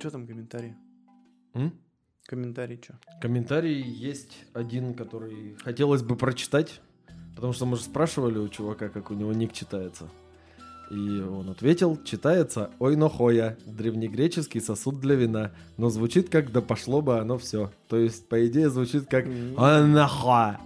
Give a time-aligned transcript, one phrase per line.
[0.00, 0.74] Что там комментарии?
[1.52, 1.74] М?
[2.24, 2.94] Комментарии что?
[3.20, 6.80] Комментарий есть один, который хотелось бы прочитать,
[7.36, 10.08] потому что мы же спрашивали у чувака, как у него ник читается.
[10.90, 17.02] И он ответил, читается «Ой, нохоя», древнегреческий сосуд для вина, но звучит как «да пошло
[17.02, 17.70] бы оно все».
[17.86, 20.58] То есть, по идее, звучит как «Ой, нахуя».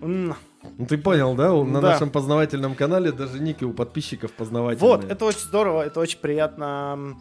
[0.00, 0.36] М,
[0.78, 1.52] Ну ты понял, да?
[1.52, 1.90] На Да.
[1.90, 4.88] нашем познавательном канале даже ники у подписчиков познавательные.
[4.96, 7.16] Вот, это очень здорово, это очень приятно.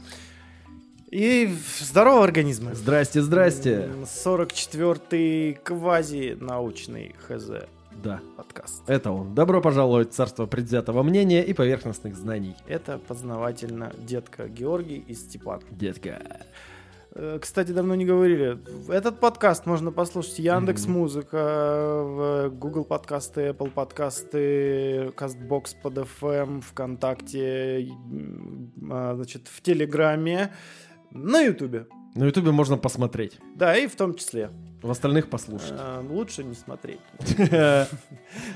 [1.14, 1.48] И
[1.80, 2.74] здорового организма.
[2.74, 3.82] Здрасте, здрасте.
[3.94, 7.68] М, 44-й квази-научный ХЗ
[8.04, 8.82] Да, подкаст.
[8.88, 9.36] это он.
[9.36, 12.56] Добро пожаловать в царство предвзятого мнения и поверхностных знаний.
[12.68, 15.62] Это познавательно детка Георгий и Степан.
[15.70, 16.20] Детка.
[17.16, 18.58] Э, Кстати, давно не говорили.
[18.92, 20.88] Этот подкаст можно послушать Яндекс.
[20.88, 30.52] Музыка, Google подкасты, Apple подкасты, Castbox под FM, ВКонтакте, м, а, значит, в Телеграме,
[31.14, 31.88] на Ютубе.
[32.16, 33.40] На ютубе можно посмотреть.
[33.56, 34.52] Да, и в том числе.
[34.84, 35.74] В остальных послушать.
[35.76, 37.00] Э, Лучше не смотреть.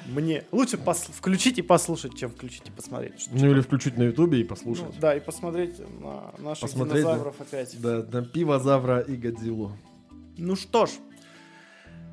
[0.07, 3.27] Мне лучше включить и послушать, чем включить и посмотреть.
[3.31, 4.99] Ну или включить на ютубе и Ну, послушать.
[4.99, 7.79] да, и посмотреть на наших динозавров опять.
[7.81, 9.71] Да, на пивозавра и Годзиллу.
[10.37, 10.91] Ну что ж.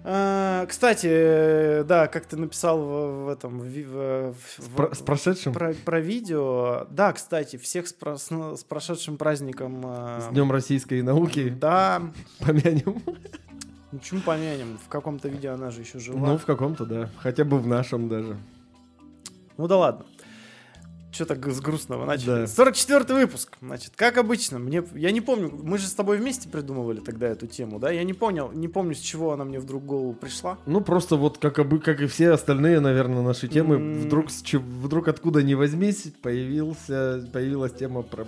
[0.07, 5.55] А, Кстати, да, как ты написал в, в этом в, в- С, про- с прошедшим.
[5.55, 6.87] про, про видео.
[6.91, 9.81] Да, кстати, всех с, про- с, с прошедшим праздником.
[9.87, 11.49] а, С Днем российской науки.
[11.59, 12.03] Да,
[12.41, 13.01] Помянем.
[13.93, 14.79] ну почему помянем?
[14.85, 16.19] В каком-то видео она же еще жива.
[16.27, 17.09] Ну, в каком-то, да.
[17.17, 18.37] Хотя бы в нашем даже.
[19.57, 20.05] Ну да ладно.
[21.15, 22.27] Что так с грустного начали?
[22.27, 22.47] Да.
[22.49, 23.57] 44 выпуск.
[23.63, 27.47] Значит, как обычно, мне, я не помню, мы же с тобой вместе придумывали тогда эту
[27.47, 27.93] тему, да?
[27.93, 30.59] Я не понял, не помню, с чего она мне вдруг в голову пришла.
[30.67, 33.99] Ну, просто вот как, обы- как и все остальные, наверное, наши темы, М.
[34.01, 34.27] вдруг,
[34.83, 38.27] вдруг откуда ни возьмись, появился, появилась тема про...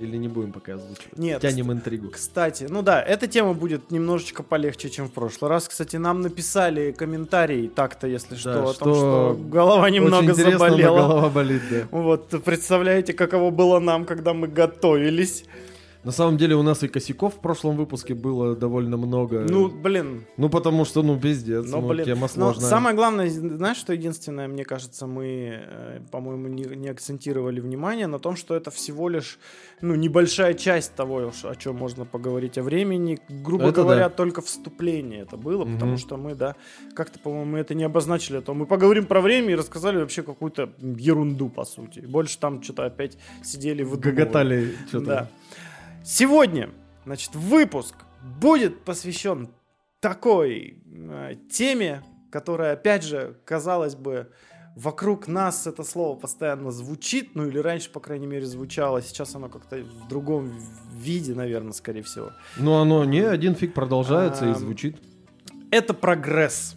[0.00, 1.18] Или не будем пока озвучивать?
[1.18, 2.10] Нет, Тянем интригу.
[2.10, 5.68] Кстати, ну да, эта тема будет немножечко полегче, чем в прошлый раз.
[5.68, 10.96] Кстати, нам написали комментарий так-то, если что, о том, что что голова немного Очень заболела.
[10.98, 11.88] голова болит, да.
[11.90, 15.44] Вот, представляете, каково было нам, когда мы готовились.
[16.04, 19.40] На самом деле у нас и косяков в прошлом выпуске было довольно много.
[19.48, 22.04] Ну, блин, Ну, потому что, ну, пиздец, ну, ну, блин.
[22.06, 22.70] тема Но сложная.
[22.70, 28.18] самое главное, знаешь, что единственное, мне кажется, мы, э, по-моему, не, не акцентировали внимание на
[28.20, 29.38] том, что это всего лишь,
[29.80, 33.18] ну, небольшая часть того, о чем можно поговорить о времени.
[33.28, 34.14] Грубо Это говоря, да.
[34.14, 35.98] только вступление это было, потому Мгм.
[35.98, 36.54] что мы, да,
[36.94, 40.70] как-то, по-моему, это не обозначили, а то мы поговорим про время и рассказали вообще какую-то
[40.80, 42.00] ерунду, по сути.
[42.00, 45.06] Больше там что-то опять сидели в Гоготали что-то.
[45.06, 45.28] да.
[46.04, 46.70] Сегодня,
[47.04, 47.96] значит, выпуск
[48.40, 49.50] будет посвящен
[50.00, 54.30] такой э, теме, которая, опять же, казалось бы,
[54.76, 59.48] вокруг нас это слово постоянно звучит, ну или раньше, по крайней мере, звучало, сейчас оно
[59.48, 60.52] как-то в другом
[60.92, 62.30] виде, наверное, скорее всего.
[62.56, 64.96] Ну, оно не один фиг продолжается и звучит.
[65.70, 66.76] Это прогресс.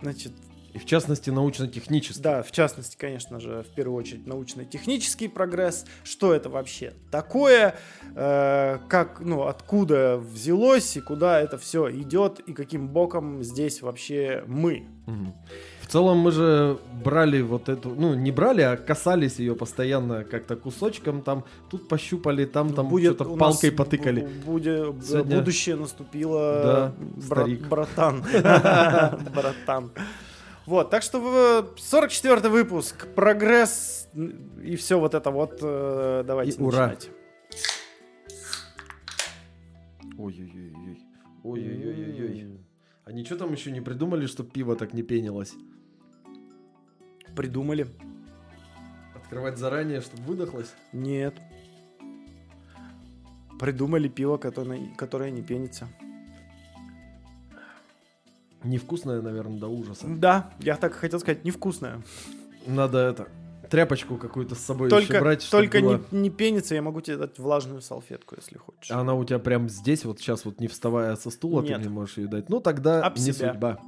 [0.00, 0.32] Значит,
[0.74, 2.22] И в частности, научно-технический.
[2.22, 5.84] Да, в частности, конечно же, в первую очередь научно-технический прогресс.
[6.02, 7.74] Что это вообще такое?
[8.16, 14.44] Э, как, ну, откуда взялось и куда это все идет и каким боком здесь вообще
[14.46, 14.86] мы?
[15.06, 15.34] Мгм.
[15.82, 20.56] В целом мы же брали вот эту, ну не брали, а касались ее постоянно как-то
[20.56, 24.22] кусочком, там тут пощупали, там там что-то у палкой потыкали.
[24.22, 26.62] бу- буде- Сегодня- Будущее наступило.
[26.64, 26.92] Да,
[27.28, 27.68] бра- старик.
[27.68, 28.22] братан.
[29.34, 29.90] Братан.
[30.66, 34.08] Вот, так что в 44 выпуск, прогресс
[34.62, 35.58] и все вот это вот.
[35.60, 36.86] э, Давайте И ура.
[36.88, 37.10] начинать.
[40.18, 40.98] Ой-ой-ой.
[41.42, 42.60] Ой-ой-ой-ой.
[43.04, 45.54] А ничего там еще не придумали, чтобы пиво так не пенилось?
[47.34, 47.86] Придумали.
[49.16, 50.72] Открывать заранее, чтобы выдохлось?
[50.92, 51.34] Нет.
[53.58, 55.88] Придумали пиво, которое, которое не пенится.
[58.64, 60.06] Невкусное, наверное, до ужаса.
[60.06, 62.02] Да, я так и хотел сказать, невкусное.
[62.66, 63.28] Надо это,
[63.70, 67.00] тряпочку какую-то с собой еще Только, брать, чтобы только было- не, не пенится, я могу
[67.00, 68.90] тебе дать влажную салфетку, если хочешь.
[68.90, 71.74] А она у тебя прям здесь, вот сейчас вот не вставая со стула, Нет.
[71.74, 72.48] ты мне можешь ее дать.
[72.48, 73.52] Ну тогда Об не себя.
[73.52, 73.78] судьба.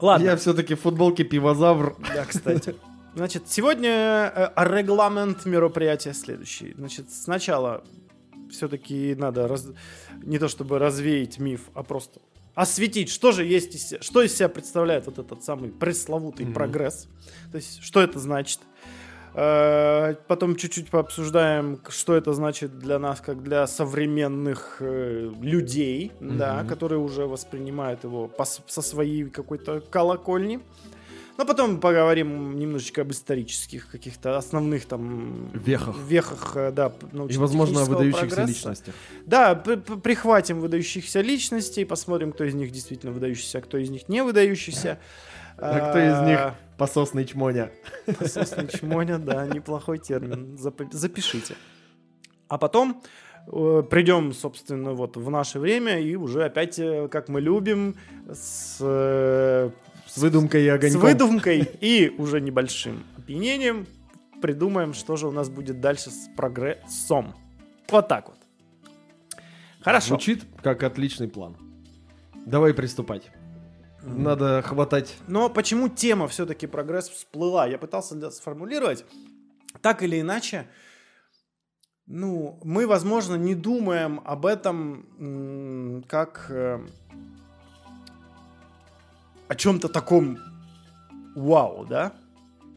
[0.00, 0.24] Ладно.
[0.24, 1.96] Я все-таки в футболке пивозавр.
[2.14, 2.74] Да, кстати.
[3.14, 3.90] Значит, сегодня
[4.34, 6.72] э, регламент мероприятия следующий.
[6.74, 7.82] Значит, сначала
[8.50, 9.66] все-таки надо раз-
[10.22, 12.20] не то чтобы развеять миф, а просто
[12.62, 16.54] осветить, что же есть из се- что из себя представляет вот этот самый пресловутый Мгм.
[16.54, 17.08] прогресс.
[17.52, 18.60] То есть, что это значит.
[19.34, 26.60] Э, Потом чуть-чуть пообсуждаем, что это значит для нас, как для современных э, людей, да,
[26.60, 26.68] Мгм.
[26.68, 30.60] которые уже воспринимают его по со своей какой-то колокольни.
[31.38, 35.96] Но потом поговорим немножечко об исторических каких-то основных там Вехах.
[36.06, 36.92] вехах, э, да,
[37.30, 38.48] И, возможно, о выдающихся прогресса.
[38.48, 38.94] личностях.
[39.24, 44.22] Да, прихватим выдающихся личностей, посмотрим, кто из них действительно выдающийся, а кто из них не
[44.22, 44.98] выдающийся.
[45.60, 47.70] А кто из них пососный чмоня?
[48.18, 50.54] Пососный чмоня, да, неплохой термин.
[50.56, 51.56] Зап- Запишите.
[52.46, 53.02] А потом
[53.48, 57.96] э, придем, собственно, вот в наше время и уже опять, э, как мы любим,
[58.32, 59.72] с, э, С
[60.18, 61.00] выдумкой и с огоньком.
[61.00, 63.86] выдумкой и уже небольшим опьянением
[64.40, 67.34] придумаем, что же у нас будет дальше с прогрессом.
[67.90, 68.38] Вот так вот.
[69.80, 70.08] Хорошо.
[70.08, 71.56] Звучит как отличный план.
[72.46, 73.30] Давай приступать.
[74.02, 75.16] Надо хватать...
[75.26, 77.66] Но почему тема все-таки прогресс всплыла?
[77.66, 79.04] Я пытался сформулировать.
[79.82, 80.68] Так или иначе,
[82.06, 86.86] ну, мы, возможно, не думаем об этом как э,
[89.48, 90.38] о чем-то таком
[91.34, 92.12] вау, да?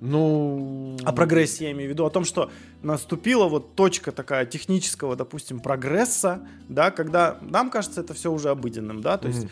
[0.01, 0.97] Ну...
[1.05, 2.49] О прогрессе я имею в виду, о том, что
[2.81, 9.01] наступила вот точка такая технического, допустим, прогресса, да, когда нам кажется это все уже обыденным,
[9.01, 9.47] да, то есть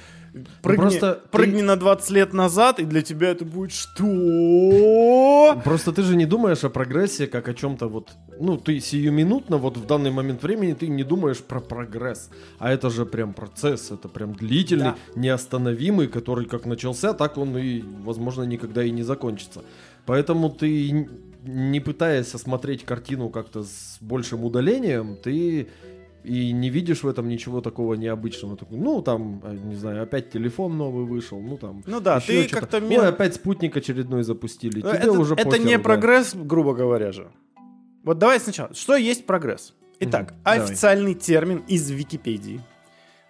[0.61, 5.59] прыгни, просто ты- прыгни на 20 лет назад, и для тебя это будет что?
[5.63, 8.09] Просто ты же не думаешь о прогрессе как о чем-то вот...
[8.39, 12.29] Ну, ты сиюминутно, вот в данный момент времени, ты не думаешь про прогресс.
[12.57, 14.95] А это же прям процесс, это прям длительный, Да.
[15.15, 19.61] неостановимый, который как начался, так он и, возможно, никогда и не закончится.
[20.05, 21.07] Поэтому ты,
[21.43, 25.67] не пытаясь осмотреть картину как-то с большим удалением, ты
[26.29, 28.55] и не видишь в этом ничего такого необычного.
[28.69, 31.83] Ну, там, э, не знаю, опять телефон новый вышел, ну, там...
[31.87, 32.77] Ну да, ты как-то...
[32.77, 34.81] Ой, мел- опять спутник очередной запустили.
[34.81, 35.83] Тебе это, уже это похеру, не да.
[35.83, 37.31] прогресс, грубо говоря же.
[38.03, 38.73] Вот давай сначала.
[38.75, 39.73] Что есть прогресс?
[39.99, 40.59] Итак, давай.
[40.59, 42.61] официальный термин из Википедии.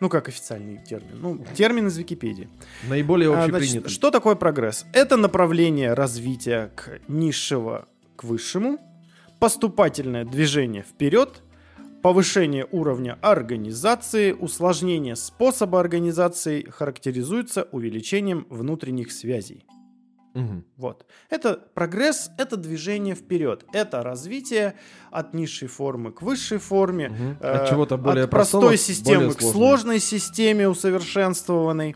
[0.01, 1.19] Ну, как официальный термин?
[1.21, 2.49] Ну, термин из Википедии.
[2.89, 3.79] Наиболее А, общепринятый.
[3.79, 4.85] значит, что такое прогресс?
[4.91, 7.87] Это направление развития к низшего
[8.17, 8.77] к высшему,
[9.39, 11.41] поступательное движение вперед,
[12.01, 19.65] повышение уровня организации, усложнение способа организации характеризуется увеличением внутренних связей.
[20.33, 20.63] Мгм.
[20.77, 21.05] Вот.
[21.29, 24.75] Это прогресс, это движение вперед, это развитие
[25.11, 29.33] от низшей формы к высшей форме, э, От чего-то более от простого простой системы более
[29.35, 29.53] к сложной.
[29.53, 31.95] сложной системе усовершенствованной.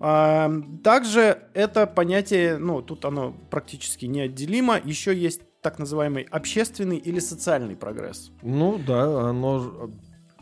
[0.00, 0.50] А,
[0.82, 4.80] Также это понятие, ну, тут оно практически неотделимо.
[4.84, 8.30] Еще есть так называемый общественный или социальный прогресс.
[8.42, 9.90] Ну да, оно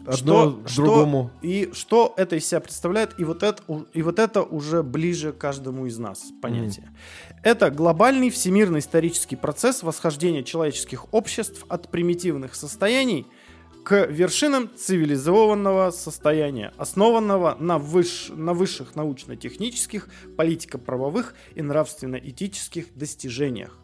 [0.04, 1.30] одно Что- к что- другому.
[1.42, 3.62] И что это из себя представляет, и вот это,
[3.94, 6.90] и вот это уже ближе каждому из нас понятие.
[7.44, 13.28] Это глобальный всемирный исторический процесс восхождения человеческих обществ от примитивных состояний
[13.84, 23.78] к вершинам цивилизованного состояния, основанного на, выш- на высших научно-технических, политико-правовых и нравственно-этических достижениях.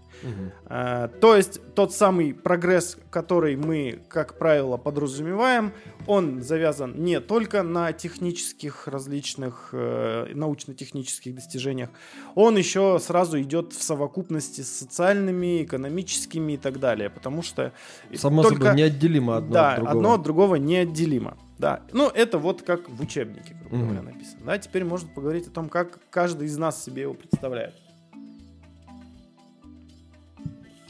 [0.66, 5.72] А, То есть тот самый прогресс, который мы, как правило, подразумеваем,
[6.06, 11.90] он завязан не только на технических различных э, научно-технических достижениях,
[12.34, 17.72] он еще сразу идет в совокупности с социальными, экономическими и так далее, потому что
[18.14, 19.96] Само только собой, неотделимо одно да, от другого.
[19.98, 21.36] одно от другого неотделимо.
[21.58, 24.46] Да, ну это вот как в учебнике, грубо говоря, написано.
[24.46, 27.74] Да, теперь можно поговорить о том, как каждый из нас себе его представляет.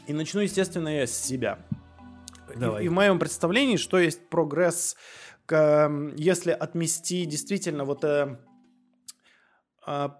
[0.09, 1.59] И начну, естественно, я с себя.
[2.55, 2.83] И- Давай.
[2.83, 4.95] И, в моем представлении, что есть прогресс,
[5.45, 8.03] к, эм, если отмести действительно вот...
[8.03, 8.35] э,
[9.85, 10.17] а,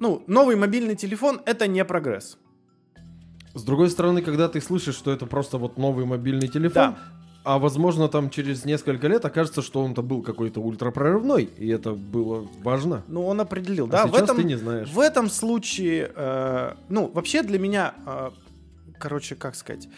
[0.00, 2.36] ну, новый мобильный телефон это не прогресс.
[3.54, 6.98] С другой стороны, когда ты слышишь, что это просто вот новый мобильный телефон, Да.
[7.44, 12.48] а возможно там через несколько лет окажется, что он-то был какой-то ультрапрорывной, и это было
[12.64, 13.04] важно.
[13.06, 13.86] Ну, он определил.
[13.86, 14.88] А да, в сейчас этом, ты не знаешь.
[14.88, 18.30] В этом случае, э, ну, вообще для меня, э,
[18.98, 19.88] короче, как сказать,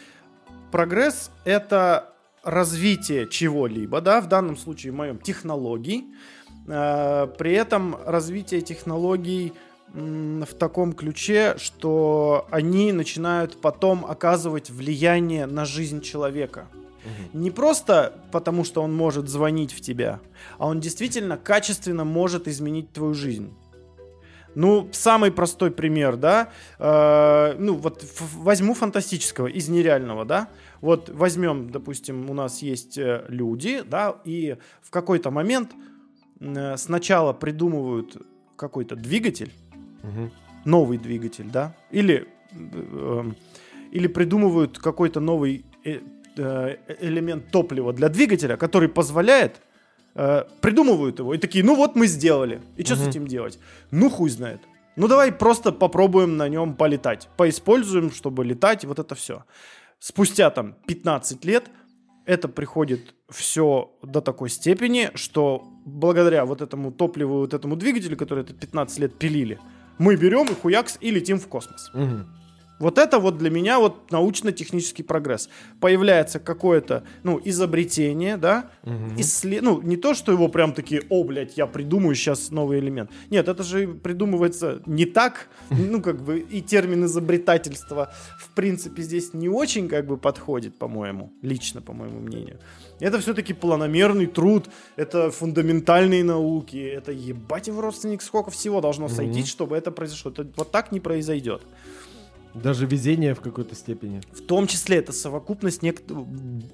[0.70, 6.06] прогресс— это развитие чего-либо, да, в данном случае в моем технологий.
[6.66, 9.52] Э, при этом развитие технологий
[9.92, 16.68] в таком ключе, что они начинают потом оказывать влияние на жизнь человека.
[17.04, 17.42] Мгм.
[17.42, 20.20] Не просто потому, что он может звонить в тебя,
[20.58, 23.52] а он действительно качественно может изменить твою жизнь.
[24.54, 28.04] Ну, самый простой пример, да, э, ну вот
[28.34, 30.48] возьму фантастического из нереального, да,
[30.80, 35.70] вот возьмем, допустим, у нас есть э, люди, да, и в какой-то момент
[36.40, 38.16] э, сначала придумывают
[38.56, 39.52] какой-то двигатель,
[40.02, 40.30] Мгм.
[40.64, 43.24] новый двигатель, да, или, э,
[43.92, 46.00] или придумывают какой-то новый э,
[46.36, 49.60] э, элемент топлива для двигателя, который позволяет,
[50.14, 53.08] э, придумывают его и такие, ну вот мы сделали, и что с Мгм.
[53.08, 53.58] этим делать?
[53.90, 54.60] Ну хуй знает.
[54.96, 57.28] Ну давай просто попробуем на нем полетать.
[57.36, 59.44] Поиспользуем, чтобы летать, вот это все.
[59.98, 61.70] Спустя там 15 лет
[62.26, 68.44] это приходит все до такой степени, что благодаря вот этому топливу, вот этому двигателю, который
[68.44, 69.58] это 15 лет пилили,
[69.98, 71.90] мы берем и хуякс и летим в космос.
[71.94, 72.26] Мгм.
[72.80, 75.48] Вот это вот для меня вот научно-технический прогресс.
[75.80, 79.16] Появляется какое-то, ну, изобретение, да, Мгм.
[79.16, 83.10] иссле- ну, не то, что его прям такие, о, блядь, я придумаю сейчас новый элемент.
[83.30, 89.34] Нет, это же придумывается не так, ну, как бы, и термин изобретательства, в принципе, здесь
[89.34, 92.58] не очень, как бы, подходит, по-моему, лично, по моему мнению.
[92.98, 99.14] Это все-таки планомерный труд, это фундаментальные науки, это ебать его родственник, сколько всего должно Мгм.
[99.14, 100.30] сойтись, чтобы это произошло.
[100.30, 101.62] Это вот так не произойдет.
[102.54, 104.20] Даже везение в какой-то степени.
[104.32, 106.02] В том числе это совокупность нек-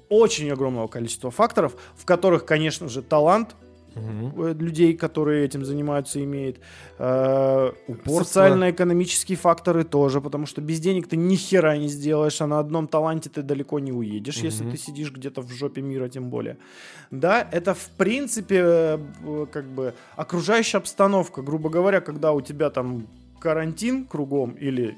[0.09, 3.55] очень огромного количества факторов, в которых, конечно же, талант
[3.95, 6.59] э, людей, которые этим занимаются, имеет.
[6.99, 8.23] Э, Упорство.
[8.23, 12.87] Социально-экономические факторы тоже, потому что без денег ты ни хера не сделаешь, а на одном
[12.87, 14.71] таланте ты далеко не уедешь, если Мгм.
[14.71, 16.57] ты сидишь где-то в жопе мира, тем более.
[17.11, 23.07] Да, это в принципе э, как бы окружающая обстановка, грубо говоря, когда у тебя там
[23.39, 24.95] карантин кругом или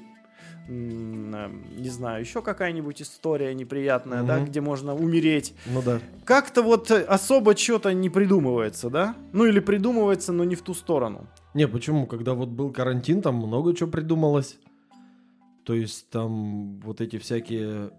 [0.70, 4.46] не знаю, еще какая-нибудь история неприятная, да, Мгм.
[4.46, 5.98] где можно умереть Ну да.
[6.24, 9.14] как-то вот э, особо что-то не придумывается, да?
[9.32, 11.26] Ну или придумывается, но не в ту сторону.
[11.54, 12.06] Не, почему?
[12.06, 14.58] Когда вот был карантин, там много чего придумалось.
[15.64, 17.90] То есть там вот эти всякие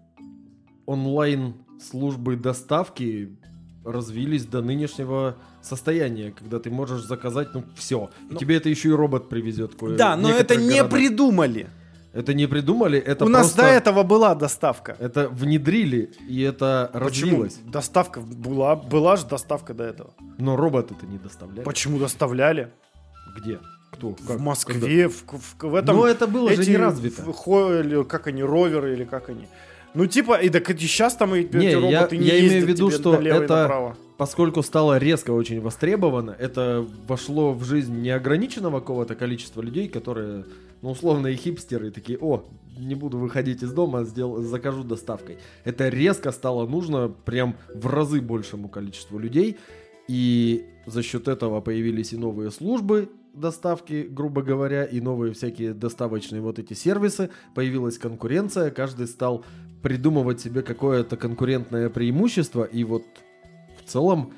[0.86, 3.36] онлайн службы доставки
[3.84, 8.10] развились до нынешнего состояния, когда ты можешь заказать, ну, все.
[8.30, 9.74] И Ну- тебе это еще и робот привезет.
[9.74, 10.90] кое- да, но это не городах.
[10.90, 11.68] придумали.
[12.14, 13.62] Это не придумали, это У нас просто...
[13.62, 14.96] до этого была доставка.
[15.00, 17.30] Это внедрили, и это Почему?
[17.30, 17.58] развилось.
[17.64, 20.10] Доставка была, была же доставка до этого.
[20.38, 21.64] Но робот это не доставляли.
[21.64, 22.68] Почему доставляли?
[23.36, 23.58] Где?
[23.92, 24.10] Кто?
[24.10, 24.38] в Как?
[24.40, 25.96] Москве, в, в- в этом.
[25.96, 27.22] Но это было же эти не развито.
[27.22, 29.46] в- хо- или как они, роверы или как они.
[29.94, 32.44] Ну, типа, и так и сейчас там и, Не, эти я- роботы не я имею
[32.54, 33.96] ездят в виду, что налево и это- направо.
[34.22, 40.44] Поскольку стало резко очень востребовано, это вошло в жизнь неограниченного какого-то количества людей, которые,
[40.80, 42.44] ну, условные хипстеры, такие, о,
[42.78, 45.38] не буду выходить из дома, сдел- закажу доставкой.
[45.64, 49.56] Это резко стало нужно прям в разы большему количеству людей,
[50.06, 56.40] и за счет этого появились и новые службы доставки, грубо говоря, и новые всякие доставочные
[56.40, 59.44] вот эти сервисы, появилась конкуренция, каждый стал
[59.82, 63.02] придумывать себе какое-то конкурентное преимущество, и вот
[63.92, 64.32] целом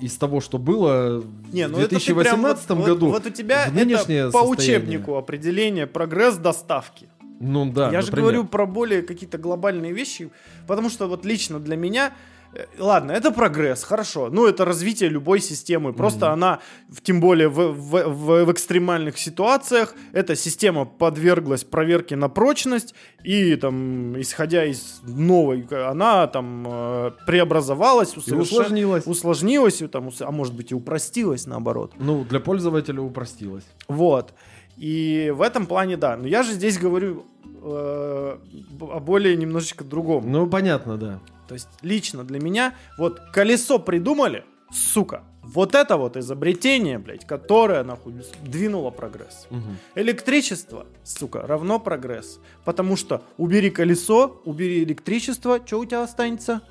[0.00, 2.00] из того, что было в Не, ну это прям
[2.40, 4.78] 2018 вот- году, Вот, вот у тебя в это по состояние.
[4.88, 7.08] учебнику определение прогресс доставки.
[7.40, 8.22] Ну да, Я же например.
[8.32, 10.30] говорю про более какие-то глобальные вещи,
[10.66, 12.12] потому что вот лично для меня,
[12.54, 17.48] э, ладно, это прогресс, хорошо, ну это развитие любой системы, просто она, в- тем более
[17.48, 24.64] в, в- в- в экстремальных ситуациях, эта система подверглась проверке на прочность, и там, исходя
[24.64, 29.06] из новой, она там э, преобразовалась, усовершен- усложнилось.
[29.06, 31.92] усложнилась, и там, а может быть и упростилась наоборот.
[31.98, 33.64] Ну, для пользователя упростилось.
[33.88, 34.32] Вот.
[34.76, 36.16] И в этом плане, да.
[36.16, 37.24] Но я же здесь говорю
[37.62, 38.36] э,
[38.80, 40.30] о более немножечко другом.
[40.30, 41.20] Ну, понятно, да.
[41.48, 45.22] То есть лично для меня вот колесо придумали, сука.
[45.42, 49.46] Вот это вот изобретение, блядь, которое, нахуй, двинуло прогресс.
[49.50, 49.76] Мгм.
[49.94, 52.40] Электричество, сука, равно прогресс.
[52.64, 56.62] Потому что убери колесо, убери электричество, что у тебя останется?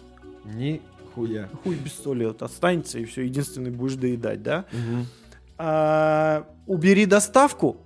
[0.43, 1.49] Нихуя.
[1.63, 4.65] Хуй без соли вот останется, и все, единственный будешь доедать, да?
[4.71, 5.05] Мгм.
[5.59, 7.77] А, убери доставку,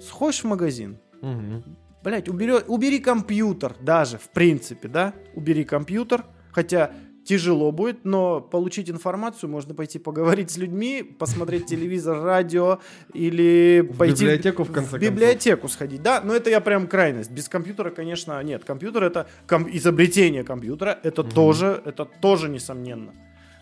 [0.00, 1.64] сходишь в магазин, Мгм.
[2.04, 5.14] Блять, убери, убери компьютер даже, в принципе, да?
[5.34, 6.92] Убери компьютер, хотя
[7.24, 12.78] тяжело будет, но получить информацию можно пойти поговорить с людьми, посмотреть телевизор, радио
[13.12, 15.10] или В пойти библиотеку, в конце в концов.
[15.10, 16.00] библиотеку сходить.
[16.02, 17.30] Да, но это я прям крайность.
[17.32, 18.64] Без компьютера, конечно, нет.
[18.64, 21.32] Компьютер это ком- изобретение компьютера, это Мгм.
[21.32, 23.12] тоже, это тоже несомненно.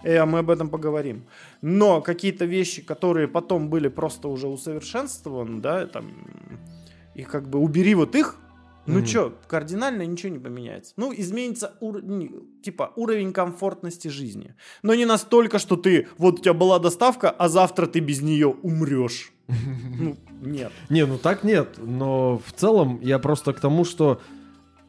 [0.05, 1.25] Э, мы об этом поговорим.
[1.63, 6.13] Но какие-то вещи, которые потом были просто уже усовершенствованы, да, там,
[7.15, 8.37] и как бы убери вот их,
[8.87, 9.05] ну Мгм.
[9.07, 10.93] чё, кардинально ничего не поменяется.
[10.97, 12.03] Ну, изменится ур-
[12.63, 14.55] типа уровень комфортности жизни.
[14.83, 18.47] Но не настолько, что ты, вот у тебя была доставка, а завтра ты без нее
[18.49, 19.33] умрешь.
[19.99, 20.71] Ну, нет.
[20.91, 24.21] Не, ну так нет, но в целом я просто к тому, что,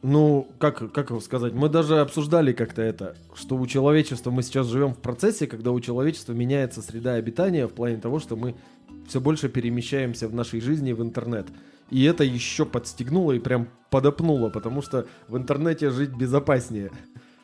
[0.01, 4.67] ну, как, как его сказать, мы даже обсуждали как-то это, что у человечества, мы сейчас
[4.67, 8.55] живем в процессе, когда у человечества меняется среда обитания в плане того, что мы
[9.07, 11.47] все больше перемещаемся в нашей жизни в интернет.
[11.89, 16.91] И это еще подстегнуло и прям подопнуло, потому что в интернете жить безопаснее.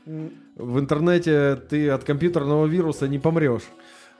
[0.06, 3.64] В интернете ты от компьютерного вируса не помрешь.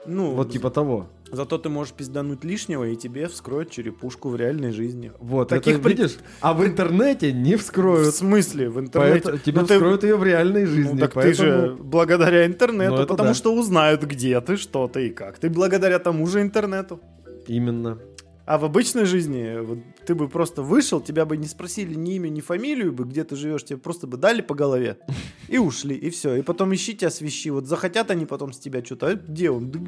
[0.06, 1.08] Ну, Вот типа того.
[1.34, 5.12] Зато ты можешь пиздануть лишнего, и тебе вскроют черепушку в реальной жизни.
[5.20, 6.16] Вот, Таких это видишь?
[6.40, 8.14] А в интернете не В вскроют.
[8.14, 8.70] смысле?
[8.70, 9.20] В интернете?
[9.24, 10.92] Поэтому тебе Ну, ты- вскроют ее в реальной жизни.
[10.92, 11.34] Ну, так поэтому...
[11.34, 13.34] ты же благодаря интернету, Ну, потому да.
[13.34, 15.38] что узнают, где ты, что ты и как.
[15.38, 17.00] Ты благодаря тому же интернету.
[17.46, 17.98] Именно.
[18.46, 22.28] А в обычной жизни вот, ты бы просто вышел, тебя бы не спросили ни имя,
[22.28, 24.98] ни фамилию, бы, где ты живешь, тебе просто бы дали по голове
[25.48, 26.34] и ушли, и все.
[26.36, 27.50] И потом ищи тебя свищи.
[27.50, 29.06] Вот захотят они потом с тебя что-то.
[29.08, 29.70] «А где он?
[29.70, 29.78] Да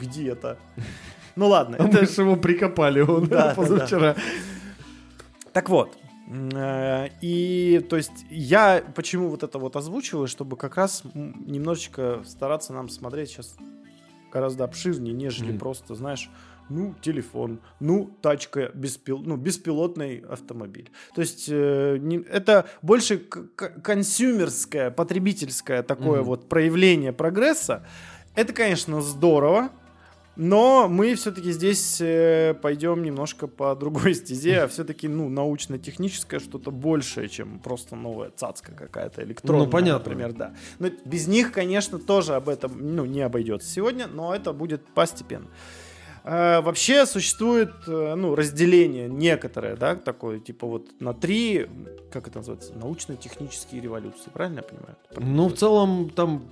[0.00, 0.58] где-то.
[1.36, 1.78] Ну ладно.
[1.80, 4.16] А это- мы же его прикопали он Да, да, позавчера.
[5.54, 5.96] Так вот.
[6.28, 12.72] э, И, то есть, я почему вот это вот озвучиваю, чтобы как раз немножечко стараться
[12.74, 13.56] нам смотреть сейчас
[14.32, 16.30] гораздо обширнее, нежели просто, знаешь,
[16.68, 20.90] ну, телефон, ну, тачка, беспил, ну, беспилотный автомобиль.
[21.14, 26.24] То есть, э, не- это больше консюмерское, потребительское такое Мгм.
[26.28, 27.84] вот проявление прогресса.
[28.34, 29.70] Это, конечно, здорово,
[30.36, 36.70] но мы все-таки здесь э, пойдем немножко по другой стезе, а все-таки, ну, научно-техническое что-то
[36.70, 39.98] большее, чем просто новая цацка какая-то электронная, Ну, понятно.
[39.98, 40.54] например, да.
[40.78, 45.48] Но без них, конечно, тоже об этом, ну, не обойдется сегодня, но это будет постепенно.
[46.24, 51.66] Э, Вообще существует э, ну, разделение некоторое, да, такое, типа вот на три,
[52.12, 54.96] как это называется, научно-технические революции, правильно я понимаю?
[55.16, 56.44] Ну, в целом, там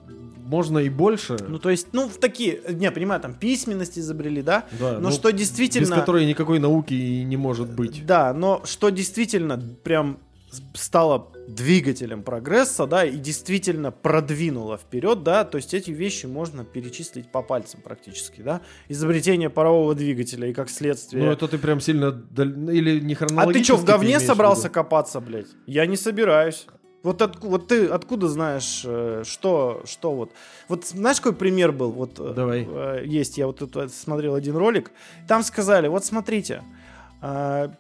[0.51, 1.37] можно и больше.
[1.49, 5.11] Ну, то есть, ну, в такие, не, понимаю, там письменность изобрели, да, да, но ну,
[5.11, 5.87] что действительно...
[5.87, 8.05] Без которой никакой науки и не может быть.
[8.05, 10.19] Да, но что действительно прям
[10.51, 16.65] с- стало двигателем прогресса, да, и действительно продвинуло вперед, да, то есть эти вещи можно
[16.65, 21.25] перечислить по пальцам практически, да, изобретение парового двигателя и как следствие.
[21.25, 22.11] Ну, это ты прям сильно...
[22.13, 24.75] даль- Или не а хронологически ты что, в говне в собрался виду?
[24.75, 25.47] копаться, блядь?
[25.67, 26.67] Я не собираюсь.
[27.03, 30.33] Вот, отку- вот ты откуда знаешь, э, что, что вот...
[30.69, 31.91] Вот знаешь, какой пример был?
[31.93, 32.69] Вот, э, Давай.
[32.71, 34.91] э, есть, я вот тут смотрел один ролик.
[35.27, 36.63] Там сказали, вот смотрите,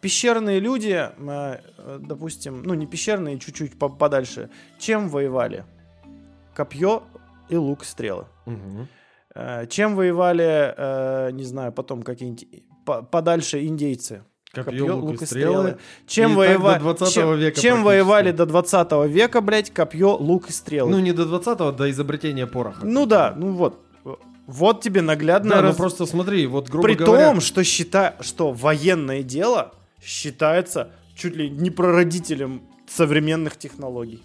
[0.02, 1.58] пещерные люди, э,
[2.00, 5.64] допустим, ну не пещерные, чуть-чуть по- подальше, чем воевали?
[6.54, 7.02] Копье
[7.48, 8.26] и лук, стрелы.
[9.34, 12.46] Э, чем воевали, не знаю, потом какие-нибудь
[12.84, 14.24] по- подальше индейцы?
[14.52, 15.78] Копье, лук, и стрелы.
[16.08, 20.48] Чем, И воева- до 20 чем, века чем воевали до 20 века, блядь, копье, лук
[20.48, 20.90] и стрелы?
[20.90, 22.84] Ну, Ну, не до 20-го, до изобретения пороха.
[23.06, 23.78] да, ну вот.
[24.50, 27.30] Вот тебе наглядно Да, ну раз- просто смотри, вот грубо При говоря...
[27.30, 28.16] том, что, счита...
[28.20, 34.22] что военное дело считается чуть ли не прародителем современных технологий.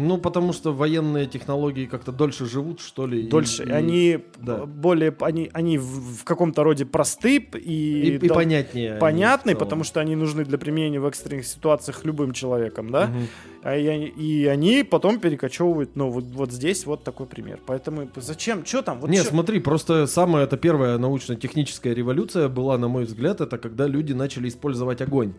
[0.00, 3.26] Ну, потому что военные технологии как-то дольше живут, что ли.
[3.26, 3.64] и- Дольше.
[3.64, 4.64] и- они да.
[4.64, 5.14] более...
[5.20, 7.38] Они, они в, в каком-то роде просты и...
[7.58, 8.94] И, и дол- понятнее.
[8.94, 13.06] понятны, потому что они нужны для применения в экстренных ситуациях любым человеком, да?
[13.08, 13.26] Мгм.
[13.64, 17.58] А и, они- и они потом перекочевывают, ну, вот, вот здесь вот такой пример.
[17.66, 18.64] Поэтому зачем?
[18.64, 19.00] Что там?
[19.00, 23.58] Вот Не, чё- смотри, просто самая это первая научно-техническая революция была, на мой взгляд, это
[23.58, 25.32] когда люди начали использовать огонь.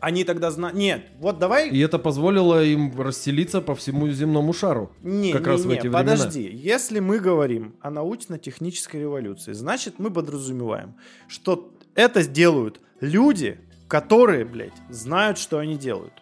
[0.00, 0.76] Они тогда знают...
[0.76, 1.68] Нет, вот давай...
[1.68, 4.90] И это позволило им расселиться по всему земному шару.
[5.02, 5.98] Не, как не, раз в не, эти времена.
[5.98, 6.50] подожди.
[6.52, 10.94] Если мы говорим о научно-технической революции, значит, мы подразумеваем,
[11.28, 13.58] что это сделают люди,
[13.88, 16.14] которые, блядь, знают, что они делают.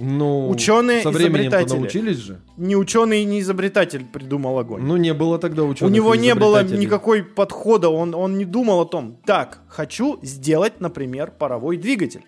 [0.00, 2.40] Ну, Ученые, со временем научились же.
[2.56, 4.80] Не ученый и не изобретатель придумал огонь.
[4.80, 8.82] Ну, не было тогда ученых У него не было никакой подхода, он, он не думал
[8.82, 12.22] о том, так, хочу сделать, например, паровой двигатель.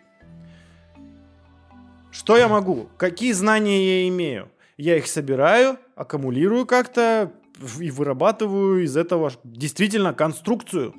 [2.21, 2.91] Что я могу?
[2.99, 4.51] Какие знания я имею?
[4.77, 7.33] Я их собираю, аккумулирую как-то
[7.81, 10.95] и вырабатываю из этого действительно конструкцию.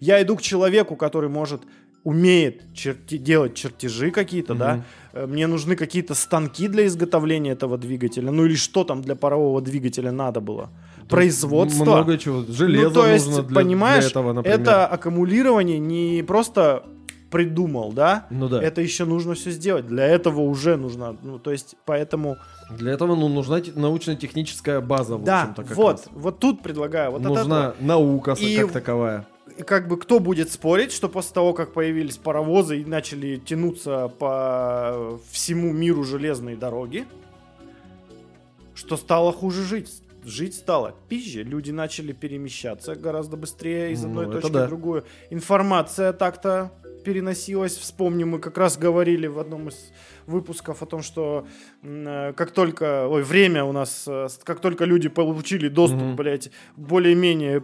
[0.00, 1.62] Я иду к человеку, который может
[2.04, 4.74] умеет черти- делать чертежи какие-то, да.
[4.74, 4.84] Мгм.
[5.14, 8.30] Э, Мне нужны какие-то станки для изготовления этого двигателя.
[8.30, 10.68] Ну или что там для парового двигателя надо было?
[11.08, 11.84] Производство.
[11.84, 12.44] Много чего.
[12.46, 14.60] Железо ну, то есть, нужно для, понимаешь, для этого, например.
[14.60, 16.84] это аккумулирование не просто
[17.30, 18.26] придумал, да?
[18.30, 18.62] Ну да.
[18.62, 19.86] Это еще нужно все сделать.
[19.86, 22.36] Для этого уже нужно, ну то есть, поэтому,
[22.70, 26.04] Для этого ну, нужна те- научно-техническая база, в да, общем-то, как вот, раз.
[26.12, 27.74] вот тут предлагаю, вот от Нужна этого.
[27.86, 29.26] наука И- как таковая.
[29.56, 34.08] И как бы кто будет спорить, что после того, как появились паровозы и начали тянуться
[34.18, 37.04] по всему миру железные дороги,
[38.74, 40.02] что стало хуже жить?
[40.24, 41.42] Жить стало пизже.
[41.42, 44.64] Люди начали перемещаться гораздо быстрее из Ну, одной это точки да.
[44.66, 45.04] в другую.
[45.30, 46.70] Информация так-то
[47.02, 47.76] переносилась.
[47.76, 49.92] Вспомним, мы как раз говорили в одном из
[50.26, 51.46] выпусков о том, что
[51.82, 56.16] э, как только, ой, время у нас, э, как только люди получили доступ, Мгм.
[56.16, 57.58] блядь, более-менее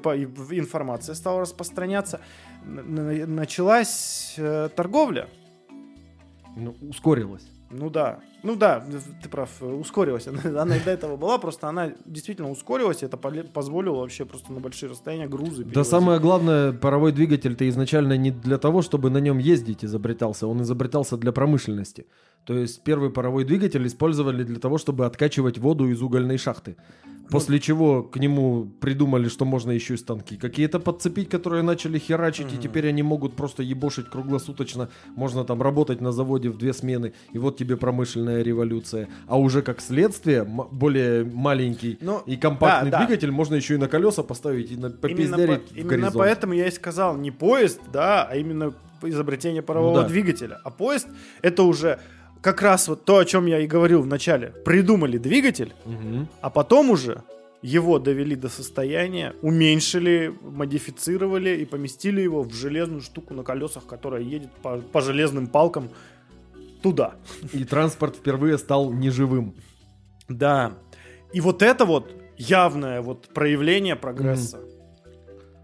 [0.59, 2.21] информация стала распространяться,
[2.65, 5.29] началась э, торговля.
[6.57, 7.47] Ну, ускорилась.
[7.71, 8.85] Ну да, ну да,
[9.23, 10.27] ты прав, ускорилась.
[10.45, 14.61] Она, и до этого была, просто она действительно ускорилась, и это позволило вообще просто на
[14.61, 15.91] большие расстояния грузы Да перевозить.
[15.91, 21.17] самое главное, паровой двигатель-то изначально не для того, чтобы на нем ездить изобретался, он изобретался
[21.17, 22.07] для промышленности.
[22.47, 26.77] То есть первый паровой двигатель использовали для того, чтобы откачивать воду из угольной шахты.
[27.29, 32.53] После чего к нему придумали, что можно еще и станки какие-то подцепить, которые начали херачить,
[32.53, 32.63] и Мгм.
[32.63, 34.91] теперь они могут просто ебошить круглосуточно.
[35.17, 39.09] Можно там работать на заводе в две смены, и вот тебе промышленная революция.
[39.27, 43.07] А уже как следствие, более маленький Ну, и компактный да, да.
[43.07, 46.15] двигатель можно еще и на колеса поставить и на Именно, попиздярить по- в именно горизонт.
[46.15, 50.09] поэтому я и сказал не поезд, да, а именно изобретение парового Ну да.
[50.09, 50.61] двигателя.
[50.63, 51.09] А поезд
[51.43, 51.99] это уже
[52.41, 54.49] как раз вот то, о чем я и говорил в начале.
[54.65, 56.29] Придумали двигатель, Мгм.
[56.41, 57.23] а потом уже
[57.63, 64.23] его довели до состояния, уменьшили, модифицировали и поместили его в железную штуку на колесах, которая
[64.23, 65.89] едет по, по железным палкам
[66.83, 67.15] туда.
[67.53, 69.55] И транспорт впервые стал неживым.
[70.29, 70.75] Да.
[71.33, 74.59] И вот это вот явное вот проявление прогресса.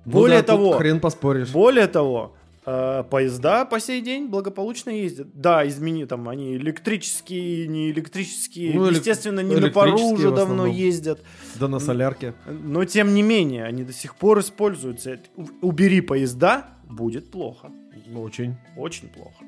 [0.04, 1.50] Ну Более да, тут того, хрен поспоришь.
[1.52, 5.28] Более того, поезда по сей день благополучно ездят.
[5.34, 11.20] Да, измени там они электрические, не электрические, Ну, естественно, не на пару уже давно ездят.
[11.56, 12.34] Да на солярке.
[12.46, 15.18] Но тем не менее, они до сих пор используются.
[15.60, 17.70] Убери поезда, будет плохо.
[18.14, 18.56] Очень.
[18.76, 19.44] Очень плохо.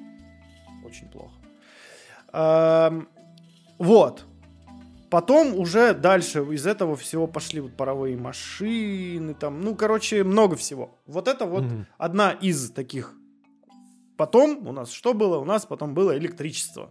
[0.85, 1.35] Очень плохо.
[2.33, 3.09] Эм,
[3.79, 4.25] вот.
[5.11, 10.99] Потом уже дальше из этого всего пошли вот паровые машины, там, ну, короче, много всего.
[11.07, 11.87] Вот это вот Мгм.
[11.99, 13.15] одна из таких.
[14.17, 15.39] Потом у нас что было?
[15.39, 16.91] У нас потом было электричество.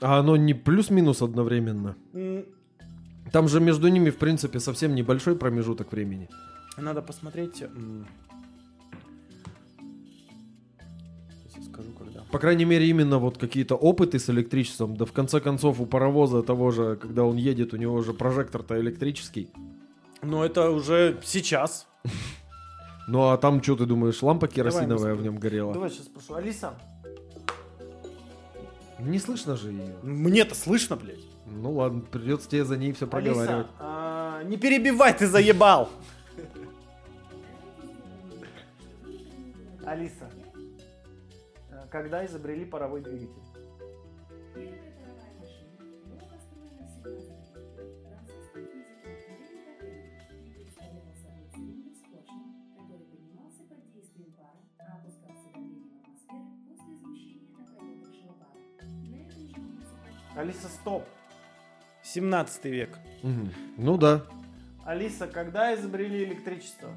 [0.00, 1.96] А оно не плюс-минус одновременно.
[2.12, 2.44] М,
[3.32, 6.28] Там же между ними, в принципе, совсем небольшой промежуток времени.
[6.76, 7.64] Надо посмотреть.
[12.34, 14.96] По крайней мере, именно вот какие-то опыты с электричеством.
[14.96, 18.76] Да в конце концов, у паровоза того же, когда он едет, у него же прожектор-то
[18.80, 19.52] электрический.
[20.20, 21.86] Но это уже сейчас.
[23.06, 25.74] Ну а там, что ты думаешь, лампа керосиновая в нем горела?
[25.74, 26.34] Давай сейчас спрошу.
[26.34, 26.72] Алиса,
[28.98, 29.94] Не слышно же ее.
[30.02, 31.20] мне-то слышно, блядь.
[31.46, 33.66] Ну ладно, придется тебе за ней все проговаривать.
[33.78, 35.90] Алиса, не перебивай, ты заебал.
[39.84, 40.30] Алиса,
[41.94, 43.30] когда изобрели паровой двигатель?
[60.34, 61.04] Алиса, стоп.
[62.02, 62.98] 17 век.
[63.22, 63.52] Мгм.
[63.76, 64.26] Ну да.
[64.84, 66.90] Алиса, когда изобрели электричество?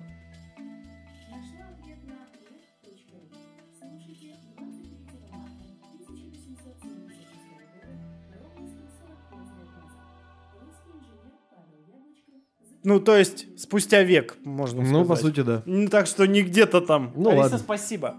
[12.83, 14.93] Ну, то есть, спустя век, можно сказать.
[14.93, 15.61] Ну, по сути, да.
[15.65, 17.11] Ну, Так что не где-то там.
[17.15, 17.57] Ну, Алиса, ладно.
[17.57, 18.15] спасибо.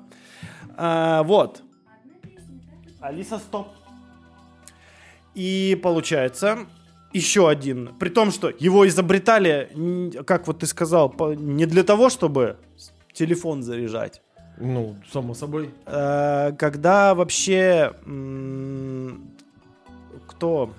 [0.76, 1.62] А, вот.
[3.00, 3.68] Алиса, стоп.
[5.34, 6.58] И получается
[7.12, 7.90] еще один.
[7.98, 9.70] При том, что его изобретали,
[10.26, 12.56] как вот ты сказал, не для того, чтобы
[13.12, 14.20] телефон заряжать.
[14.60, 15.70] Ну, само собой.
[15.86, 17.92] Э, Когда вообще
[20.26, 20.70] кто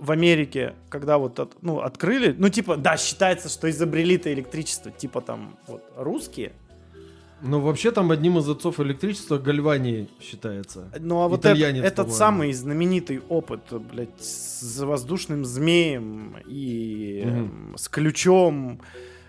[0.00, 5.20] в Америке, когда вот от- ну, открыли, ну типа, да, считается, что изобрели-то электричество, типа
[5.20, 6.52] там вот русские,
[7.42, 10.90] Ну, вообще там одним из отцов электричества Гальвани считается.
[10.98, 12.16] Ну а вот Итальянец, этот по-моему.
[12.18, 17.36] самый знаменитый опыт, блядь, с воздушным змеем и Мгм.
[17.70, 18.80] эм, с ключом.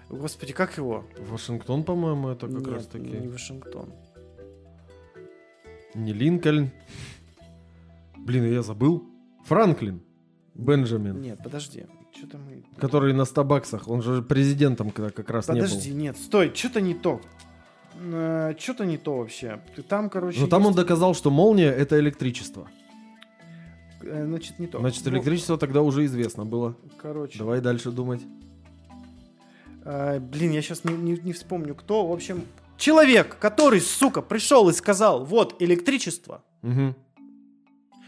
[0.09, 1.05] Господи, как его?
[1.29, 3.05] Вашингтон, по-моему, это как Нет, раз таки.
[3.11, 3.93] не Вашингтон.
[5.95, 6.69] Не Линкольн.
[8.17, 9.03] Блин, я забыл.
[9.45, 10.01] Франклин.
[10.61, 11.21] Бенджамин.
[11.21, 11.85] Нет, подожди.
[12.15, 12.63] Что-то мы...
[12.77, 13.87] Который на 100 баксах.
[13.87, 17.21] Он же президентом когда как раз Подожди, не нет, стой, что-то не то.
[18.57, 19.59] Что-то не то вообще.
[19.89, 20.37] Там, короче...
[20.39, 20.45] был.
[20.45, 22.67] Но там он есть- доказал, что молния это электричество.
[24.03, 24.79] э, Значит, не то.
[24.79, 26.75] Значит, Ну, электричество тогда уже известно было.
[27.01, 27.39] Короче.
[27.39, 28.21] Давай дальше думать.
[29.85, 32.07] э, блин, я сейчас не, не- не вспомню, кто.
[32.07, 32.43] В общем,
[32.77, 36.95] человек, который, сука, пришел и сказал, вот, электричество, Мгм.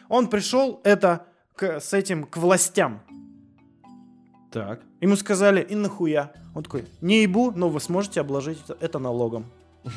[0.10, 3.02] Он пришел это к, с этим к властям.
[4.52, 4.82] Так.
[5.02, 6.32] Ему сказали, и нахуя?
[6.54, 9.46] Он такой, не ебу, но вы сможете обложить это, налогом.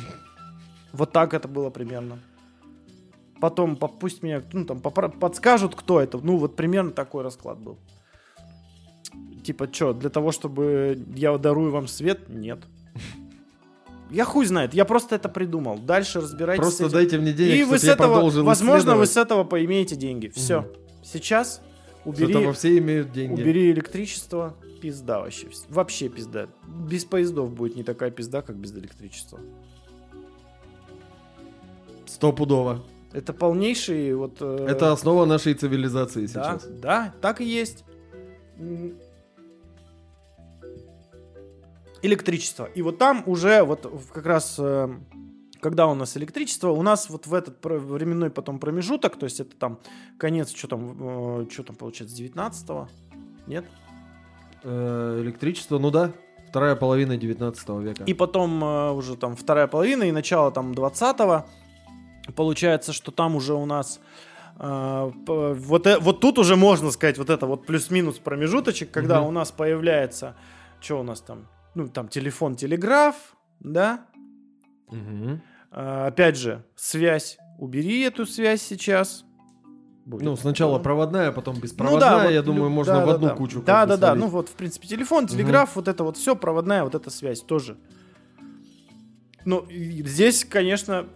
[0.93, 2.19] Вот так это было примерно.
[3.39, 6.17] Потом по- пусть меня ну, там, подскажут, кто это.
[6.17, 7.77] Ну, вот примерно такой расклад был.
[9.45, 12.31] Типа, что, для того, чтобы я дарую вам свет?
[12.31, 12.61] Нет.
[14.11, 15.77] Я хуй знает, я просто это придумал.
[15.77, 19.97] Дальше разбирайтесь Просто дайте мне денег, И вы с этого, возможно, вы с этого поимеете
[19.97, 20.29] деньги.
[20.29, 20.61] Все.
[20.61, 20.86] Мгм.
[21.13, 21.63] Сейчас
[22.05, 23.41] убери, этого все имеют деньги.
[23.41, 25.49] убери электричество, пизда вообще.
[25.69, 26.49] Вообще пизда.
[26.67, 29.39] Без поездов будет не такая пизда, как без электричества.
[32.07, 32.83] Стопудово.
[33.13, 34.39] Это полнейший вот...
[34.41, 36.67] э, Это основа нашей цивилизации Да, сейчас.
[36.81, 37.85] да, так и есть.
[42.03, 42.65] Электричество.
[42.75, 44.89] И вот там уже вот как раз э,
[45.67, 49.57] когда у нас электричество, у нас вот в этот временной потом промежуток, то есть это
[49.57, 49.81] там
[50.17, 52.89] конец, что там, э, что там получается, 19
[53.49, 53.65] Нет?
[54.63, 56.13] Э, электричество, ну да,
[56.49, 58.05] вторая половина 19 века.
[58.05, 61.47] И потом э, уже там вторая половина и начало там 20-го.
[62.37, 63.99] Получается, что там уже у нас
[64.59, 69.29] вот, вот тут уже можно сказать вот это вот плюс-минус промежуточек, когда Мгм.
[69.29, 70.37] у нас появляется,
[70.81, 73.17] что у нас там, ну там телефон, телеграф,
[73.61, 74.07] да,
[74.91, 75.43] Мгм.
[75.71, 79.25] Э, опять же, связь, убери эту связь сейчас.
[80.05, 80.23] Будет.
[80.23, 83.35] Ну, сначала проводная, потом Ну беспроводная, да, вот я думаю, можно да, в одну да.
[83.35, 83.61] кучу.
[83.63, 84.15] Да, да, да.
[84.15, 87.77] Ну вот, в принципе, телефон, телеграф, вот это вот все, проводная, вот эта связь тоже.
[89.45, 91.07] Ну, здесь, конечно,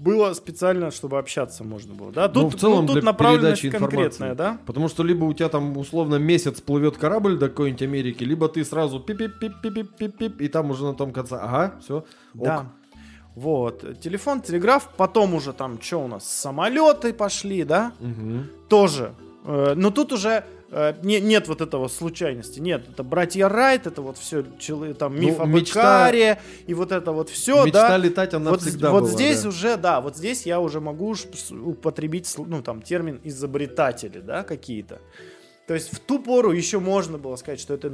[0.00, 2.10] было специально, чтобы общаться можно было.
[2.10, 4.58] Да, Ну, тут, в целом ну, тут для направленность передачи конкретная, да?
[4.66, 8.64] Потому что либо у тебя там условно месяц плывет корабль до какой-нибудь Америки, либо ты
[8.64, 12.04] сразу пип-пип-пип-пип-пип, и там уже на том конце, ага, все.
[12.34, 12.72] Да.
[13.36, 14.00] Вот.
[14.00, 17.92] Телефон, телеграф, потом уже там, что у нас, самолеты пошли, да?
[18.68, 19.14] тоже.
[19.44, 22.60] Э, Но тут уже э, не- нет вот этого случайности.
[22.60, 24.42] Нет, это братья Райт, это вот все
[24.98, 27.96] там миф Ну, об мечта- Икаре, и вот это вот все, Мечта да.
[27.96, 29.48] летать, она Вот, всегда вот была, здесь да.
[29.48, 31.14] уже, да, вот здесь я уже могу
[31.64, 35.00] употребить, ну, там, термин изобретатели, да, какие-то.
[35.66, 37.92] То есть в ту пору еще можно было сказать, что это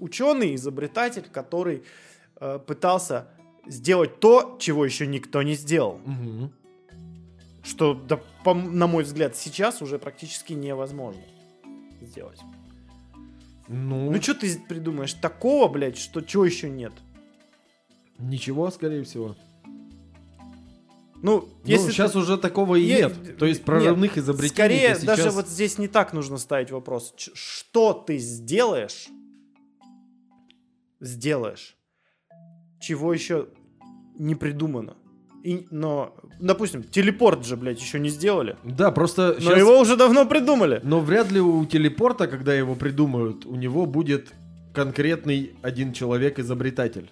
[0.00, 1.82] ученый, изобретатель, который
[2.40, 3.26] э, пытался
[3.66, 6.00] сделать то, чего еще никто не сделал.
[6.04, 6.52] Мгм.
[7.62, 11.22] Что, да, по на мой взгляд, сейчас уже практически невозможно
[12.00, 12.40] сделать.
[13.68, 16.92] Ну, Ну, что ты придумаешь такого, блядь, что чего еще нет?
[18.18, 19.36] ничего, скорее всего.
[21.22, 23.36] Ну, Если если сейчас ты- уже такого и Е- нет.
[23.38, 25.04] То есть нет, прорывных изобретений Скорее, сейчас...
[25.04, 27.14] даже вот здесь не так нужно ставить вопрос.
[27.34, 29.08] Что ты сделаешь?
[31.00, 31.75] Сделаешь.
[32.86, 33.48] Чего еще
[34.16, 34.94] не придумано.
[35.42, 38.56] И, но, допустим, телепорт же, блядь, еще не сделали.
[38.62, 39.58] Да, просто Но сейчас...
[39.58, 40.80] его уже давно придумали.
[40.84, 44.32] Но вряд ли у телепорта, когда его придумают, у него будет
[44.72, 47.10] конкретный один человек-изобретатель.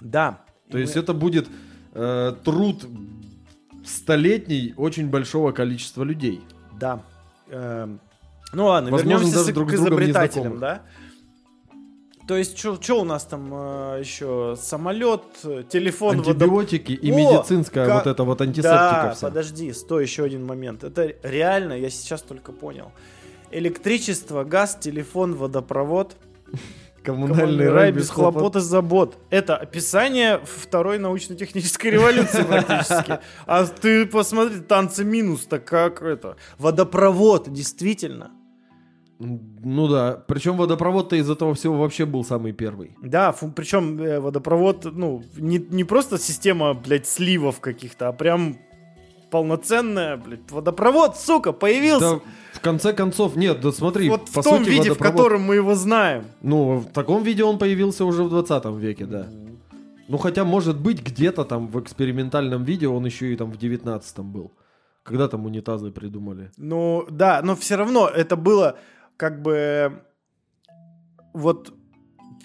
[0.00, 0.44] Да.
[0.70, 1.48] То есть это будет
[1.94, 2.86] э, труд
[3.84, 6.40] столетний очень большого количества людей.
[6.78, 7.02] Да.
[7.48, 7.98] Эм,
[8.52, 10.82] ну ладно, Возможно, вернемся даже друг к изобретателям, да?
[12.26, 14.56] То есть, что у нас там э, еще?
[14.60, 15.22] Самолет,
[15.68, 18.72] телефон, Антибиотики и О, медицинская как- вот эта вот антисептика
[19.04, 19.28] Да, вся.
[19.28, 20.82] подожди, стой, еще один момент.
[20.82, 22.90] Это реально, я сейчас только понял.
[23.52, 26.16] Электричество, газ, телефон, водопровод,
[27.04, 28.40] Коммунальный рай без хлопот.
[28.40, 29.16] хлопот и забот.
[29.30, 33.20] Это описание второй научно-технической революции практически.
[33.46, 36.36] А ты посмотри, танцы минус-то как это.
[36.58, 38.32] Водопровод, действительно.
[39.18, 42.94] Ну да, причем водопровод-то из этого всего вообще был самый первый.
[43.02, 48.58] Да, фу- причем э, водопровод, ну, не, не просто система, блядь, сливов каких-то, а прям
[49.30, 52.16] полноценная, блядь, водопровод, сука, появился.
[52.16, 52.20] Да,
[52.52, 55.42] в конце концов, нет, да смотри, вот по в том сути, виде, в водопровод- котором
[55.42, 56.24] мы его знаем.
[56.42, 59.26] Ну, в таком виде он появился уже в 20 веке, да.
[60.08, 64.18] Ну, хотя, может быть, где-то там в экспериментальном виде он еще и там в 19
[64.20, 64.52] был.
[65.02, 66.50] Когда там унитазы придумали.
[66.56, 68.76] Ну, да, но все равно это было
[69.16, 70.02] как бы
[71.32, 71.75] вот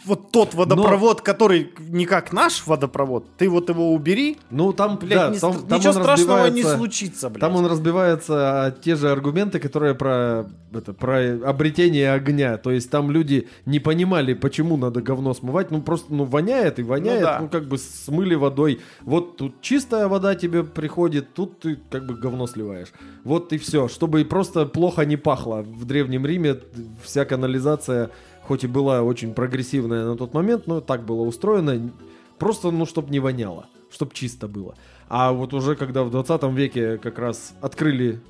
[0.05, 5.19] вот тот водопровод, который не как наш водопровод, ты вот его убери, Ну, там, блядь,
[5.19, 7.41] да, не там, там ничего страшного не случится, блядь.
[7.41, 12.57] Там он разбивается о те же аргументы, которые про, это, про обретение огня.
[12.57, 15.71] То есть там люди не понимали, почему надо говно смывать.
[15.71, 17.21] Ну просто ну, воняет и воняет.
[17.21, 17.59] Ну Ну, да.
[17.59, 18.79] как бы смыли водой.
[19.01, 22.89] Вот тут чистая вода тебе приходит, тут ты как бы говно сливаешь.
[23.23, 23.87] Вот и все.
[23.87, 25.61] Чтобы просто плохо не пахло.
[25.61, 26.57] В Древнем Риме
[27.03, 28.09] вся канализация,
[28.43, 31.91] хоть и была очень прогрессивная на тот момент, но так было устроено.
[32.37, 33.67] Просто, ну, чтобы не воняло.
[33.91, 34.75] Чтобы чисто было.
[35.09, 38.21] А вот уже когда в 20 веке как раз открыли,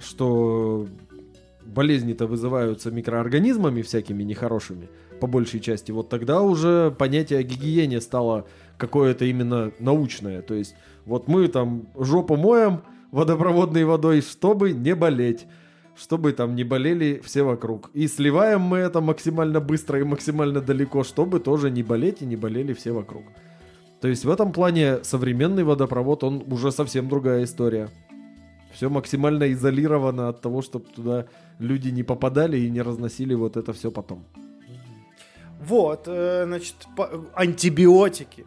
[0.00, 0.86] что
[1.64, 4.88] болезни-то вызываются микроорганизмами всякими нехорошими,
[5.20, 8.46] по большей части, вот тогда уже понятие о гигиене стало
[8.78, 10.42] какое-то именно научное.
[10.42, 15.46] То есть вот мы там жопу моем водопроводной водой, чтобы не болеть.
[15.94, 17.90] Чтобы там не болели все вокруг.
[17.94, 22.36] И сливаем мы это максимально быстро и максимально далеко, чтобы тоже не болеть и не
[22.36, 23.22] болели все вокруг.
[24.00, 27.88] То есть в этом плане современный водопровод, он уже совсем другая история.
[28.74, 31.26] Все максимально изолировано от того, чтобы туда
[31.58, 34.24] люди не попадали и не разносили вот это все потом.
[35.60, 36.74] Вот, э, значит,
[37.34, 38.44] антибиотики.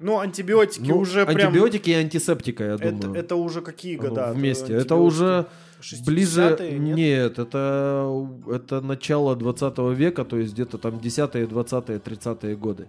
[0.00, 1.48] Ну, антибиотики Ну, уже прям...
[1.48, 3.20] антибиотики и антисептика, я Это, думаю.
[3.20, 4.32] это уже какие года?
[4.34, 4.74] вместе.
[4.74, 5.67] Это уже антибиотики?
[6.04, 6.40] Ближе...
[6.42, 6.96] 60-е, нет?
[6.96, 12.88] Нет, это, это начало 20 века, то есть где-то там 10-е, 20-е, 30-е годы.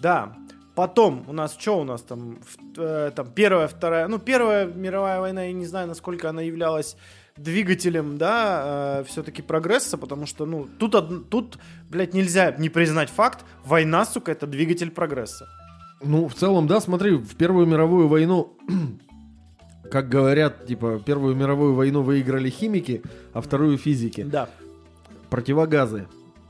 [0.00, 0.34] Да.
[0.74, 2.38] Потом у нас что у нас там?
[2.42, 4.08] В- э, там первая, вторая...
[4.08, 6.96] Ну, первая мировая война, я не знаю, насколько она являлась
[7.36, 11.58] двигателем, да, все-таки прогресса, потому что, ну, тут, од- тут,
[11.90, 15.46] блядь, нельзя не признать факт, война, сука, это двигатель прогресса.
[16.02, 18.56] Ну, в целом, да, смотри, в Первую мировую войну,
[19.90, 24.22] как говорят, типа, Первую мировую войну выиграли химики, а Вторую физики.
[24.22, 24.48] Да.
[25.30, 26.06] Противогазы,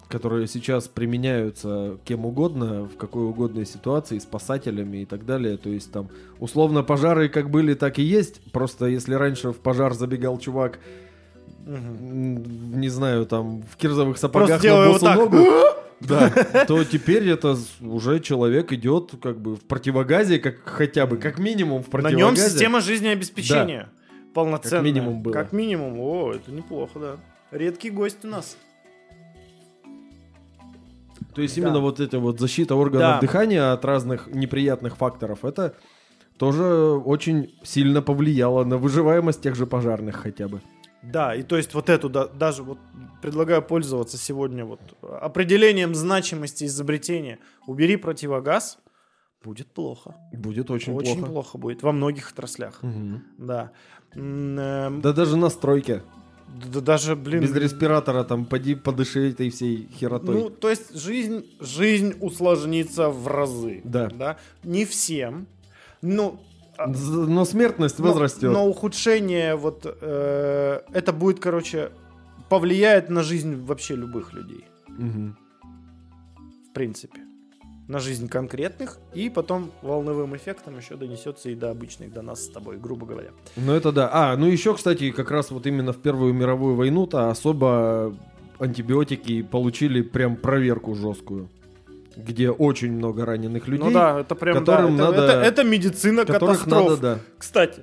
[0.09, 5.57] которые сейчас применяются кем угодно, в какой угодной ситуации, спасателями и так далее.
[5.57, 8.41] То есть там, условно, пожары как были, так и есть.
[8.53, 10.79] Просто если раньше в пожар забегал чувак,
[11.67, 15.17] м, не знаю, там, в кирзовых сапогах Просто на вот так.
[15.19, 15.39] ногу,
[16.07, 21.39] да, то теперь это уже человек идет как бы в противогазе, как хотя бы, как
[21.39, 22.25] минимум в На противогазе.
[22.25, 23.89] нем система жизнеобеспечения
[24.35, 24.79] полноценная.
[24.79, 25.33] Как минимум было.
[25.33, 26.01] Как минимум.
[26.01, 27.17] О, это неплохо, да.
[27.51, 28.57] Редкий гость у нас.
[31.35, 31.63] То есть Да.
[31.63, 33.21] именно вот эта вот защита органов Да.
[33.21, 35.75] дыхания от разных неприятных факторов, это
[36.39, 40.61] тоже очень сильно повлияло на выживаемость тех же пожарных хотя бы.
[41.03, 42.79] Да, и то есть вот эту да- даже вот
[43.25, 47.39] предлагаю пользоваться сегодня вот определением значимости изобретения.
[47.67, 48.79] Убери противогаз,
[49.43, 50.15] будет плохо.
[50.33, 51.31] Будет очень, Очень плохо.
[51.33, 51.59] плохо.
[51.59, 52.83] будет во многих отраслях.
[52.83, 53.25] Мгм.
[53.39, 53.71] Да.
[54.15, 56.03] Эм, Да даже на стройке.
[56.71, 57.41] да даже, блин.
[57.41, 60.35] Без респиратора там поди подыши этой всей херотой.
[60.35, 63.81] Ну, то есть жизнь, жизнь усложнится в разы.
[63.85, 64.09] Да.
[64.09, 64.37] да.
[64.65, 65.47] Не всем.
[66.03, 66.39] Ну,
[66.77, 68.53] а- Но смертность но- возрастет.
[68.53, 71.91] Но, ухудшение вот э, это будет, короче,
[72.49, 74.65] повлияет на жизнь вообще любых людей.
[74.89, 75.37] Мгм.
[76.71, 77.21] В принципе.
[77.89, 78.99] На жизнь конкретных.
[79.13, 83.31] И потом волновым эффектом еще донесется и до обычных, до нас с тобой, грубо говоря.
[83.57, 84.09] Ну это да.
[84.13, 88.15] А, ну еще, кстати, как раз вот именно в Первую мировую войну-то особо
[88.59, 91.51] антибиотики получили прям проверку жесткую.
[92.17, 93.85] Где очень много раненых людей.
[93.89, 96.89] ну да, это прям да, которым это, надо- это- это медицина которых катастроф.
[96.91, 97.19] надо, да.
[97.39, 97.83] Кстати,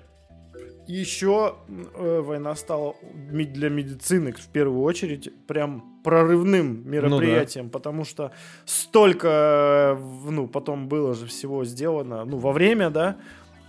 [0.99, 1.55] еще
[1.95, 2.95] э, война стала
[3.31, 8.31] для медицины в первую очередь прям прорывным мероприятием, потому что
[8.65, 9.97] столько,
[10.29, 13.17] ну, потом было же всего сделано, ну, во время, да,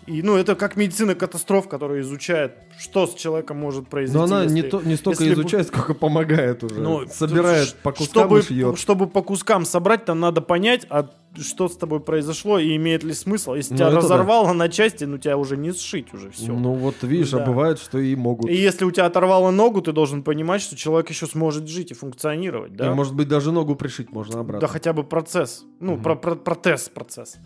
[0.07, 4.19] и, ну, это как медицина катастроф, которая изучает, что с человеком может произойти.
[4.19, 6.81] Но она не, если- то, не столько если изучает, сколько помогает уже.
[6.81, 8.79] ну, Собирает по кускам чтобы, и шьет.
[8.79, 11.09] чтобы по кускам собрать, там надо понять, а
[11.39, 13.55] что с тобой произошло и имеет ли смысл.
[13.55, 14.03] Если Ну, тебя это да.
[14.03, 16.53] разорвало на части, ну тебя уже не сшить уже все.
[16.53, 17.43] Ну вот видишь, Да.
[17.43, 18.51] а бывает, что и могут.
[18.51, 21.95] И если у тебя оторвало ногу, ты должен понимать, что человек еще сможет жить и
[21.95, 22.91] функционировать, да?
[22.91, 24.69] И, может быть, даже ногу пришить можно Да обратно.
[24.69, 25.65] хотя бы процесс.
[25.81, 26.03] Ну, Мгм.
[26.03, 27.37] про- про- протез, процесс.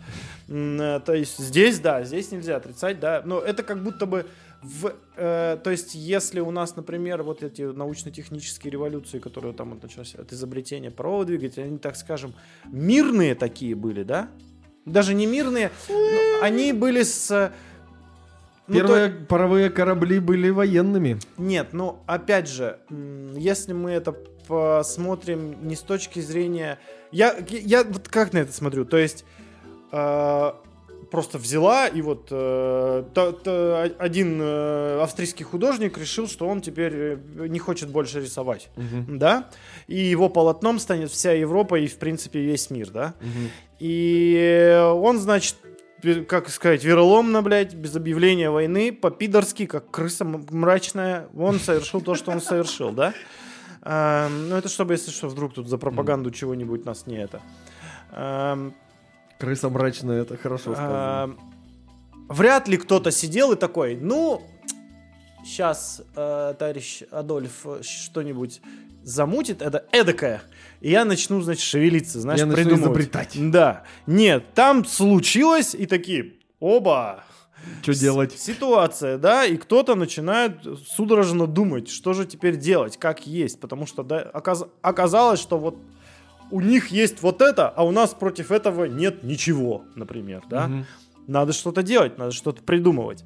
[0.49, 3.21] Э, То есть здесь, да, здесь нельзя отрицать, да.
[3.25, 4.25] Но это как будто бы
[4.67, 4.93] в...
[5.15, 10.15] э, то есть если у нас, например, вот эти научно-технические революции, которые там вот начались
[10.15, 12.33] от изобретения парового двигателя, они, так скажем,
[12.65, 14.29] мирные такие были, да?
[14.85, 15.71] Даже не мирные,
[16.41, 17.31] они были с...
[17.31, 17.51] э,
[18.67, 21.19] ну, то- Первые паровые корабли были военными.
[21.37, 22.79] нет, ну опять же,
[23.35, 24.11] если мы это
[24.47, 26.79] посмотрим не с точки зрения...
[27.11, 29.25] Я, я вот как на это смотрю, то есть
[29.91, 30.51] э,
[31.11, 36.93] просто взяла и вот э, та- та- один э, австрийский художник решил, что он теперь
[36.95, 37.17] э,
[37.47, 38.69] не хочет больше рисовать,
[39.07, 39.49] да,
[39.87, 43.13] и его полотном станет вся Европа и в принципе весь мир, да,
[43.79, 45.55] и он, значит,
[46.01, 52.15] пе- как сказать, вероломно, блядь, без объявления войны, по-пидорски, как крыса мрачная, он совершил то,
[52.15, 53.13] что он совершил, да?
[53.83, 57.41] Эм, Ну, это чтобы, если что, вдруг тут за пропаганду чего-нибудь нас не это.
[59.39, 61.35] Крыса мрачная, это хорошо сказано.
[62.29, 64.41] Вряд ли кто-то сидел и такой, ну,
[65.45, 68.61] сейчас товарищ Адольф э, что-нибудь
[69.03, 70.41] замутит, это эдакое,
[70.81, 72.85] и я начну, значит, шевелиться, знаешь, Я начну придумывать.
[72.89, 73.51] изобретать.
[73.51, 73.83] Да.
[74.05, 77.23] Нет, там случилось, и такие, оба,
[77.83, 78.33] Что делать?
[78.37, 80.57] Ситуация, да, и кто-то начинает
[80.89, 85.77] судорожно думать, что же теперь делать, как есть, потому что да, оказ- оказалось, что вот
[86.51, 90.67] у них есть вот это, а у нас против этого нет ничего, например, да.
[90.67, 90.85] Мгм.
[91.27, 93.25] Надо что-то делать, надо что-то придумывать.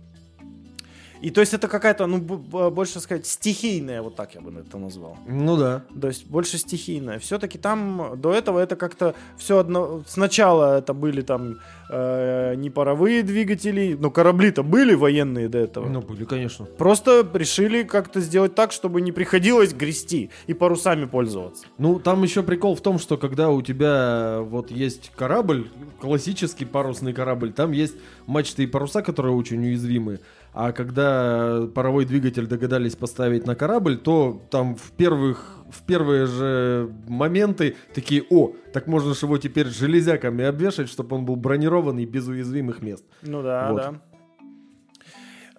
[1.21, 5.17] И то есть это какая-то, ну, больше сказать, стихийная, вот так я бы это назвал.
[5.27, 5.83] Ну да.
[5.99, 7.19] То есть больше стихийная.
[7.19, 10.03] Все-таки там до этого это как-то все одно...
[10.07, 11.59] Сначала это были там
[11.89, 15.87] э, не паровые двигатели, но корабли-то были военные до этого.
[15.87, 16.65] Ну, были, конечно.
[16.65, 21.65] Просто решили как-то сделать так, чтобы не приходилось грести и парусами пользоваться.
[21.77, 25.69] Ну, там еще прикол в том, что когда у тебя вот есть корабль,
[25.99, 27.95] классический парусный корабль, там есть
[28.25, 30.19] мачты и паруса, которые очень уязвимы.
[30.53, 36.91] А когда паровой двигатель догадались поставить на корабль, то там в первых в первые же
[37.07, 42.27] моменты такие, о, так можно же его теперь железяками обвешать, чтобы он был бронированный без
[42.27, 43.05] уязвимых мест.
[43.21, 43.77] Ну да, Вот.
[43.81, 44.01] да.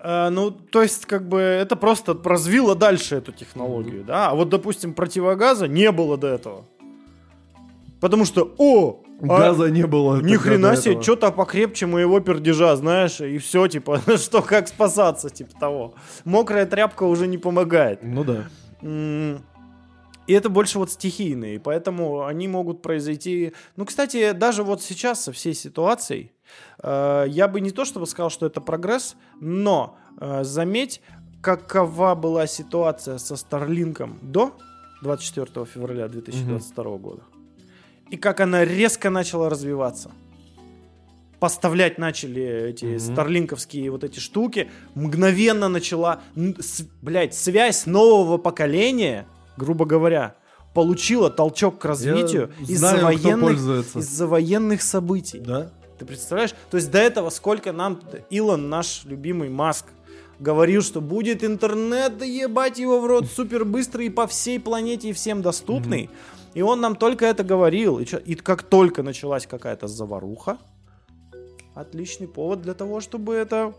[0.02, 4.30] Э, ну, то есть, как бы, это просто развило дальше эту технологию, да.
[4.30, 6.64] А вот, допустим, противогаза не было до этого.
[8.00, 10.20] Потому что, о, а Газа не было.
[10.20, 15.52] ни хрена себе, что-то покрепче моего пердежа, знаешь, и все, типа, что, как спасаться, типа
[15.58, 15.94] того.
[16.24, 18.00] Мокрая тряпка уже не помогает.
[18.02, 18.44] Ну да.
[20.26, 23.52] И это больше вот стихийные, поэтому они могут произойти...
[23.76, 26.32] Ну, кстати, даже вот сейчас со всей ситуацией,
[26.82, 31.02] э, я бы не то чтобы сказал, что это прогресс, но э, заметь,
[31.40, 34.56] какова была ситуация со Старлинком до
[35.02, 37.22] 24 февраля 2022 года.
[38.12, 40.10] И как она резко начала развиваться.
[41.40, 42.98] Поставлять начали эти Мгм.
[43.00, 44.70] старлинковские вот эти штуки.
[44.94, 50.36] Мгновенно начала, с- блядь, связь нового поколения, грубо говоря,
[50.74, 53.58] получила толчок к развитию из-за военных,
[53.96, 55.38] из-за военных событий.
[55.40, 55.72] Да?
[55.98, 56.54] Ты представляешь?
[56.70, 57.98] То есть до этого сколько нам
[58.28, 59.86] Илон, наш любимый Маск,
[60.38, 65.08] говорил, что будет интернет, да ебать его в рот, супер быстрый и по всей планете
[65.08, 66.10] и всем доступный.
[66.54, 67.98] И он нам только это говорил.
[67.98, 70.58] И, чё- и как только началась какая-то заваруха,
[71.74, 73.72] отличный повод для того, чтобы это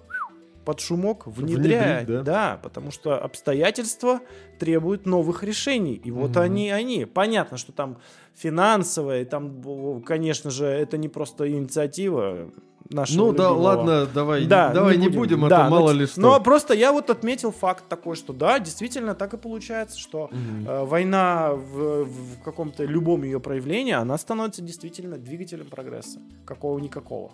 [0.65, 2.07] под шумок внедрять.
[2.07, 2.57] Внедрить, да.
[2.63, 4.21] потому что обстоятельства
[4.59, 5.95] требуют новых решений.
[5.95, 6.39] И вот Мгм.
[6.39, 7.05] они, они.
[7.05, 7.97] Понятно, что там
[8.33, 12.49] финансовое, и там, конечно же, это не просто инициатива
[12.89, 15.99] нашего Ну да, любимого- ладно, давай, да, давай не будем, а Да, то мало но-
[15.99, 16.19] ли что.
[16.21, 20.67] Но просто я вот отметил факт такой, что да, действительно так и получается, что Мгм.
[20.67, 26.19] э, война в, в каком-то любом ее проявлении, она становится действительно двигателем прогресса.
[26.45, 27.31] Какого-никакого.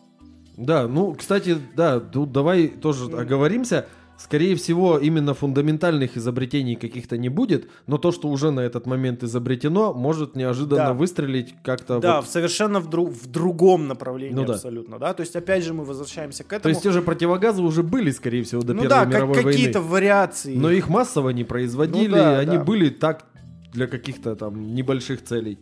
[0.58, 3.86] Да, ну, кстати, да, тут давай тоже оговоримся.
[4.20, 9.24] Скорее всего, именно фундаментальных изобретений каких-то не будет, но то, что уже на этот момент
[9.24, 10.94] изобретено, может неожиданно Да.
[10.94, 12.26] выстрелить как-то Да, вот.
[12.26, 14.56] в совершенно в, дру- в другом направлении Ну да.
[14.56, 15.14] абсолютно, да.
[15.14, 16.64] То есть опять же мы возвращаемся к этому.
[16.64, 19.36] То есть те же противогазы уже были, скорее всего, до ну Первой да, как мировой
[19.44, 19.92] какие-то войны.
[19.94, 20.56] вариации.
[20.56, 22.64] Но их массово не производили, Ну да, они да.
[22.64, 23.26] были так
[23.72, 25.60] для каких-то там небольших целей.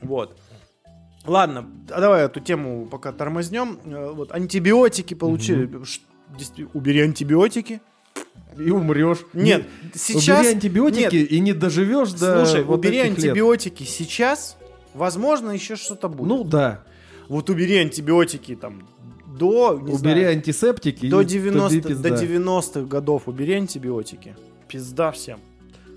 [0.00, 0.38] Вот.
[1.26, 3.78] Ладно, а давай эту тему пока тормознем.
[3.84, 5.66] Э, Вот антибиотики получили.
[5.66, 6.00] Действи-
[6.74, 7.80] Убери антибиотики.
[8.56, 9.18] И умрешь.
[9.32, 10.40] Нет, Не- сейчас...
[10.40, 11.32] Убери антибиотики Нет.
[11.32, 13.26] и не доживешь до Слушай, вот убери этих лет.
[13.26, 14.56] антибиотики сейчас,
[14.94, 16.28] возможно, еще что-то будет.
[16.28, 16.82] Ну да.
[17.28, 18.88] вот убери антибиотики там
[19.26, 21.08] до, не убери знаю, антисептики.
[21.08, 22.24] до и 90 тоди до пизда.
[22.24, 24.34] 90-х годов убери антибиотики.
[24.66, 25.38] Пизда всем.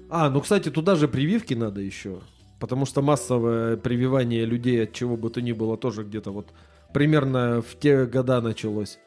[0.09, 2.19] А, ну, кстати, туда же прививки надо еще.
[2.59, 6.49] Потому что массовое прививание людей от чего бы то ни было тоже где-то вот
[6.93, 8.99] примерно в те года началось.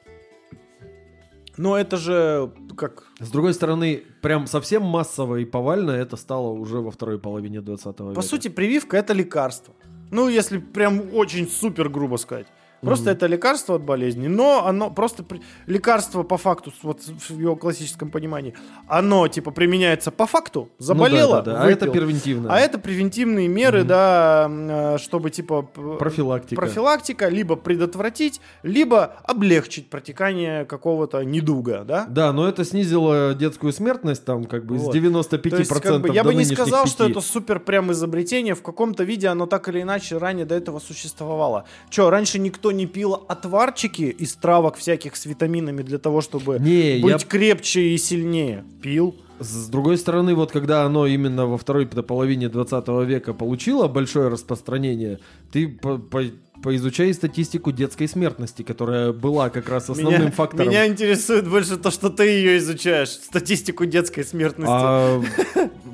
[1.57, 3.05] Но это же как...
[3.21, 7.87] С другой стороны, прям совсем массово и повально это стало уже во второй половине 20
[7.87, 8.15] века.
[8.15, 9.75] По сути, прививка это лекарство.
[10.11, 12.47] Ну, если прям очень супер грубо сказать.
[12.85, 13.17] Просто Мгм.
[13.17, 15.25] это лекарство от болезни, но оно просто
[15.67, 18.55] лекарство по факту, вот в его классическом понимании,
[18.89, 21.65] оно типа применяется по факту, Ну заболело, да, да, да.
[21.65, 22.53] А это превентивно.
[22.55, 23.89] А это превентивные меры, Мгм.
[23.89, 26.61] да, э, чтобы типа профилактика.
[26.61, 32.07] профилактика, либо предотвратить, либо облегчить протекание какого-то недуга, да?
[32.09, 34.93] Да, но это снизило детскую смертность там как бы Вот.
[34.93, 37.11] с 95% То есть, как бы, я бы не сказал, что 5.
[37.13, 38.55] это супер прям изобретение.
[38.55, 41.65] В каком-то виде оно так или иначе ранее до этого существовало.
[41.91, 46.99] Че, раньше никто не пил отварчики из травок всяких с витаминами для того, чтобы Не,
[46.99, 48.65] я быть крепче и сильнее?
[48.83, 49.15] Пил.
[49.41, 55.19] С другой стороны, вот когда оно именно во второй половине 20 века получило большое распространение,
[55.51, 56.31] ты по- по-
[56.63, 60.69] поизучай статистику детской смертности, которая была как раз основным меня, фактором.
[60.69, 63.09] меня интересует больше то, что ты ее изучаешь.
[63.11, 64.73] Статистику детской смертности.
[64.73, 65.23] А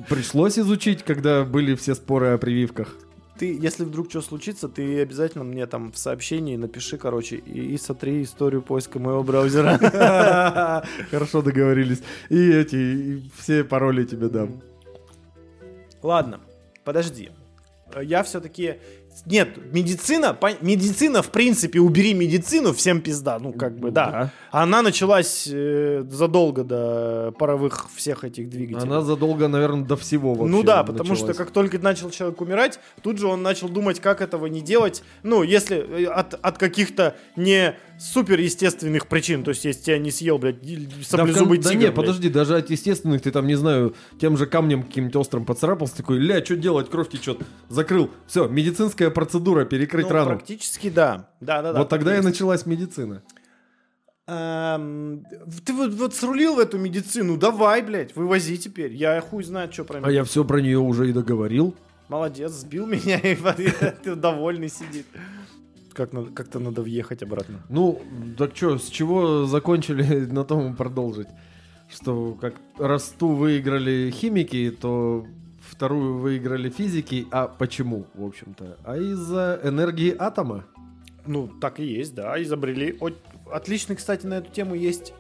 [0.09, 2.95] пришлось изучить, когда были все споры о прививках.
[3.41, 7.79] Ты, если вдруг что случится, ты обязательно мне там в сообщении напиши, короче, и, и
[7.79, 9.79] сотри историю поиска моего браузера.
[11.11, 12.03] Хорошо договорились.
[12.29, 14.61] И эти, и все пароли тебе дам.
[16.03, 16.41] Ладно,
[16.85, 17.31] подожди.
[18.03, 18.75] Я все-таки
[19.27, 24.33] нет, медицина, медицина, в принципе, убери медицину, всем пизда, ну, как бы, да.
[24.51, 28.89] Она началась э, задолго до паровых всех этих двигателей.
[28.89, 31.35] Она задолго, наверное, до всего вообще Ну да, потому началась.
[31.35, 35.03] что как только начал человек умирать, тут же он начал думать, как этого не делать.
[35.23, 40.11] Ну, если э, от, от каких-то не супер естественных причин, то есть если тебя не
[40.11, 41.95] съел, блядь, и- Да, саблезубый да тигр, не, блядь.
[41.95, 46.19] подожди, даже от естественных ты там, не знаю, тем же камнем каким-нибудь острым поцарапался, такой,
[46.19, 47.39] ля, что делать, кровь течет,
[47.69, 50.31] закрыл, все, медицинская процедура, перекрыть Ну, рану.
[50.31, 51.29] Практически да.
[51.41, 51.79] Да, да, да.
[51.81, 52.29] вот тогда и есть.
[52.29, 53.23] началась медицина.
[54.27, 55.25] Эм,
[55.67, 58.93] ты вот, вот срулил в эту медицину, давай, блядь, вывози теперь.
[58.95, 60.11] Я хуй знает, что про А меня.
[60.11, 61.75] я все про нее уже и договорил.
[62.09, 63.37] Молодец, сбил меня, и
[64.05, 65.07] ты довольный сидит.
[65.93, 67.61] Как надо, как-то надо въехать обратно.
[67.69, 68.01] Ну,
[68.39, 71.29] так что, с чего закончили, на том и продолжить.
[71.89, 75.27] Что как раз ту выиграли химики, то
[75.61, 77.27] вторую выиграли физики.
[77.31, 78.79] А почему, в общем-то?
[78.85, 80.65] А из-за энергии атома.
[81.27, 82.99] Ну, так и есть, да, изобрели.
[83.51, 85.13] Отличный, кстати, на эту тему есть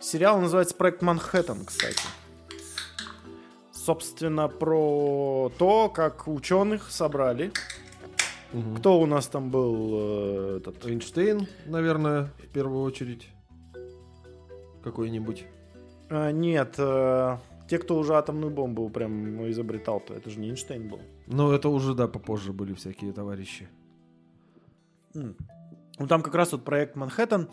[0.00, 2.00] сериал, называется «Проект Манхэттен», кстати.
[3.72, 7.52] Собственно, про то, как ученых собрали.
[8.54, 8.76] Мгм.
[8.76, 9.90] Кто у нас там был?
[9.92, 10.86] э, этот?
[10.86, 13.28] Эйнштейн, наверное, в первую очередь.
[14.82, 15.44] Какой-нибудь.
[16.08, 17.38] А, нет, э,
[17.68, 21.00] те, кто уже атомную бомбу прям изобретал-то, это же не Эйнштейн был.
[21.26, 23.68] Но это уже, да, попозже были всякие товарищи.
[25.14, 27.48] Ну, там как раз вот проект Манхэттен,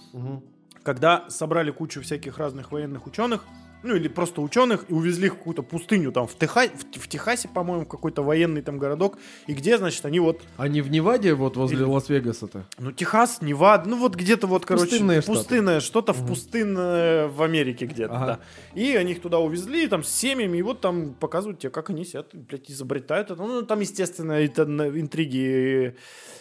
[0.84, 3.45] когда собрали кучу всяких разных военных ученых,
[3.84, 7.07] ну или просто ученых, и увезли их в какую-то пустыню там в, Теха- в, в
[7.07, 9.17] Техасе, по-моему, в какой-то военный там городок,
[9.47, 12.65] и где, значит, они вот, А не в Неваде, вот возле Или- Лас-Вегаса-то?
[12.79, 15.38] ну, Техас, Невада, ну вот где-то вот, короче, Пустынные штаты.
[15.39, 16.27] пустынное, что-то в Мгм.
[16.27, 18.25] пустынное в Америке где-то, Ага.
[18.25, 18.79] да.
[18.79, 22.05] И они их туда увезли, там, с семьями, и вот там показывают тебе, как они
[22.05, 23.41] сидят, блядь, изобретают это.
[23.41, 25.95] Ну, там, естественно, это интриги,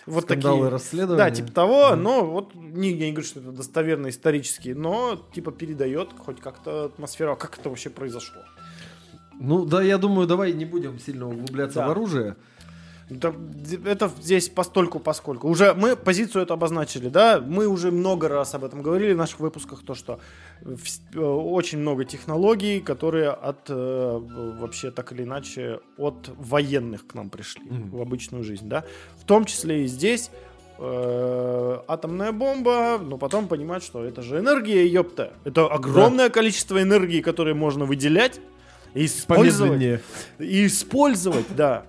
[0.06, 0.68] вот Скандалы, такие.
[0.70, 1.18] расследования?
[1.24, 2.02] Да, типа того, Мгм.
[2.02, 6.84] но вот не, я не говорю, что это достоверно исторически, но типа передает хоть как-то
[6.86, 8.42] атмосферу, а как это вообще произошло.
[9.38, 11.88] Ну, да, я думаю, давай не будем сильно углубляться Да.
[11.88, 12.36] в оружие.
[13.08, 13.34] Это,
[13.86, 15.48] это здесь постольку поскольку.
[15.48, 19.40] Уже мы позицию эту обозначили, да, мы уже много раз об этом говорили в наших
[19.40, 20.20] выпусках, то, что
[20.62, 24.18] вс- э, очень много технологий, которые от, э,
[24.60, 27.90] вообще так или иначе, от военных к нам пришли Мгм.
[27.90, 28.84] в обычную жизнь, да.
[29.16, 30.49] В том числе и здесь э,
[30.80, 35.34] атомная бомба, но потом понимать, что это же энергия, ёпта.
[35.44, 38.40] Это огромное количество энергии, которое можно выделять
[38.94, 40.00] и использовать.
[40.38, 41.84] И использовать, да.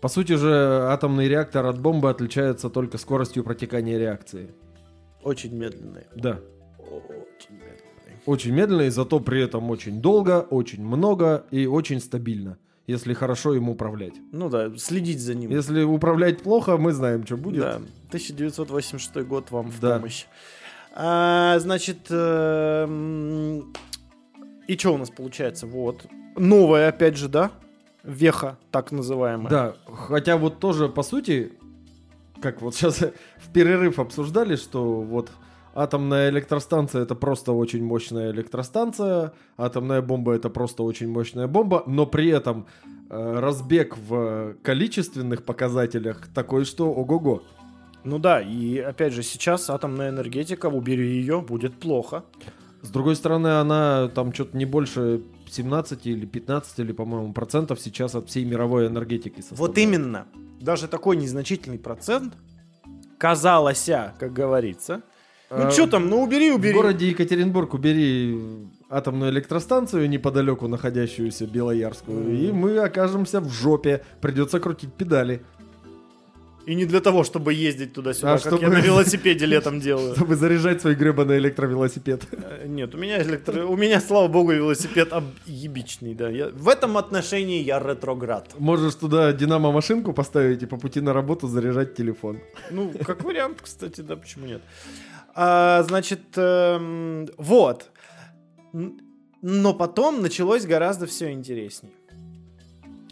[0.00, 0.48] По сути же,
[0.92, 4.54] атомный реактор от бомбы отличается только скоростью протекания реакции.
[5.24, 6.06] Очень медленные.
[6.14, 6.38] Да.
[6.78, 8.22] Очень медленные.
[8.24, 12.58] Очень медленно, и зато при этом очень долго, очень много и очень стабильно,
[12.88, 14.14] если хорошо им управлять.
[14.32, 15.50] Ну да, следить за ним.
[15.50, 17.60] Если управлять плохо, мы знаем, что будет.
[17.60, 17.74] Да,
[18.08, 19.96] 1986 год вам в Да.
[19.98, 20.24] помощь.
[20.94, 23.72] А, значит, эм,
[24.66, 25.66] и что у нас получается?
[25.66, 26.06] Вот.
[26.36, 27.52] Новая, опять же, да?
[28.02, 29.50] Веха, так называемая.
[29.50, 31.52] Да, хотя вот тоже, по сути,
[32.40, 33.00] как вот сейчас
[33.38, 35.30] в перерыв обсуждали, что вот
[35.78, 42.04] атомная электростанция это просто очень мощная электростанция, атомная бомба это просто очень мощная бомба, но
[42.06, 42.66] при этом
[43.10, 47.42] э, разбег в количественных показателях такой, что ого-го.
[48.02, 52.24] Ну да, и опять же, сейчас атомная энергетика, убери ее, будет плохо.
[52.82, 58.14] С другой стороны, она там что-то не больше 17 или 15 или, по-моему, процентов сейчас
[58.14, 59.68] от всей мировой энергетики составляет.
[59.68, 60.26] Вот именно.
[60.60, 62.34] Даже такой незначительный процент,
[63.16, 65.02] казалось, как говорится.
[65.50, 66.72] Ну А, что там, ну убери, убери.
[66.72, 68.38] В городе Екатеринбург убери
[68.90, 72.34] атомную электростанцию неподалеку находящуюся Белоярскую, Мгм.
[72.34, 74.02] и мы окажемся в жопе.
[74.20, 75.40] Придется крутить педали,
[76.66, 80.14] И не для того, чтобы ездить туда-сюда, А как чтобы- я на велосипеде летом делаю.
[80.14, 82.24] чтобы заряжать свой гребаный электровелосипед.
[82.32, 83.64] Э, Нет, у меня электро...
[83.64, 86.28] У меня, слава богу, велосипед объебичный, да.
[86.28, 86.48] Я...
[86.50, 88.54] В этом отношении я ретроград.
[88.58, 92.38] Можешь туда динамо-машинку поставить и по пути на работу заряжать телефон.
[92.70, 94.60] Ну, как вариант, кстати, да, почему нет.
[95.40, 97.92] А, значит, эм, вот.
[99.40, 101.92] Но потом началось гораздо все интереснее.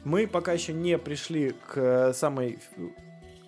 [0.02, 2.58] Мы пока еще не пришли к э, самой...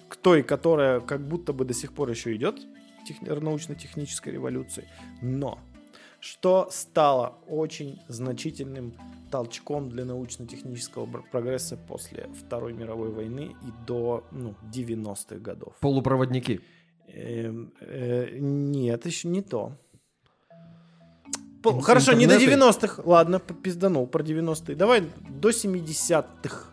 [0.08, 2.60] к той, которая как будто бы до сих пор еще идет,
[3.04, 4.84] тех- научно-технической революции.
[5.22, 5.58] Но
[6.20, 8.94] что стало очень значительным
[9.32, 15.74] толчком для научно-технического прогресса после Второй мировой войны и до ну, 90-х годов.
[15.80, 16.60] Полупроводники.
[17.14, 19.72] Эм, э, нет, еще не то.
[21.82, 22.60] Хорошо, не до интернеты?
[22.60, 23.02] 90-х.
[23.04, 24.76] Ладно, пизданул про 90-е.
[24.76, 26.64] Давай до 70-х.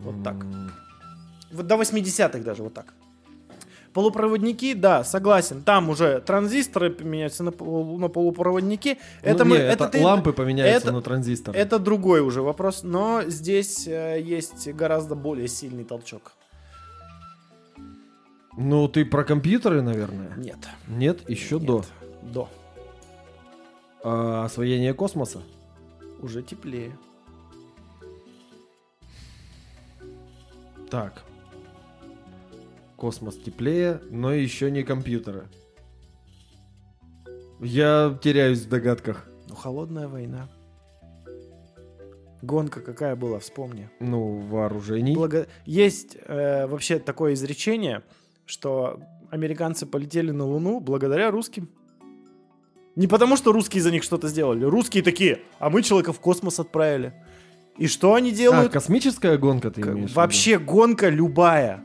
[0.00, 0.36] Вот так.
[1.52, 2.94] Вот до 80-х даже, вот так.
[3.92, 5.62] Полупроводники, да, согласен.
[5.62, 8.98] Там уже транзисторы меняются на, полу- на полупроводники.
[9.22, 11.56] Это Ну, мы, не, это, это ты- лампы поменяются это- на транзистор.
[11.56, 16.32] это другой уже вопрос, но здесь э, есть гораздо более сильный толчок.
[18.60, 20.34] Ну, ты про компьютеры, наверное?
[20.36, 20.58] Нет.
[20.88, 21.64] Нет, еще Нет.
[21.66, 21.84] до.
[22.22, 22.48] До.
[24.02, 25.42] А, освоение космоса?
[26.20, 26.90] Уже теплее.
[30.90, 31.22] Так.
[32.96, 35.46] Космос теплее, но еще не компьютеры.
[37.60, 39.28] Я теряюсь в догадках.
[39.48, 40.48] Ну, холодная война.
[42.42, 43.88] Гонка какая была, вспомни.
[44.00, 45.14] Ну, вооружений.
[45.14, 48.02] Благо- Есть э, вообще такое изречение,
[48.48, 51.68] что американцы полетели на Луну благодаря русским.
[52.96, 54.64] Не потому, что русские за них что-то сделали.
[54.64, 57.12] Русские такие, а мы человека в космос отправили.
[57.76, 58.72] И что они А, делают?
[58.72, 59.96] космическая гонка ты имеешь?
[59.96, 60.14] в виду?
[60.14, 61.80] Вообще гонка любая.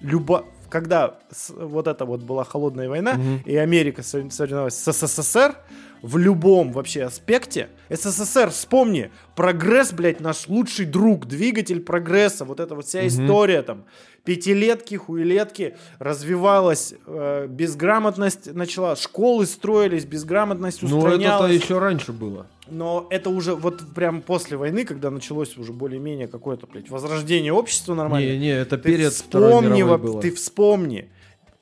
[0.00, 0.44] Люба...
[0.68, 1.20] Когда
[1.56, 3.42] вот это вот была холодная война, Мгм.
[3.44, 5.54] и Америка со- соревновалась с СССР
[6.02, 7.68] в любом вообще аспекте.
[7.90, 13.08] СССР, вспомни, прогресс, блядь, наш лучший друг, двигатель прогресса, вот эта вот вся Мгм.
[13.08, 13.84] история там,
[14.24, 21.50] пятилетки, хуелетки, развивалась, э, безграмотность начала, школы строились, безграмотность Ну, устранялась.
[21.52, 22.46] это-то еще раньше было.
[22.68, 27.94] Но это уже вот прям после войны, когда началось уже более-менее какое-то, блядь, возрождение общества
[27.94, 28.26] нормально.
[28.32, 30.20] Не, не, это Ты перед вспомни, во- было.
[30.20, 31.08] ты вспомни.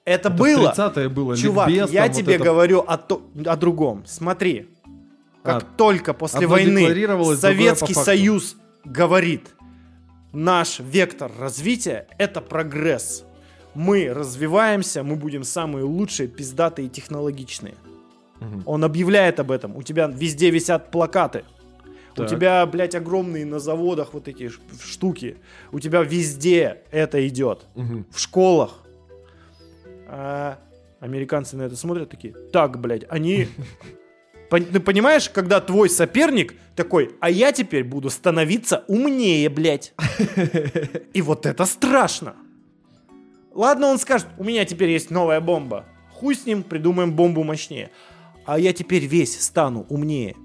[0.06, 0.72] Это, Это было.
[0.72, 1.36] 30-е было.
[1.36, 4.04] Чувак, ликбез, я там вот тебе это- говорю о, то- о другом.
[4.06, 4.68] Смотри,
[5.44, 6.88] как А, только после войны
[7.36, 7.92] Советский.
[7.92, 9.50] Союз говорит,
[10.32, 13.24] наш вектор развития это прогресс.
[13.74, 17.74] Мы развиваемся, мы будем самые лучшие, пиздатые и технологичные.
[18.40, 18.62] Мгм.
[18.64, 19.76] Он объявляет об этом.
[19.76, 21.44] У тебя везде висят плакаты.
[22.12, 22.30] У Так.
[22.30, 24.50] тебя, блядь, огромные на заводах вот эти
[24.82, 25.36] штуки.
[25.72, 27.66] У тебя везде это идет.
[27.74, 28.06] Мгм.
[28.10, 28.78] В школах.
[30.08, 30.58] А
[31.00, 33.48] американцы на это смотрят такие, так, блядь, они...
[34.50, 39.94] Ты понимаешь, когда твой соперник такой, а я теперь буду становиться умнее, блядь.
[41.12, 42.36] И вот это страшно.
[43.52, 45.86] Ладно, он скажет, у меня теперь есть новая бомба.
[46.12, 47.90] Хуй с ним, придумаем бомбу мощнее.
[48.46, 50.36] А я теперь весь стану умнее.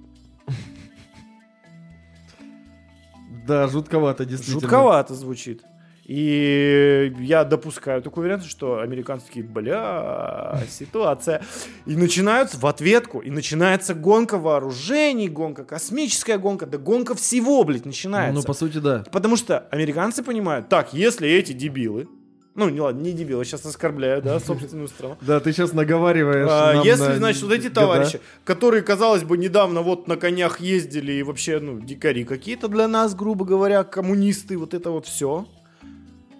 [3.47, 4.61] Да, жутковато, действительно.
[4.61, 5.63] Жутковато звучит.
[6.09, 11.43] И я допускаю такой вариант, что американцы такие, бля, ситуация.
[11.85, 17.85] И начинают в ответку, и начинается гонка вооружений, гонка космическая гонка, да гонка всего, блядь,
[17.85, 18.41] начинается.
[18.41, 19.03] Ну, по сути, да.
[19.11, 22.07] Потому что американцы понимают, так, если эти дебилы,
[22.55, 25.15] ну, не ладно, не дебилы, сейчас оскорбляю, да, собственную страну.
[25.21, 29.83] Да, ты сейчас наговариваешь А, Если, на значит, вот эти товарищи, которые, казалось бы, недавно
[29.83, 34.73] вот на конях ездили и вообще, ну, дикари какие-то для нас, грубо говоря, коммунисты, вот
[34.73, 35.45] это вот все.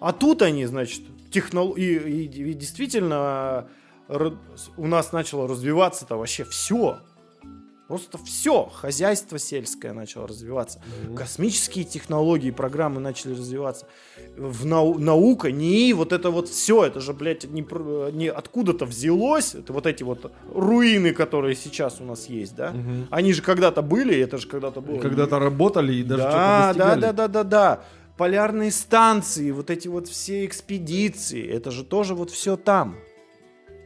[0.00, 1.72] А тут они, значит, технол...
[1.72, 3.68] и, и- и действительно
[4.76, 6.98] у нас начало развиваться-то вообще все.
[7.86, 8.66] Просто все.
[8.72, 10.80] Хозяйство сельское начало развиваться.
[11.06, 11.16] Мгм.
[11.16, 13.86] Космические технологии, программы начали развиваться.
[14.36, 17.66] В нау- наука, не вот это вот все, это же, блядь, не,
[18.12, 19.56] не откуда-то взялось.
[19.56, 22.70] Это вот эти вот руины, которые сейчас у нас есть, да?
[22.70, 23.08] Мгм.
[23.10, 25.00] Они же когда-то были, это же когда-то было.
[25.00, 27.00] Когда-то работали и даже да, что-то да, достигали.
[27.00, 27.80] да, да, да, да.
[28.20, 32.98] Полярные станции, вот эти вот все экспедиции, это же тоже вот все там.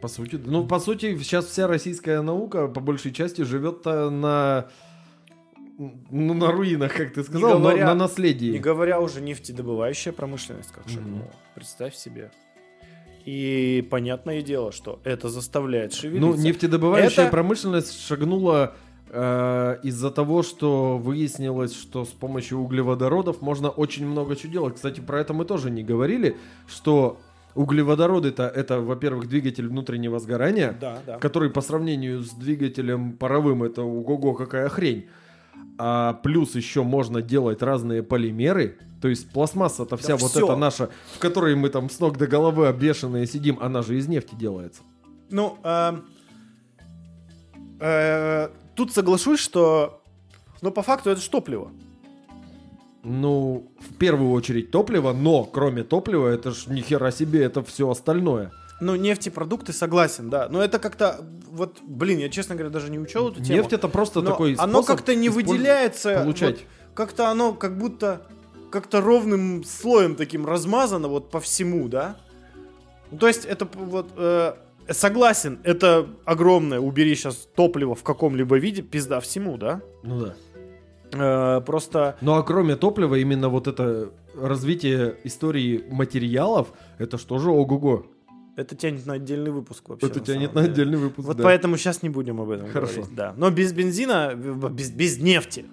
[0.03, 4.67] По сути, ну, по сути, сейчас вся российская наука, по большей части, живет на...
[5.79, 8.51] Ну, на руинах, как ты сказал, но говоря- на наследии.
[8.51, 11.31] Не говоря уже нефтедобывающая промышленность, как шагнула.
[11.55, 12.33] Представь себе.
[13.25, 16.43] И понятное дело, что это заставляет Ну, шевелиться.
[16.43, 18.75] нефтедобывающая Это- промышленность шагнула
[19.11, 24.75] из-за того, что выяснилось, что с помощью углеводородов можно очень много чего делать.
[24.75, 26.37] Кстати, про это мы тоже не говорили,
[26.67, 27.19] что
[27.55, 31.19] углеводороды-то это, во-первых, двигатель внутреннего сгорания, Да, да.
[31.19, 35.07] который по сравнению с двигателем паровым это ого-го какая хрень.
[35.79, 38.79] А плюс еще можно делать разные полимеры.
[39.01, 40.45] То есть пластмасса-то вся Да вот всё.
[40.47, 44.09] эта наша, в которой мы там с ног до головы обвешанные сидим, она же из
[44.09, 44.83] нефти делается.
[45.31, 46.05] Ну, эм,
[47.81, 50.01] э, тут соглашусь, что,
[50.63, 51.71] ну, по факту это же топливо.
[53.03, 57.91] Ну, в первую очередь топливо, но кроме топлива, это ж ни хера себе, это все
[57.91, 58.51] остальное.
[58.81, 60.49] Ну, нефтепродукты, согласен, да.
[60.49, 61.21] Но это как-то,
[61.51, 63.59] вот, блин, я, честно говоря, даже не учел эту тему.
[63.59, 66.19] Нефть это просто Но такой оно как-то не выделяется.
[66.21, 66.61] получать.
[66.61, 68.23] вот как-то оно как будто
[68.71, 72.17] как-то ровным слоем таким размазано вот по всему, да?
[73.11, 74.55] Ну, то есть это вот э,
[74.91, 76.81] согласен, это огромное.
[76.81, 79.81] Убери сейчас топливо в каком-либо виде, пизда всему, да?
[80.03, 80.35] Ну да.
[81.13, 87.51] Э, просто Ну а кроме топлива, именно вот это развитие истории материалов, это что же
[87.51, 88.07] ого-го?
[88.57, 90.07] это тянет на отдельный выпуск вообще.
[90.07, 90.73] Это на тянет на деле.
[90.73, 91.27] отдельный выпуск.
[91.27, 91.43] Вот да.
[91.43, 92.95] поэтому сейчас не будем об этом Хорошо.
[93.01, 93.15] говорить.
[93.17, 93.35] Да.
[93.37, 95.65] Но без бензина, в- без, без нефти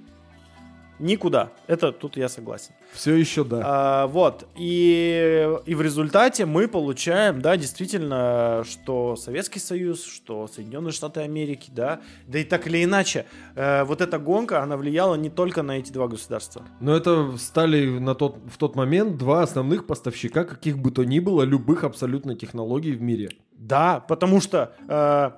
[1.02, 1.52] никуда.
[1.68, 2.74] Это тут я согласен.
[2.94, 3.62] Все еще да.
[3.64, 4.48] А, вот.
[4.56, 11.72] И, и в результате мы получаем, да, действительно, что Советский Союз, что Соединенные Штаты Америки,
[11.74, 13.26] да, да и так или иначе,
[13.56, 16.64] э, вот эта гонка, она влияла не только на эти два государства.
[16.80, 21.20] Но это стали на тот, в тот момент два основных поставщика каких бы то ни
[21.20, 23.30] было любых абсолютно технологий в мире.
[23.54, 25.32] Да, потому что э,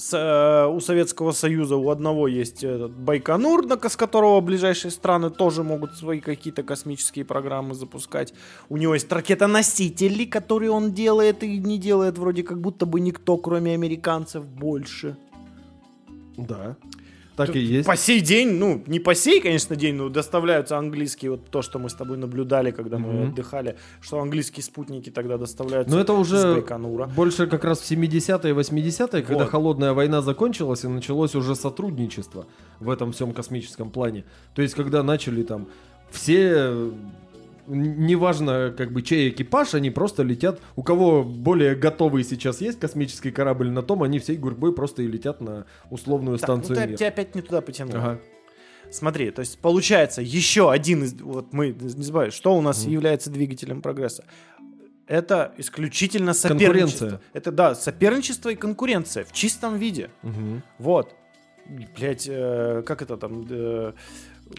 [0.00, 5.62] с, э, у Советского Союза у одного есть этот Байконур, с которого ближайшие страны тоже
[5.62, 8.32] могут свои какие-то космические программы запускать.
[8.70, 13.36] У него есть ракетоносители, которые он делает и не делает вроде как будто бы никто,
[13.36, 15.16] кроме американцев, больше.
[16.38, 16.76] Да.
[17.46, 17.86] Так и есть.
[17.86, 21.78] По сей день, ну, не по сей, конечно, день, но доставляются английские, вот то, что
[21.78, 23.30] мы с тобой наблюдали, когда мы Мгм.
[23.30, 26.62] отдыхали, что английские спутники тогда доставляются Но это уже
[27.14, 29.50] больше как раз в 70-е 80-е, когда Вот.
[29.50, 32.46] холодная война закончилась и началось уже сотрудничество
[32.78, 34.24] в этом всем космическом плане.
[34.54, 35.66] То есть, когда начали там
[36.10, 36.90] все,
[37.74, 40.60] неважно как бы чей экипаж, они просто летят.
[40.76, 45.06] У кого более готовый сейчас есть космический корабль на том, они всей гурьбой просто и
[45.06, 46.98] летят на условную Так, ну станцию ты, «Мир».
[46.98, 47.94] тебя опять не туда потянул.
[47.96, 48.20] Ага.
[48.90, 51.14] Смотри, то есть получается еще один из...
[51.14, 52.92] Вот мы не забывай, что у нас Мгм.
[52.92, 54.24] является двигателем прогресса.
[55.06, 56.58] Это исключительно Конкуренция.
[56.68, 57.20] соперничество.
[57.32, 60.10] Это, да, соперничество и конкуренция в чистом виде.
[60.22, 60.62] Мгм.
[60.78, 61.14] Вот.
[61.96, 63.46] Блять, как это там...
[63.48, 63.92] э,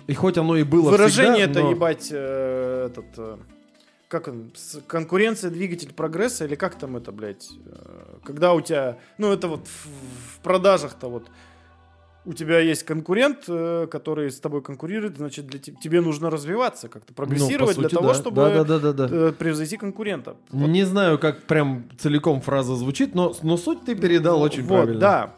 [0.07, 3.05] И хоть оно и было выражение это, всегда, но- ебать, э, этот...
[3.17, 3.37] э,
[4.07, 4.51] как он?
[4.87, 7.49] Конкуренция, двигатель прогресса, или как там это, блядь?
[7.65, 8.97] э, Когда у тебя...
[9.17, 9.85] Ну, это вот в,
[10.37, 11.27] в продажах-то вот...
[12.23, 16.87] У тебя есть конкурент, э, который с тобой конкурирует, значит, для те- тебе нужно развиваться,
[16.87, 18.13] как-то Ну, прогрессировать для сути, того, да.
[18.13, 19.15] чтобы Да, да, да, да, да.
[19.29, 20.35] э, превзойти конкурента.
[20.51, 20.67] Вот.
[20.67, 24.99] Не знаю, как прям целиком фраза звучит, но, но суть ты передал очень вот, правильно.
[24.99, 25.35] Да.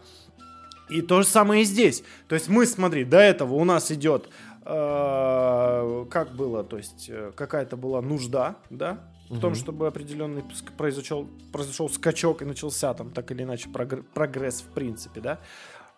[0.89, 2.03] И то же самое и здесь.
[2.27, 4.29] То есть мы, смотри, до этого у нас идет,
[4.65, 9.55] э, как было, то есть э, какая-то была нужда, да, в том, Мгм.
[9.59, 10.43] чтобы определенный
[10.77, 15.39] произошел, произошел скачок и начался там так или иначе прогр- прогресс в принципе, да.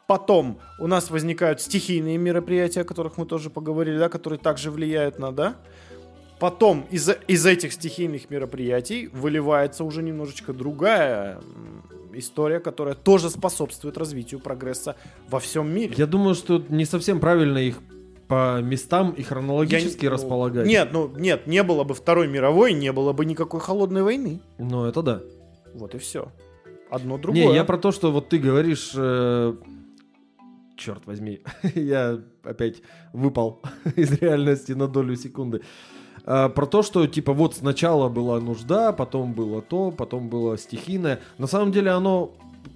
[0.08, 5.18] Потом у нас возникают стихийные мероприятия, о которых мы тоже поговорили, да, которые также влияют
[5.20, 5.56] на, да.
[6.40, 11.40] Потом из, из этих стихийных мероприятий выливается уже немножечко другая
[12.14, 14.96] история, которая тоже способствует развитию прогресса
[15.30, 15.94] во всем мире.
[15.98, 17.80] Я думаю, что не совсем правильно их
[18.28, 20.68] по местам и Я хронологически не- ну, располагать.
[20.68, 24.40] Нет, ну нет, не было бы Второй мировой, не было бы никакой холодной войны.
[24.58, 25.22] Ну, это да.
[25.74, 26.32] Вот и все.
[26.90, 27.48] Одно другое.
[27.48, 28.94] Не, я про то, что вот ты говоришь...
[28.96, 29.56] э,
[30.78, 31.42] Черт возьми,
[31.76, 32.82] я опять
[33.14, 33.62] выпал
[33.96, 35.62] из реальности на долю секунды.
[36.26, 41.20] А, про то, что типа вот сначала была нужда, потом было то, потом было стихийное.
[41.38, 42.32] На самом деле оно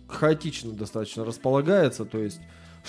[0.08, 2.39] хаотично достаточно располагается, то есть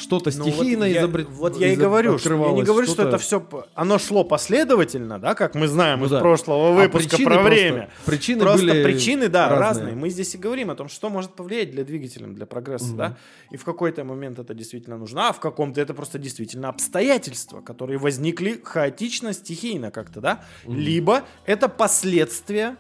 [0.01, 3.03] что-то Ну, вот стихийно я- изобрет- Вот я и говорю, что, я не говорю, что
[3.05, 3.47] это все...
[3.75, 6.21] Оно шло последовательно, да, как мы знаем Ну из да.
[6.21, 7.91] прошлого А выпуска причины про просто- время.
[8.07, 9.61] Причины Просто были причины, да, разные.
[9.61, 9.95] разные.
[9.95, 12.97] Мы здесь и говорим о том, что может повлиять для двигателя, для прогресса, Мгм.
[12.97, 13.17] да.
[13.51, 17.99] И в какой-то момент это действительно нужно, а в каком-то это просто действительно обстоятельства, которые
[17.99, 20.45] возникли хаотично, стихийно как-то, да.
[20.65, 20.79] Мгм.
[20.79, 22.77] Либо это последствия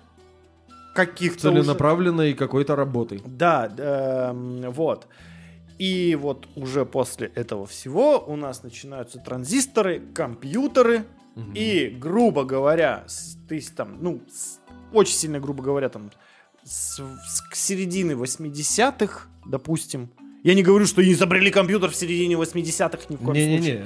[0.94, 3.20] каких-то уже- целенаправленной какой-то работы.
[3.24, 5.06] Да, эм, вот.
[5.81, 11.05] И вот уже после этого всего у нас начинаются транзисторы, компьютеры,
[11.37, 11.53] Мгм.
[11.55, 14.59] и, грубо говоря, с, то есть там, ну, с-
[14.93, 16.11] очень сильно, грубо говоря, там,
[16.64, 20.11] с, с- к середины 80-х, допустим,
[20.43, 23.49] я не говорю, что изобрели компьютер в середине 80-х ни в коем случае.
[23.59, 23.85] Не-не-не,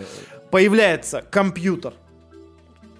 [0.50, 1.94] Появляется компьютер,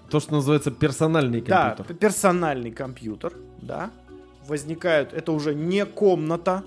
[0.09, 1.85] то, что называется персональный да, компьютер.
[1.95, 3.91] п- персональный компьютер, да,
[4.47, 6.63] возникают, это уже не комната,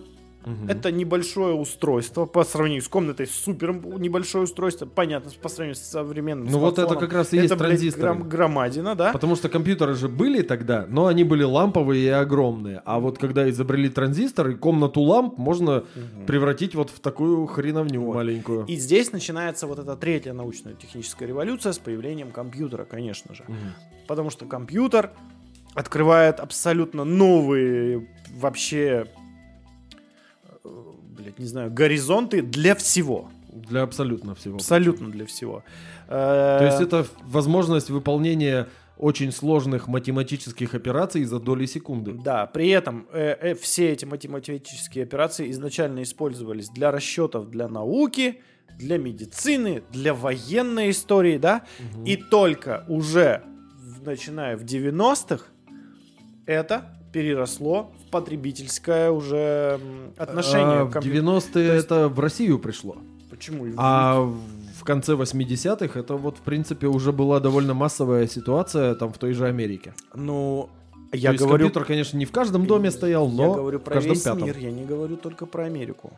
[0.47, 0.69] Мгм.
[0.69, 6.47] Это небольшое устройство по сравнению с комнатой, супер небольшое устройство, понятно, по сравнению с современным
[6.51, 8.15] Ну вот это как раз и есть это, блядь, транзисторы.
[8.15, 9.13] гром- громадина, да?
[9.13, 12.81] Потому что компьютеры же были тогда, но они были ламповые и огромные.
[12.85, 16.27] А вот когда изобрели транзисторы, комнату ламп можно Мгм.
[16.27, 18.15] превратить вот в такую хреновню Вот.
[18.15, 18.65] маленькую.
[18.67, 23.45] И здесь начинается вот эта третья научно-техническая революция с появлением компьютера, конечно же.
[23.49, 23.57] Мгм.
[24.07, 25.11] Потому что компьютер
[25.75, 29.07] открывает абсолютно новые вообще,
[31.29, 33.31] блядь, не знаю, горизонты для всего.
[33.53, 34.57] Для абсолютно всего.
[34.57, 35.63] Абсолютно для всего.
[36.09, 38.67] То есть Э, это возможность выполнения
[38.97, 42.13] очень сложных математических операций за доли секунды.
[42.13, 48.41] Да, при этом э, э, все эти математические операции изначально использовались для расчетов для науки,
[48.79, 51.63] для медицины, для военной истории, да,
[52.07, 53.43] и только уже
[53.77, 55.45] в- начиная в 90-х
[56.47, 59.81] это переросло в потребительское уже
[60.17, 61.27] отношение А в компьютеру.
[61.27, 62.97] 90-е То есть- это в Россию пришло.
[63.31, 63.65] Почему?
[63.65, 64.21] В- А
[64.81, 69.33] в конце 80-х это вот, в принципе, уже была довольно массовая ситуация там в той
[69.33, 69.93] же Америке.
[70.15, 70.69] Ну,
[71.11, 73.83] То я есть говорю, компьютер, конечно, не в каждом доме стоял, но я говорю в
[73.83, 74.45] про каждом весь пятом.
[74.45, 76.13] мир, я не говорю только про Америку.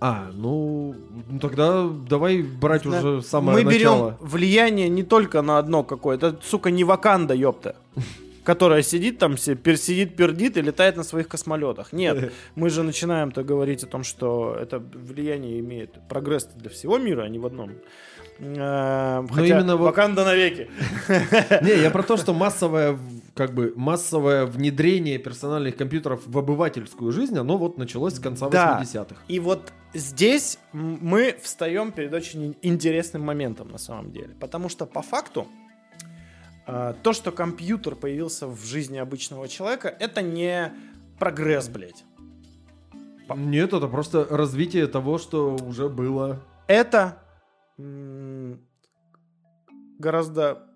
[0.00, 0.94] А, ну,
[1.30, 2.98] ну тогда давай брать Да.
[2.98, 4.16] уже самое Мы берем начало.
[4.20, 6.26] влияние не только на одно какое-то.
[6.26, 7.76] Это, сука, не Ваканда, ёпта.
[8.44, 11.92] Которая сидит там, все, пер- сидит, пердит и летает на своих космолетах.
[11.92, 17.22] Нет, мы же начинаем-то говорить о том, что это влияние имеет прогресс для всего мира,
[17.22, 17.70] а не в одном.
[18.38, 20.68] Э, Хотя именно Ваканда навеки.
[21.62, 22.98] Не, я про то, что массовое,
[23.34, 28.80] как бы, массовое внедрение персональных компьютеров в обывательскую жизнь, оно вот началось с конца Да.
[28.82, 29.16] 80-х.
[29.28, 34.30] И вот здесь мы встаем перед очень интересным моментом на самом деле.
[34.40, 35.46] Потому что по факту
[36.66, 40.72] то, что компьютер появился в жизни обычного человека, это не
[41.18, 42.04] прогресс, блядь.
[43.34, 46.40] Нет, это просто развитие того, что уже было.
[46.66, 47.18] Это
[49.98, 50.68] гораздо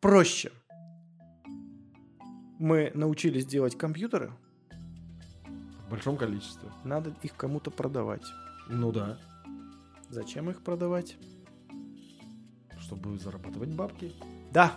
[0.00, 0.52] проще.
[2.58, 4.32] Мы научились делать компьютеры,
[5.86, 6.68] В большом количестве.
[6.84, 8.24] надо их кому-то продавать.
[8.68, 9.18] Ну да.
[10.10, 11.16] Зачем их продавать?
[12.88, 14.12] Чтобы зарабатывать бабки.
[14.50, 14.72] Да.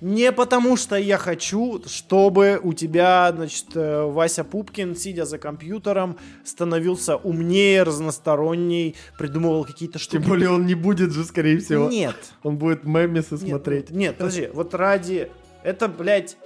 [0.00, 6.16] Не потому что я хочу, чтобы у тебя, значит, э, Вася Пупкин, сидя за компьютером,
[6.42, 10.22] становился умнее, разносторонний, придумывал какие-то штуки.
[10.22, 11.88] Тем более он не будет же, скорее всего.
[11.88, 12.16] Нет.
[12.42, 13.90] Он будет мемесы Нет, смотреть.
[13.90, 15.30] Нет, подожди, вот ради...
[15.62, 16.38] Это, блядь...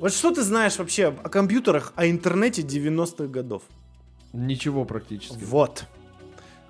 [0.00, 3.62] Вот что ты знаешь вообще о компьютерах, о интернете 90-х годов?
[4.32, 5.42] Ничего практически.
[5.42, 5.86] Вот.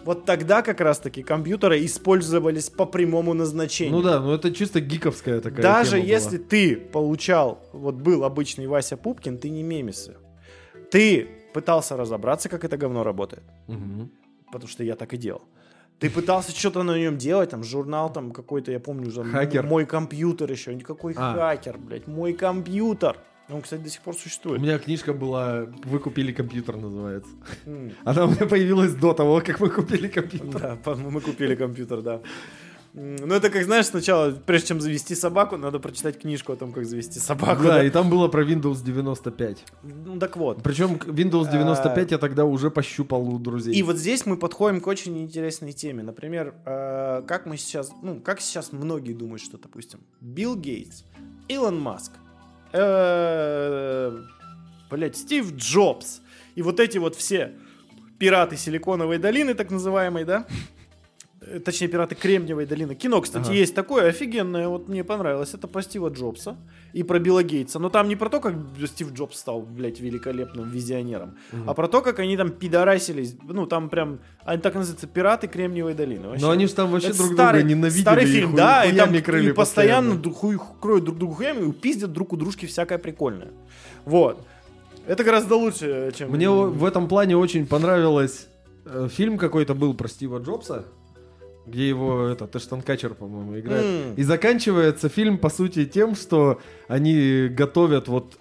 [0.07, 3.97] Вот тогда как раз-таки компьютеры использовались по прямому назначению.
[3.97, 6.13] Ну да, ну это чисто гиковская такая Даже тема была.
[6.13, 10.15] если ты получал, вот был обычный Вася Пупкин, ты не мемесы.
[10.93, 13.43] Ты пытался разобраться, как это говно работает.
[13.67, 14.11] Мгм.
[14.53, 15.43] Потому что я так и делал.
[15.99, 19.25] Ты пытался что-то на нем делать, там, журнал там какой-то, я помню уже.
[19.25, 19.65] Хакер.
[19.67, 20.75] Мой компьютер еще.
[20.75, 21.35] Никакой А.
[21.35, 22.07] хакер, блядь.
[22.07, 23.17] Мой компьютер.
[23.49, 24.61] Он, кстати, до сих пор У существует.
[24.61, 27.30] меня книжка была «Вы купили компьютер» называется.
[27.66, 27.92] М.
[28.05, 30.78] Она у меня появилась до того, как мы купили компьютер.
[30.84, 32.20] Да, мы купили компьютер, да.
[32.99, 36.86] Ну, это как, знаешь, сначала, прежде чем завести собаку, надо прочитать книжку о том, как
[36.86, 37.62] завести собаку.
[37.62, 37.84] Да, да.
[37.84, 39.64] и там было про Windows 95.
[39.82, 40.62] Ну, так вот.
[40.62, 43.74] Причем Windows 95 я тогда уже пощупал у друзей.
[43.74, 46.03] И вот здесь мы подходим к очень интересной теме.
[46.03, 51.05] Например, э, как мы сейчас, ну, как сейчас многие думают, что, допустим, Билл Гейтс,
[51.49, 52.12] Илон Маск,
[54.91, 56.21] блядь, Стив Джобс
[56.55, 57.53] и вот эти вот все
[58.19, 60.47] пираты Силиконовой долины, так называемой, да?
[61.43, 62.95] Э, Точнее, пираты Кремниевой долины.
[62.95, 63.55] Кино, кстати, Ага.
[63.55, 65.55] есть такое офигенное, вот мне понравилось.
[65.55, 66.57] Это про Стива Джобса
[66.97, 67.78] и про Билла Гейтса.
[67.78, 68.55] Но там не про то, как
[68.86, 71.68] Стив Джобс стал, блядь, великолепным визионером, Мгм.
[71.68, 73.36] а про то, как они там пидорасились.
[73.47, 76.28] Ну, там прям, они так называются, пираты Кремниевой долины.
[76.28, 76.42] Вообще.
[76.44, 78.01] Но они же там вообще Это друг старый, друга ненавидели.
[78.03, 81.64] Старый фильм, ху- да, и там и постоянно, дру- хуй- кроют друг другу хуями и
[81.64, 83.51] упиздят друг у дружки всякое прикольное.
[84.07, 84.42] Вот.
[85.07, 86.30] Это гораздо лучше, чем...
[86.30, 88.49] Мне в этом плане очень понравилось
[88.86, 90.86] э, фильм какой-то был про Стива Джобса,
[91.67, 93.85] где его этот Эштон Катчер, по-моему, играет.
[93.85, 94.14] М.
[94.14, 98.39] И заканчивается фильм, по сути, тем, что они готовят вот...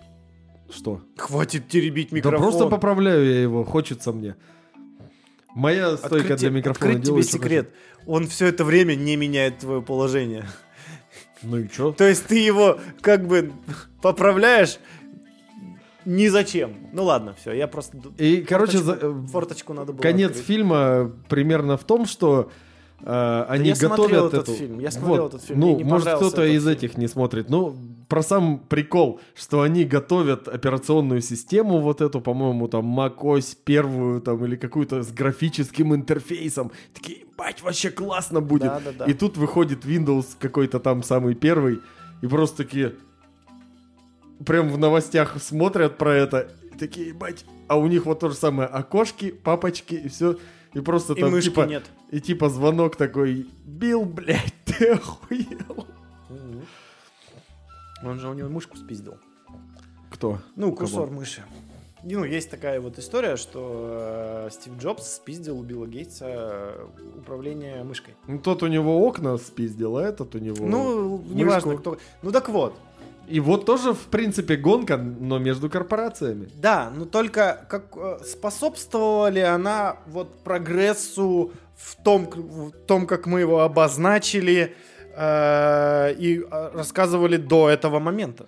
[0.69, 1.01] Что?
[1.17, 2.41] Хватит теребить Да микрофон.
[2.41, 4.35] просто поправляю я его, хочется мне.
[5.53, 7.69] Моя стойка Открыть для тебе- микрофона открыть тебе делает, что секрет.
[8.05, 10.41] Он все это время не меняет твое положение.
[10.41, 10.51] хочу.
[11.43, 11.91] Ну и что?
[11.93, 13.51] То есть ты его как бы
[14.01, 14.79] поправляешь
[16.03, 16.75] ни зачем.
[16.93, 17.97] Ну ладно, все, я просто...
[18.17, 20.45] И, короче, форточку- за- э, форточку надо было конец открыть.
[20.45, 22.51] фильма примерно в том, что
[23.01, 24.57] э, они я смотрел готовят этот эту...
[24.57, 25.33] фильм, я смотрел Вот.
[25.33, 26.73] этот фильм, Ну, может, кто-то из фильм.
[26.73, 27.49] этих не смотрит.
[27.49, 27.75] Ну,
[28.07, 34.45] про сам прикол, что они готовят операционную систему вот эту, по-моему, там, macOS первую, там,
[34.45, 36.71] или какую-то с графическим интерфейсом.
[36.93, 38.67] Такие, бать, вообще классно будет.
[38.67, 39.05] Да, да, да.
[39.05, 41.79] И тут выходит Windows какой-то там самый первый,
[42.21, 42.93] и просто такие...
[44.45, 48.35] Прям в новостях смотрят про это, и такие, бать, а у них вот то же
[48.35, 50.37] самое, окошки, папочки, и все.
[50.75, 51.83] И просто И там, типа, нет.
[52.11, 55.87] и типа звонок такой, Бил, блядь, ты охуел.
[58.03, 59.15] Он же у него мышку спиздил.
[60.11, 60.39] Кто?
[60.55, 60.87] Ну, У кого?
[60.87, 61.43] курсор мыши.
[62.03, 67.83] ну, есть такая вот история, что э, Стив Джобс спиздил у Билла Гейтса э, управление
[67.83, 68.13] мышкой.
[68.27, 71.33] Ну, тот у него окна спиздил, а этот у него Ну, мышку.
[71.35, 71.97] неважно, кто.
[72.21, 72.75] Ну так вот.
[73.27, 76.49] И вот тоже, в принципе, гонка, но между корпорациями.
[76.55, 83.25] Да, но только как э, способствовала ли она вот прогрессу в том, в том как
[83.25, 84.75] мы его обозначили
[85.15, 88.45] э, и э, рассказывали до этого момента.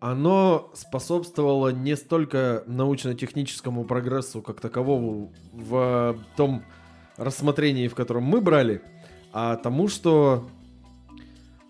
[0.00, 6.64] Оно способствовало не столько научно-техническому прогрессу как таковому в том
[7.16, 8.82] рассмотрении, в котором мы брали,
[9.32, 10.48] а тому, что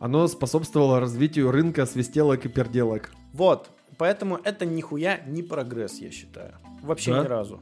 [0.03, 3.11] оно способствовало развитию рынка свистелок и перделок.
[3.32, 6.55] Вот, поэтому это нихуя не прогресс, я считаю.
[6.82, 7.22] Вообще Да?
[7.22, 7.61] ни разу.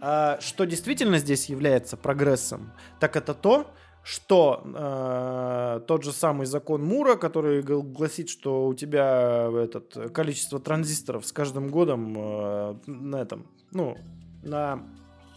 [0.00, 3.66] А, что действительно здесь является прогрессом, так это то,
[4.02, 10.60] что э, тот же самый закон Мура, который гл- гласит, что у тебя этот количество
[10.60, 13.96] транзисторов с каждым годом э, на этом, ну,
[14.42, 14.80] на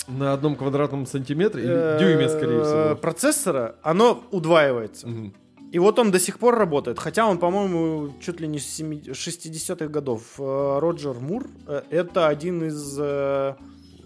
[0.09, 2.95] На одном квадратном сантиметре или э, дюйме, скорее всего.
[2.97, 5.07] процессора, оно удваивается.
[5.07, 5.34] Мгм.
[5.72, 9.01] И вот он до сих пор работает, хотя он, по-моему, чуть ли не с семи-
[9.03, 10.22] 60-х годов.
[10.39, 12.97] Э, Роджер Мур э, это один из...
[12.99, 13.55] э,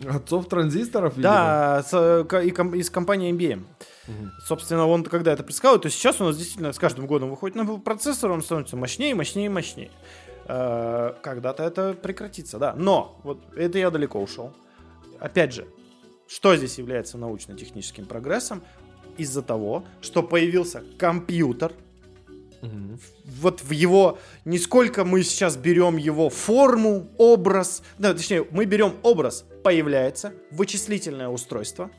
[0.10, 1.14] Отцов транзисторов.
[1.20, 3.64] Да, с, ко- и ком- из компании MBM.
[4.08, 4.32] Мгм.
[4.44, 7.66] Собственно, он когда это предсказал, то сейчас у нас действительно с каждым годом выходит на
[7.78, 9.92] процессор, он становится мощнее, мощнее, мощнее.
[10.48, 12.74] Когда-то это прекратится, да.
[12.76, 14.52] Но, вот это я далеко ушел.
[15.20, 15.68] Опять же,
[16.28, 18.64] что здесь является научно-техническим прогрессом?
[19.18, 21.74] Из-за того, что появился компьютер,
[22.62, 23.00] Мгм.
[23.26, 28.94] вот в его, не сколько мы сейчас берем его форму, образ, да, точнее, мы берем
[29.04, 31.90] образ, появляется вычислительное устройство,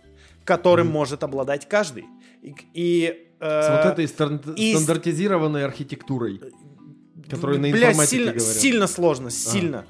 [0.44, 2.04] которым может обладать каждый.
[2.42, 6.40] И, и, э, С вот этой стан- и стандартизированной архитектурой.
[7.30, 8.56] которую на бля, информатике сильно, говорят.
[8.56, 9.84] сильно сложно, сильно.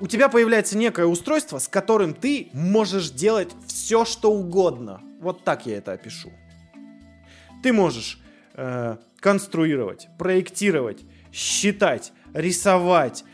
[0.00, 5.00] У тебя появляется некое устройство, с которым ты можешь делать все, что угодно.
[5.20, 6.30] Вот так я это опишу.
[7.62, 8.20] Ты можешь
[8.54, 13.24] э, конструировать, проектировать, считать, рисовать,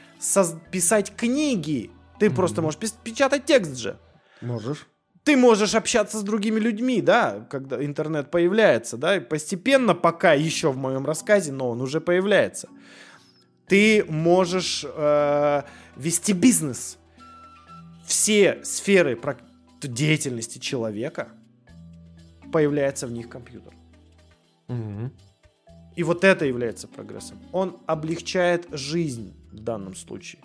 [0.71, 1.91] писать книги.
[2.19, 3.99] Ты просто можешь печатать текст же.
[4.41, 4.87] Можешь.
[5.25, 10.71] Ты можешь общаться с другими людьми, да, когда интернет появляется, да, и постепенно, пока еще
[10.71, 12.69] в моем рассказе, но он уже появляется.
[13.67, 15.63] Ты можешь э,
[15.97, 16.99] вести бизнес.
[18.07, 19.19] Все сферы
[19.81, 21.29] деятельности человека
[22.53, 23.75] появляется в них компьютер.
[24.69, 25.11] Мгм.
[25.97, 27.39] И вот это является прогрессом.
[27.53, 30.43] Он облегчает жизнь в данном случае.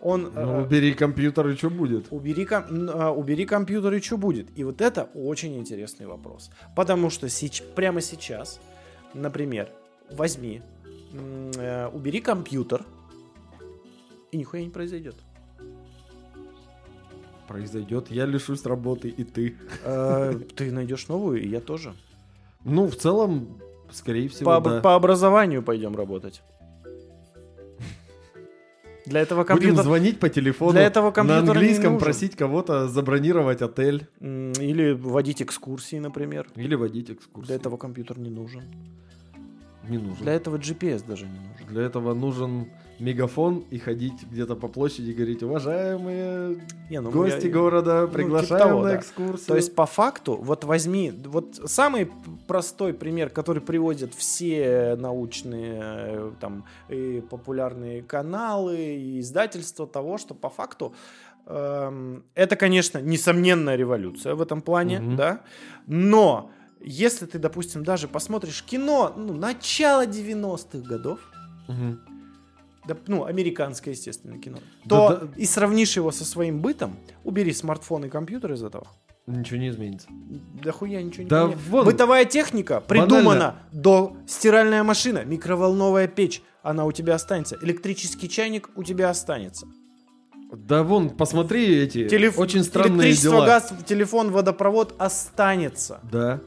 [0.00, 2.06] Он Ну, э, убери компьютер, и что будет?
[2.10, 4.46] Убери, ком- а, убери компьютер и что будет?
[4.58, 6.50] И вот это очень интересный вопрос.
[6.76, 8.60] Потому что сеч- прямо сейчас,
[9.14, 9.70] например,
[10.12, 10.62] возьми,
[11.12, 12.84] э, убери компьютер,
[14.30, 15.16] и нихуя не произойдет.
[17.48, 19.56] Произойдет, я лишусь работы, и ты.
[19.84, 21.94] Э, Ты найдешь новую, и я тоже.
[22.66, 23.60] Ну, в целом,
[23.92, 24.80] скорее всего, По, да.
[24.80, 26.42] по образованию пойдем работать.
[29.06, 29.84] Для этого Будем компьютер...
[29.84, 35.42] звонить по телефону Для этого на компьютер не английском, просить кого-то забронировать отель Или водить
[35.42, 36.48] экскурсии, например.
[36.56, 37.46] или водить экскурсию.
[37.46, 38.64] Для этого компьютер не нужен.
[39.88, 40.24] не нужен.
[40.24, 41.66] Для этого GPS даже не нужен.
[41.68, 42.66] Для этого нужен
[42.98, 48.06] мегафон и ходить где-то по площади и говорить, уважаемые Не, ну, гости я- города, ну,
[48.06, 48.96] типа приглашаем того, на да.
[48.96, 49.46] экскурсию.
[49.46, 52.10] То есть по факту, вот возьми, вот самый
[52.46, 60.34] простой пример, который приводят все научные э, там и популярные каналы и издательства того, что
[60.34, 60.94] по факту
[61.46, 65.16] эм, это, конечно, несомненная революция в этом плане, Мгм.
[65.16, 65.40] да,
[65.86, 71.20] но если ты, допустим, даже посмотришь кино, ну, начала 90-х годов,
[71.68, 72.00] Мгм.
[72.86, 74.58] Да, ну, американское, естественно, кино,
[74.88, 75.28] то да.
[75.36, 78.86] и сравнишь его со своим бытом, убери смартфон и компьютер из этого,
[79.26, 80.08] Ничего не изменится.
[80.62, 81.70] да хуя ничего не Да поменяется.
[81.70, 81.84] вон.
[81.84, 87.56] Бытовая техника придумана до стиральная машина, микроволновая печь, она у тебя останется.
[87.62, 89.66] Электрический чайник у тебя останется.
[90.52, 93.46] Да вон, посмотри эти Телеф- очень странные Электричество, дела.
[93.46, 96.00] газ, телефон, водопровод останется.
[96.12, 96.40] Да.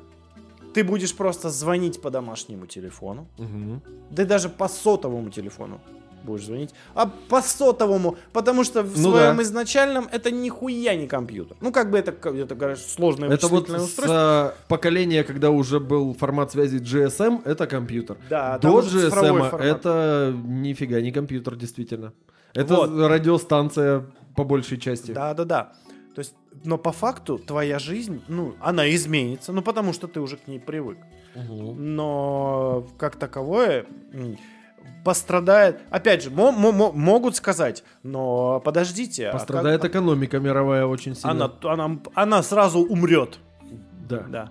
[0.74, 3.28] Ты будешь просто звонить по домашнему телефону.
[3.38, 3.82] Мгм.
[4.12, 5.82] Да и даже по сотовому телефону
[6.30, 6.74] будешь звонить.
[6.96, 9.44] А по сотовому, потому что в Ну своем да.
[9.44, 11.58] изначальном это нихуя не компьютер.
[11.62, 14.16] Ну, как бы это, это говоришь, сложное Это вот вычислительное с устройство.
[14.18, 18.18] а, поколения, когда уже был формат связи GSM, это компьютер.
[18.30, 22.14] Да, До GSM это нифига не компьютер, действительно.
[22.54, 22.90] Это Вот.
[23.10, 24.06] радиостанция
[24.36, 25.12] по большей части.
[25.12, 25.74] Да, да, да.
[26.16, 26.34] То есть,
[26.66, 30.60] но по факту твоя жизнь, ну, она изменится, ну, потому что ты уже к ней
[30.60, 30.98] привык.
[31.36, 31.96] Мгм.
[31.96, 33.86] Но как таковое,
[35.06, 35.82] пострадает.
[35.90, 39.30] Опять же, мо- мо- мо- могут сказать, но подождите.
[39.30, 41.32] а Пострадает как- экономика мировая очень сильно.
[41.32, 43.40] она, она, она сразу умрет.
[44.10, 44.26] Да.
[44.30, 44.50] Да.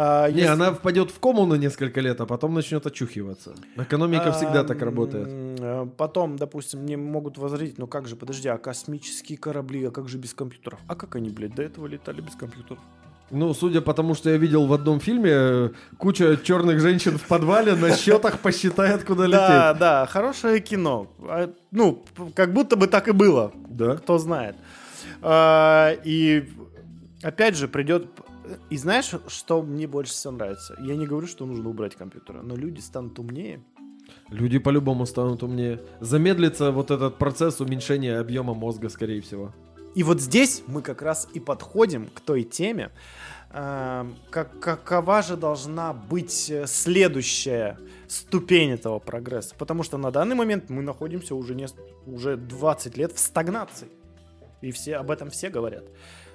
[0.00, 3.54] А, Не, если- она впадет в кому на несколько лет, а потом начнет очухиваться.
[3.76, 5.28] Экономика всегда так работает.
[5.30, 10.08] э, Потом, допустим, мне могут возразить, ну как же, подожди, а космические корабли, а как
[10.08, 10.78] же без компьютеров?
[10.86, 12.78] А как они, блядь, до этого летали без компьютеров?
[13.30, 17.74] Ну, судя по тому, что я видел в одном фильме, куча черных женщин в подвале
[17.74, 19.80] на счетах посчитает, куда Да, лететь.
[19.80, 21.08] да, хорошее кино.
[21.20, 22.04] А, Ну,
[22.34, 23.52] как будто бы так и было.
[23.68, 23.96] Да.
[23.96, 24.56] Кто знает.
[25.22, 26.48] А, И
[27.22, 28.06] опять же придет...
[28.70, 30.74] И знаешь, что мне больше всего нравится?
[30.80, 33.60] Я не говорю, что нужно убрать компьютеры, но люди станут умнее.
[34.30, 35.82] Люди по-любому станут умнее.
[36.00, 39.52] Замедлится вот этот процесс уменьшения объема мозга, скорее всего.
[39.94, 42.90] И вот здесь мы как раз и подходим к той теме,
[43.50, 49.54] э, как, какова же должна быть э, следующая ступень этого прогресса.
[49.56, 51.66] Потому что на данный момент мы находимся уже, не,
[52.06, 53.88] уже 20 лет в стагнации.
[54.60, 55.84] И все об этом все говорят.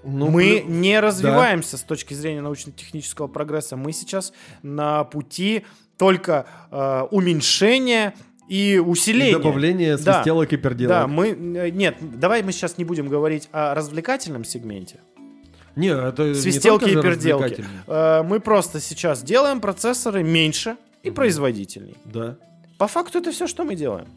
[0.03, 3.75] Ну, мы плю- не развиваемся с точки зрения научно-технического прогресса.
[3.77, 5.65] Мы сейчас на пути
[5.97, 8.13] только э, уменьшения
[8.47, 9.33] и и усиления.
[9.37, 10.13] добавление Да.
[10.15, 10.89] свистелок и перделок.
[10.89, 11.29] Да, мы...
[11.29, 14.99] э, Нет, давай мы сейчас не будем говорить о развлекательном сегменте.
[15.75, 17.65] Не, это не Свистелки только и перделки.
[17.87, 21.15] Э, Мы просто сейчас делаем процессоры меньше и Мгм.
[21.15, 21.97] производительней.
[22.05, 22.35] Да.
[22.77, 24.07] По факту это все, что мы делаем.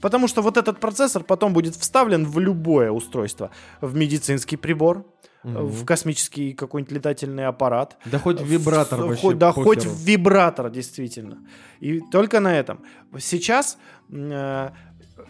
[0.00, 3.50] Потому что вот этот процессор потом будет вставлен в любое устройство.
[3.82, 5.04] В медицинский прибор,
[5.42, 7.96] В космический какой-нибудь летательный аппарат.
[8.04, 9.22] Да хоть вибратор в- вообще.
[9.22, 9.94] хоть- Да, хоть похеру.
[9.94, 11.38] в вибратор, действительно.
[11.80, 12.80] И только на этом.
[13.18, 13.78] Сейчас
[14.12, 14.70] э,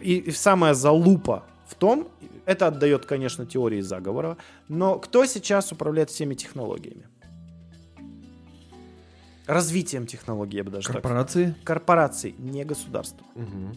[0.01, 2.09] и, и самая залупа в том,
[2.45, 4.35] это отдает, конечно, теории заговора,
[4.67, 7.05] но кто сейчас управляет всеми технологиями?
[9.47, 11.55] Развитием технологий, я бы даже так Корпорации.
[11.63, 13.25] Корпораций, не государства.
[13.35, 13.75] Мгм.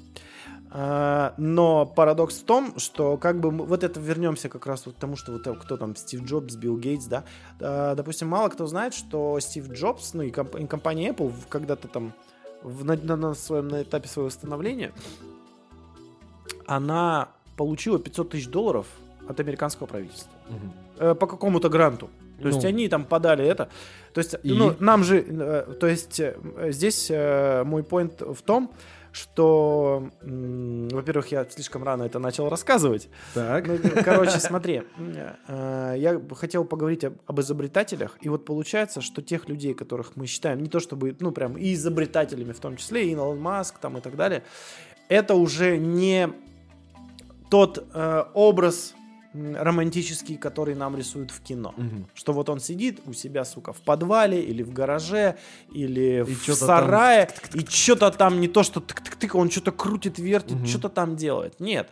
[0.77, 4.97] А, но парадокс в том, что как бы мы- вот это вернемся как раз вот
[4.97, 7.23] к тому, что вот э, кто там Стив Джобс, Билл Гейтс, да,
[7.61, 11.87] А, допустим, мало кто знает, что Стив Джобс, ну и, комп- и компания Apple когда-то
[11.87, 12.13] там
[12.65, 14.93] в- на, на- на своем на этапе своего становления,
[16.67, 18.87] она получила 500 тысяч долларов
[19.29, 20.33] от американского правительства.
[20.99, 22.11] Э, по какому-то гранту.
[22.43, 22.69] То есть Ну.
[22.69, 23.69] они там подали это.
[24.13, 24.53] То есть, И?
[24.53, 26.37] ну, нам же, э, то есть э,
[26.71, 28.71] здесь э, мой поинт в том,
[29.15, 33.09] что, во-первых, я слишком рано это начал рассказывать.
[33.33, 33.69] Так.
[33.69, 34.83] Ну, короче, смотри,
[35.47, 40.27] э, я хотел поговорить об, об изобретателях, и вот получается, что тех людей, которых мы
[40.27, 43.99] считаем, не то чтобы, ну, прям и изобретателями в том числе, и Илон Маск там
[43.99, 44.43] и так далее,
[45.09, 46.31] это уже не
[47.51, 48.95] тот э, образ
[49.35, 51.75] романтический, который нам рисуют в кино.
[51.77, 52.07] Мгм.
[52.15, 55.37] Что вот он сидит у себя, сука, в подвале или в гараже,
[55.73, 60.57] или И в сарае, и что-то там не то, что тык-тык-тык, он что-то крутит, вертит,
[60.59, 60.67] Мгм.
[60.67, 61.61] что-то там делает.
[61.61, 61.89] Нет.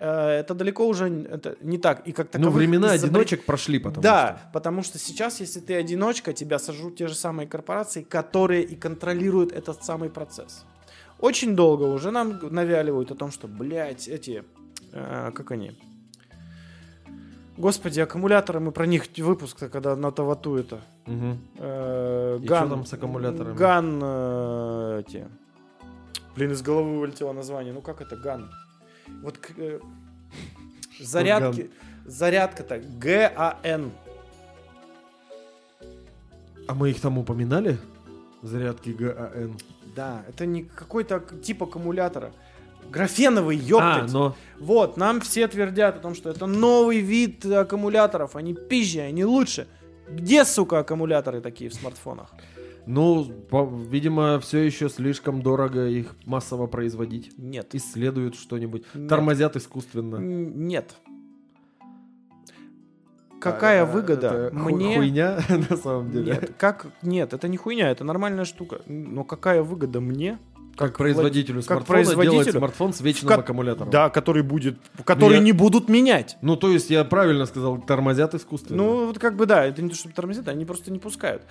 [0.00, 2.06] Э, Это далеко уже это не так.
[2.06, 4.52] И как Ну, таковых времена изобре- одиночек прошли, потому да, что.
[4.52, 9.52] потому что сейчас, если ты одиночка, тебя сожрут те же самые корпорации, которые и контролируют
[9.52, 10.64] этот самый процесс.
[11.18, 14.44] Очень долго уже нам навяливают о том, что, блядь, эти,
[14.92, 15.72] э, как они,
[17.58, 20.80] Господи, аккумуляторы, мы про них выпуск, когда на Тавату это.
[21.06, 21.38] Мгм.
[21.58, 23.56] Э, Ган, чё там с аккумуляторами?
[23.56, 25.26] Ган, э, эти.
[26.36, 27.72] Блин, из головы вылетело название.
[27.72, 28.48] Ну как это Ган?
[29.24, 29.80] Вот э,
[31.00, 31.70] зарядки,
[32.06, 33.90] зарядка-то Г-А-Н.
[36.68, 37.76] А мы их там упоминали?
[38.42, 39.56] Зарядки ГАН.
[39.96, 42.30] Да, это не какой-то к- тип аккумулятора.
[42.90, 44.12] Графеновый, А, ёптать.
[44.12, 49.24] но Вот, нам все твердят о том, что это новый вид аккумуляторов, они пизже, они
[49.24, 49.66] лучше.
[50.10, 52.34] Где, сука, аккумуляторы такие в смартфонах?
[52.86, 57.32] Ну, по- видимо, все еще слишком дорого их массово производить.
[57.36, 57.74] Нет.
[57.74, 58.84] Исследуют что-нибудь.
[58.94, 59.08] Нет.
[59.08, 60.16] Тормозят искусственно.
[60.16, 60.94] Нет.
[63.40, 64.96] Какая А, выгода это мне?
[64.96, 65.38] Хуйня,
[65.70, 66.32] на самом деле.
[66.32, 68.80] Нет, как нет, это не хуйня, это нормальная штука.
[68.86, 70.38] Но какая выгода мне?
[70.78, 73.90] Как производителю как смартфона делать производителю, смартфон с вечным ко- аккумулятором.
[73.90, 76.36] Да, который будет, который я- не будут менять.
[76.40, 78.82] Ну, то есть я правильно сказал, тормозят искусственно.
[78.82, 81.42] Ну, вот как бы да, это не то, чтобы тормозят, они просто не пускают.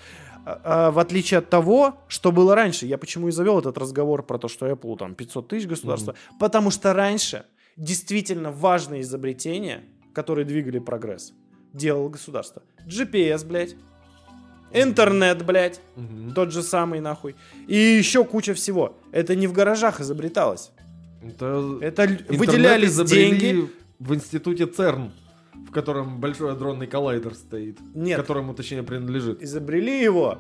[0.46, 4.24] А- а в отличие от того, что было раньше, я почему и завел этот разговор
[4.24, 7.44] про то, что Apple там 500 тысяч государства, потому что раньше
[7.76, 11.34] действительно важные изобретения, которые двигали прогресс,
[11.74, 12.64] делало государство.
[12.88, 13.76] GPS, блядь,
[14.74, 16.34] интернет, блядь, Мгм.
[16.34, 17.36] тот же самый нахуй,
[17.68, 18.96] и еще куча всего.
[19.12, 20.72] Это не в гаражах изобреталось.
[21.24, 23.70] Это Это выделялись деньги.
[24.00, 25.12] в институте ЦЕРН,
[25.68, 28.18] в котором большой адронный коллайдер стоит, Нет.
[28.20, 29.42] которому, точнее, принадлежит.
[29.42, 30.38] изобрели его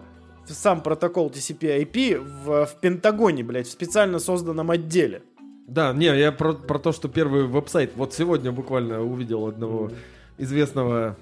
[0.47, 5.23] сам протокол TCP/IP в, в Пентагоне, блядь, в специально созданном отделе.
[5.67, 7.91] Да, не, я про, про то, что первый веб-сайт.
[7.97, 9.91] Вот сегодня буквально увидел одного
[10.37, 11.17] известного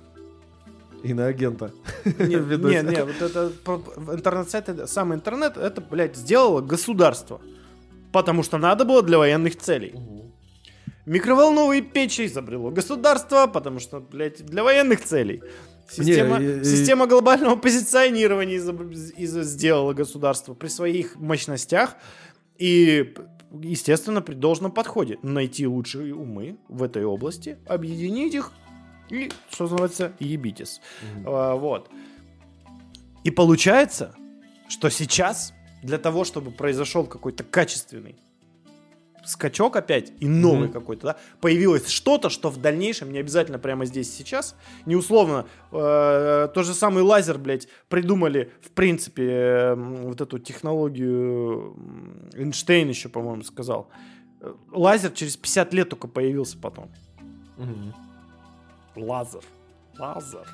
[1.06, 1.72] иноагента.
[2.06, 2.82] Не, в видосе.
[2.84, 3.52] не, не, вот это
[4.14, 7.40] интернет-сайт, это- сам интернет, это, блядь, сделало государство.
[8.12, 9.92] Потому что надо было для военных целей.
[9.94, 10.32] Мгм.
[11.06, 15.42] Микроволновые печи изобрело государство, потому что, блядь, для военных целей.
[15.88, 21.96] Система, Не, система глобального позиционирования изоб- из- сделала государство при своих мощностях
[22.58, 23.14] и,
[23.62, 25.20] естественно, при должном подходе.
[25.22, 28.52] Найти лучшие умы в этой области, объединить их
[29.10, 30.82] и, что называется, ебитесь.
[31.16, 31.24] Мгм.
[31.28, 31.90] А, Вот.
[33.24, 34.14] И получается,
[34.68, 35.54] что сейчас
[35.84, 38.16] для того, чтобы произошел какой-то качественный
[39.26, 40.74] скачок опять и новый Мгм.
[40.74, 44.56] какой-то, да, появилось что-то, что в дальнейшем, не обязательно прямо здесь сейчас,
[44.86, 51.76] не условно, э, тот же самый лазер, блядь, придумали, в принципе, э, вот эту технологию,
[52.36, 53.90] Эйнштейн еще, по-моему, сказал.
[54.42, 56.92] Э, Лазер через 50 лет только появился потом.
[57.58, 57.96] Мгм.
[58.96, 59.42] Лазер.
[59.98, 60.48] Лазер.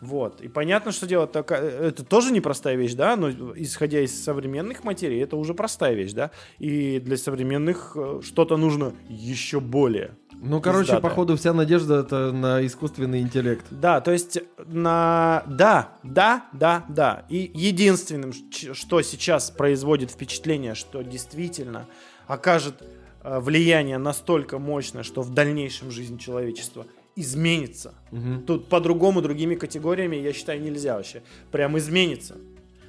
[0.00, 0.40] Вот.
[0.40, 1.62] И понятно, что дело такая...
[1.62, 6.32] Это тоже непростая вещь, да, но исходя из современных материй, это уже простая вещь, да.
[6.58, 10.16] И для современных э, что-то нужно еще более.
[10.32, 11.08] Ну, короче, Пиздатая.
[11.08, 13.64] походу, вся надежда это на искусственный интеллект.
[13.70, 15.44] Да, то есть на...
[15.46, 17.24] Да, да, да, да.
[17.28, 21.86] И единственным, что сейчас производит впечатление, что действительно
[22.26, 22.82] окажет
[23.22, 26.86] э, влияние настолько мощное, что в дальнейшем жизнь человечества
[27.16, 27.94] изменится.
[28.10, 28.44] Мгм.
[28.44, 31.22] Тут по-другому, другими категориями, я считаю, нельзя вообще.
[31.50, 32.36] Прям изменится.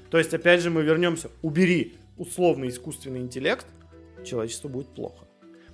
[0.09, 1.29] То есть, опять же, мы вернемся.
[1.41, 3.65] Убери условный искусственный интеллект,
[4.25, 5.25] человечеству будет плохо.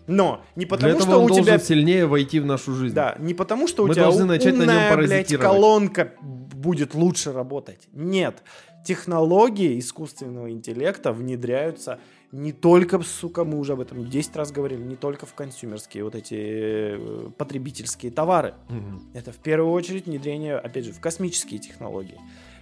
[0.08, 1.60] Но не Для потому, этого что он у должен тебя...
[1.60, 2.96] сильнее войти в нашу жизнь.
[2.96, 6.14] Да, не потому, что у Мы тебя должны у- начать на нем умная, блядь, колонка
[6.22, 7.88] будет лучше работать.
[7.94, 8.42] Нет.
[8.86, 12.00] Технологии искусственного интеллекта внедряются
[12.32, 16.14] не только, сука, мы уже об этом 10 раз говорили, не только в консюмерские, вот
[16.16, 18.54] эти э, потребительские товары.
[18.70, 19.02] Мгм.
[19.14, 22.20] Это в первую очередь внедрение, опять же, в космические технологии.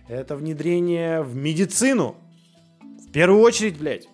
[0.07, 2.15] Это внедрение в медицину.
[3.07, 4.07] В первую очередь, блядь.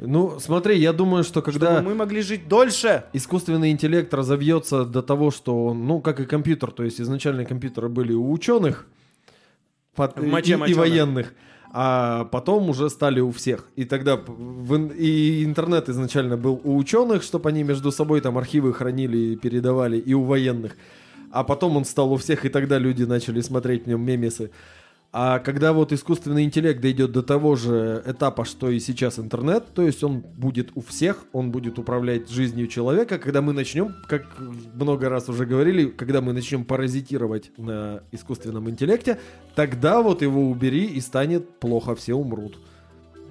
[0.00, 3.04] Ну, смотри, я думаю, что когда Чтобы мы могли жить дольше.
[3.12, 7.88] искусственный интеллект разовьется до того, что он, ну, как и компьютер, то есть изначально компьютеры
[7.88, 8.88] были у ученых
[9.94, 10.78] под- моче и, и моченых.
[10.80, 11.34] военных,
[11.76, 13.66] а потом уже стали у всех.
[13.74, 18.72] И тогда в и интернет изначально был у ученых, чтобы они между собой там архивы
[18.72, 20.76] хранили и передавали, и у военных.
[21.32, 24.52] А потом он стал у всех, и тогда люди начали смотреть в нем мемесы.
[25.16, 29.82] А когда вот искусственный интеллект дойдет до того же этапа, что и сейчас интернет, то
[29.82, 34.26] есть он будет у всех, он будет управлять жизнью человека, когда мы начнем, как
[34.74, 39.20] много раз уже говорили, когда мы начнем паразитировать на искусственном интеллекте,
[39.54, 42.58] тогда вот его убери и станет плохо, все умрут.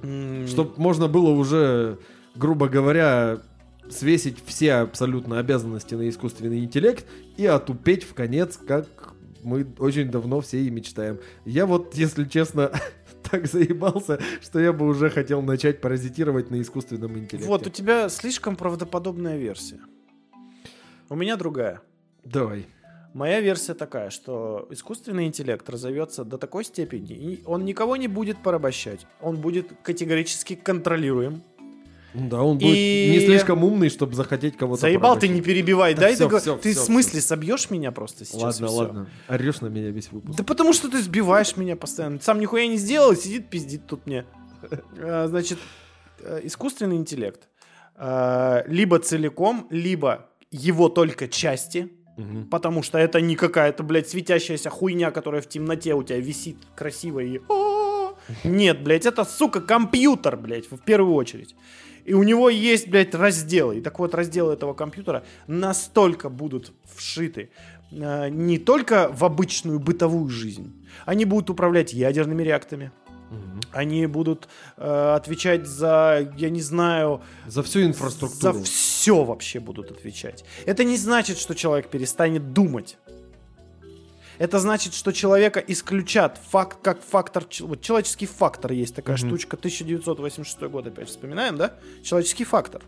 [0.03, 1.99] М, Чтобы можно было уже,
[2.33, 3.39] грубо говоря,
[3.89, 7.05] свесить все абсолютно обязанности на искусственный интеллект
[7.35, 9.12] и отупеть в конец, как
[9.43, 11.19] мы очень давно все и мечтаем.
[11.45, 12.71] Я вот, если честно,
[13.31, 17.47] так заебался, что я бы уже хотел начать паразитировать на искусственном интеллекте.
[17.47, 19.79] Вот, у тебя слишком правдоподобная версия.
[21.09, 21.81] У меня другая.
[22.23, 22.67] Давай.
[23.13, 28.41] Моя версия такая, что искусственный интеллект разовьется до такой степени, и он никого не будет
[28.41, 29.05] порабощать.
[29.21, 31.43] Он будет категорически контролируем.
[32.13, 35.93] Ну Да, он будет И- не слишком умный, чтобы захотеть кого-то Заебал, ты не перебивай,
[35.95, 38.41] Да дай всё, договор- всё, Ты всё, в смысле собьешь меня просто сейчас?
[38.61, 39.09] Ладно, ладно.
[39.27, 40.37] Орешь на меня весь выпуск.
[40.37, 42.19] Да потому что ты сбиваешь меня постоянно.
[42.21, 44.25] Сам нихуя не сделал, сидит пиздит тут мне.
[44.99, 45.57] А, Значит,
[46.21, 47.47] э, искусственный интеллект.
[47.97, 52.45] э, Либо целиком, либо его только части, Мгм.
[52.49, 57.19] потому что это не какая-то, блядь, светящаяся хуйня, которая в темноте у тебя висит красиво
[57.21, 57.39] и...
[58.43, 61.55] Нет, блядь, это, сука, компьютер, блядь, в первую очередь.
[62.05, 63.77] И у него есть, блядь, разделы.
[63.77, 67.49] И так вот, разделы этого компьютера настолько будут вшиты
[67.91, 70.73] э, не только в обычную бытовую жизнь.
[71.05, 72.91] Они будут управлять ядерными реакторами.
[73.29, 73.61] Мгм.
[73.71, 74.47] Они будут
[74.77, 78.53] э, отвечать за, я не знаю, За всю инфраструктуру.
[78.53, 80.45] за все вообще будут отвечать.
[80.65, 82.97] Это не значит, что человек перестанет думать.
[84.39, 89.27] Это значит, что человека исключат факт, как фактор, вот человеческий фактор есть такая Мгм.
[89.27, 91.73] штучка, 1986 год опять вспоминаем, да?
[92.03, 92.81] Человеческий фактор.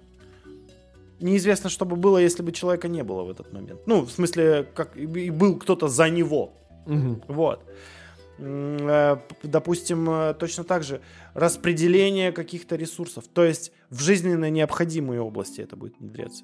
[1.20, 3.80] Неизвестно, что бы было, если бы человека не было в этот момент.
[3.86, 6.54] Ну, в смысле, как и был кто-то за него.
[6.86, 7.22] Мгм.
[7.28, 7.64] Вот.
[8.38, 11.00] Э, Допустим, э, точно так же
[11.34, 13.24] распределение каких-то ресурсов.
[13.34, 16.44] То есть в жизненно необходимые области это будет внедряться.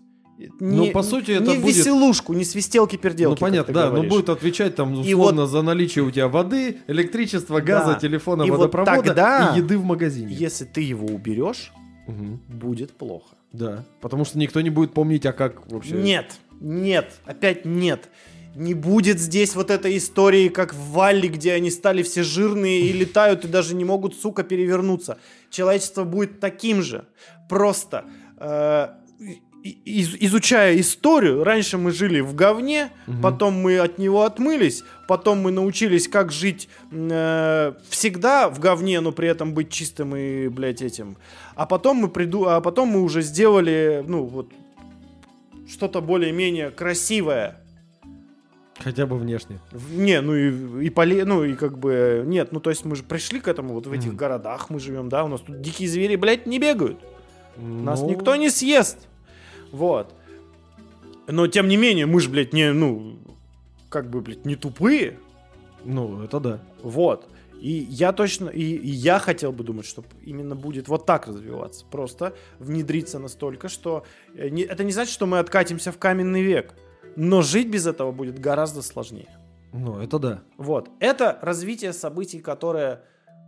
[0.59, 3.29] Ну, по сути, это не будет- веселушку, не свистелки-перделки.
[3.29, 4.09] Ну как понятно, да, но говоришь.
[4.11, 7.99] будет отвечать там И условно за наличие у тебя воды, электричества, газа, Да.
[7.99, 10.33] телефона, И вот водопровода тогда- и еды в магазине.
[10.33, 11.71] Если ты его уберешь,
[12.07, 12.41] Мгм.
[12.47, 13.35] будет плохо.
[13.53, 15.95] Да, потому что никто не будет помнить, а как вообще...
[15.95, 18.09] Нет, нет, опять нет.
[18.55, 22.91] Не будет здесь вот этой истории, как в Валле, где они стали все жирные и
[23.01, 25.17] летают, и даже не могут, сука, перевернуться.
[25.49, 27.05] Человечество будет таким же.
[27.49, 28.05] Просто
[28.37, 28.87] э,
[29.63, 33.21] из- изучая историю, раньше мы жили в говне, Мгм.
[33.21, 39.11] потом мы от него отмылись, потом мы научились, как жить э, всегда в говне, но
[39.11, 41.17] при этом быть чистым и, блядь, этим.
[41.55, 44.51] А потом мы приду, а потом мы уже сделали, ну вот
[45.69, 47.57] что-то более-менее красивое.
[48.79, 49.59] Хотя бы внешне.
[49.91, 53.03] Не, ну и, и поле, ну и как бы нет, ну то есть мы же
[53.03, 54.17] пришли к этому вот в этих Мгм.
[54.17, 56.99] городах мы живем, да, у нас тут дикие звери, блядь, не бегают,
[57.57, 59.07] нас Ну, никто не съест,
[59.71, 60.13] вот.
[61.27, 63.17] Но тем не менее мы же, блядь, не, ну
[63.89, 65.17] как бы, блядь, не тупые,
[65.83, 66.59] Ну, это да.
[66.81, 67.27] вот.
[67.59, 71.85] И я точно, и, и я хотел бы думать, что именно будет вот так развиваться.
[71.91, 74.03] Просто внедриться настолько, что
[74.33, 76.73] э, не- это не значит, что мы откатимся в каменный век.
[77.15, 79.29] Но жить без этого будет гораздо сложнее.
[79.73, 80.41] Ну, это да.
[80.57, 80.89] Вот.
[80.99, 83.03] Это развитие событий, которое,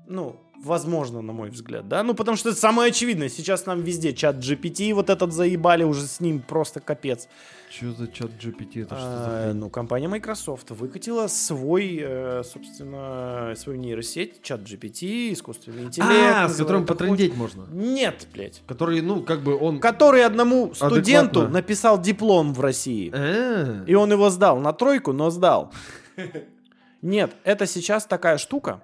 [0.08, 2.03] ну, возможно, на мой взгляд, да?
[2.03, 3.30] Ну, потому что это самое очевидное.
[3.30, 7.27] Сейчас нам везде чат GPT, вот этот заебали, уже с ним просто капец.
[7.69, 8.84] Что за чат GPT?
[8.84, 9.56] Это что А, за хрень?
[9.60, 16.11] ну, компания Microsoft выкатила свой, э, собственно, свою нейросеть, чат GPT, искусственный интеллект.
[16.35, 17.65] А, с которым потрындеть можно.
[17.72, 18.61] Нет, блядь.
[18.68, 19.80] Который, ну, как бы он...
[19.80, 21.49] Который одному студенту Адекватно.
[21.49, 23.11] написал диплом в России.
[23.14, 25.73] Э, И он его сдал на тройку, но сдал.
[27.02, 28.81] Нет, это сейчас такая штука,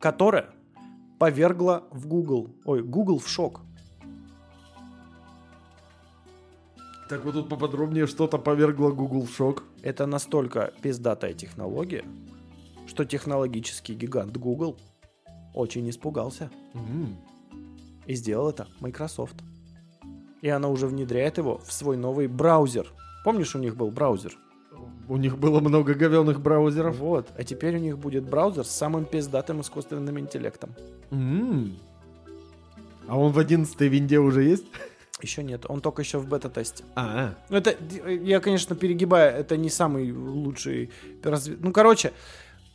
[0.00, 0.50] которая
[1.18, 3.60] повергла в Google, ой, Google в шок.
[7.08, 9.64] Так вот тут поподробнее что-то повергло Google в шок.
[9.82, 12.04] Это настолько пиздатая технология,
[12.86, 14.76] что технологический гигант Google
[15.54, 17.16] очень испугался М.
[18.06, 19.36] и сделал это Microsoft.
[20.42, 22.92] И она уже внедряет его в свой новый браузер.
[23.24, 24.36] Помнишь, у них был браузер?
[25.08, 26.96] У них было много говенных браузеров.
[26.98, 27.28] Вот.
[27.36, 30.74] А теперь у них будет браузер с самым пиздатым искусственным интеллектом.
[31.10, 31.76] М.
[33.06, 34.66] А он в 11 винде уже есть?
[35.22, 36.84] Еще нет, он только еще в бета-тесте.
[36.94, 37.74] А, Ну, это,
[38.08, 40.90] я, конечно, перегибаю, это не самый лучший
[41.24, 42.12] разве- Ну, короче,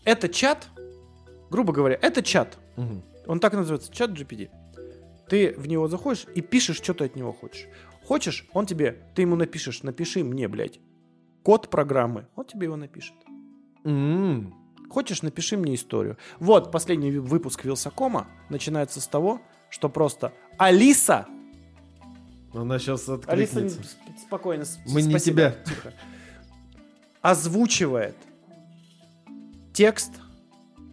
[0.03, 0.67] это чат,
[1.49, 2.57] грубо говоря, это чат.
[2.75, 3.03] Мгм.
[3.27, 4.49] Он так называется, чат GPT.
[5.29, 7.67] Ты в него заходишь и пишешь, что ты от него хочешь.
[8.05, 10.79] Хочешь, он тебе, ты ему напишешь, напиши мне, блядь,
[11.43, 13.13] код программы, он тебе его напишет.
[13.83, 14.53] М.
[14.89, 16.17] Хочешь, напиши мне историю.
[16.39, 21.25] Вот, последний выпуск Вилсакома начинается с того, что просто Алиса
[22.53, 23.79] Она сейчас Алиса, откликнется.
[23.81, 24.65] сп- спокойно.
[24.85, 25.51] Мы не спасибо, тебя.
[25.65, 25.93] тихо.
[27.21, 28.15] Озвучивает
[29.73, 30.11] текст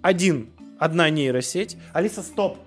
[0.02, 1.76] один, одна нейросеть.
[1.92, 2.58] Алиса, стоп.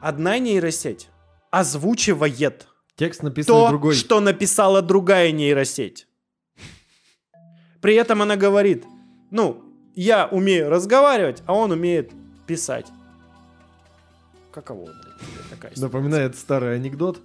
[0.00, 1.08] Одна нейросеть
[1.50, 2.66] озвучивает
[2.96, 3.94] Текст написан то, другой.
[3.94, 6.08] что написала другая нейросеть.
[7.84, 8.86] При этом она говорит,
[9.30, 9.62] ну,
[9.94, 12.12] я умею разговаривать, а он умеет
[12.46, 12.86] писать.
[14.52, 15.82] Каково, блядь, такая ситуация?
[15.82, 17.20] Напоминает старый анекдот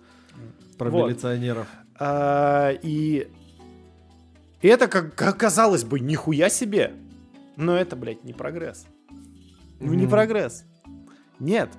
[0.78, 1.08] про Вот.
[1.08, 1.66] милиционеров.
[1.98, 3.30] А, и,
[4.62, 6.92] и это, как, как казалось бы, нихуя себе.
[7.56, 8.86] Но это, блядь, не прогресс.
[9.80, 10.66] Ну, не прогресс.
[11.40, 11.70] Нет.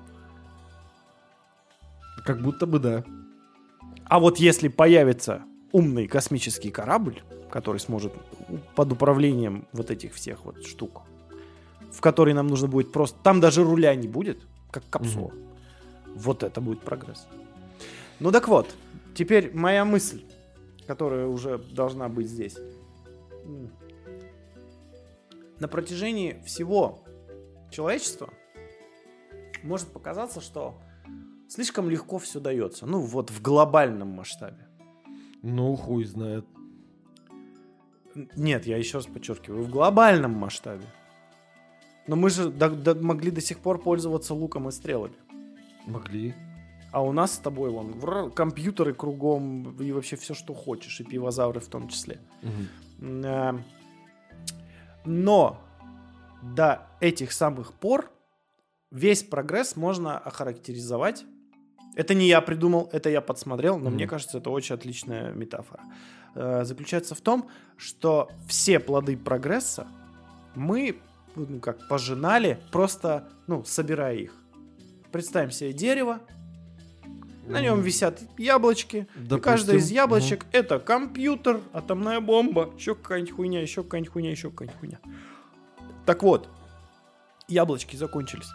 [2.24, 3.04] Как будто бы да.
[4.06, 8.12] А вот если появится умный космический корабль, который сможет
[8.74, 11.02] под управлением вот этих всех вот штук,
[11.90, 13.18] в который нам нужно будет просто...
[13.22, 14.40] Там даже руля не будет,
[14.70, 15.32] как капсула.
[16.14, 17.26] Вот это будет прогресс.
[18.18, 18.74] Ну так вот,
[19.14, 20.24] теперь моя мысль,
[20.86, 22.56] которая уже должна быть здесь.
[25.58, 27.04] На протяжении всего
[27.70, 28.30] человечества
[29.62, 30.80] может показаться, что
[31.48, 32.86] слишком легко все дается.
[32.86, 34.69] Ну вот в глобальном масштабе.
[35.42, 36.44] Ну, хуй знает.
[38.36, 40.84] Нет, я еще раз подчеркиваю, в глобальном масштабе.
[42.06, 45.14] Но мы же до- до- могли до сих пор пользоваться луком и стрелами.
[45.86, 46.34] Могли.
[46.92, 51.04] А у нас с тобой вон вр- компьютеры кругом и вообще все, что хочешь, и
[51.04, 52.18] пивозавры в том числе.
[53.24, 53.56] А,
[55.04, 55.60] Но
[56.42, 58.10] до этих самых пор
[58.90, 61.24] весь прогресс можно охарактеризовать.
[61.96, 63.94] Это не я придумал, это я подсмотрел, но Мгм.
[63.94, 65.82] мне кажется, это очень отличная метафора.
[66.34, 69.86] Э, Заключается в том, что все плоды прогресса
[70.54, 71.00] мы,
[71.34, 74.32] ну, как пожинали, просто, ну, собирая их.
[75.12, 76.20] Представим себе дерево,
[77.46, 78.96] На нем висят яблочки.
[79.16, 79.40] И Допустим.
[79.40, 84.78] каждое из яблочек это компьютер, атомная бомба, еще какая-нибудь хуйня, еще какая-нибудь хуйня, еще какая-нибудь
[84.78, 84.98] хуйня.
[86.06, 86.48] Так вот,
[87.48, 88.46] яблочки закончились.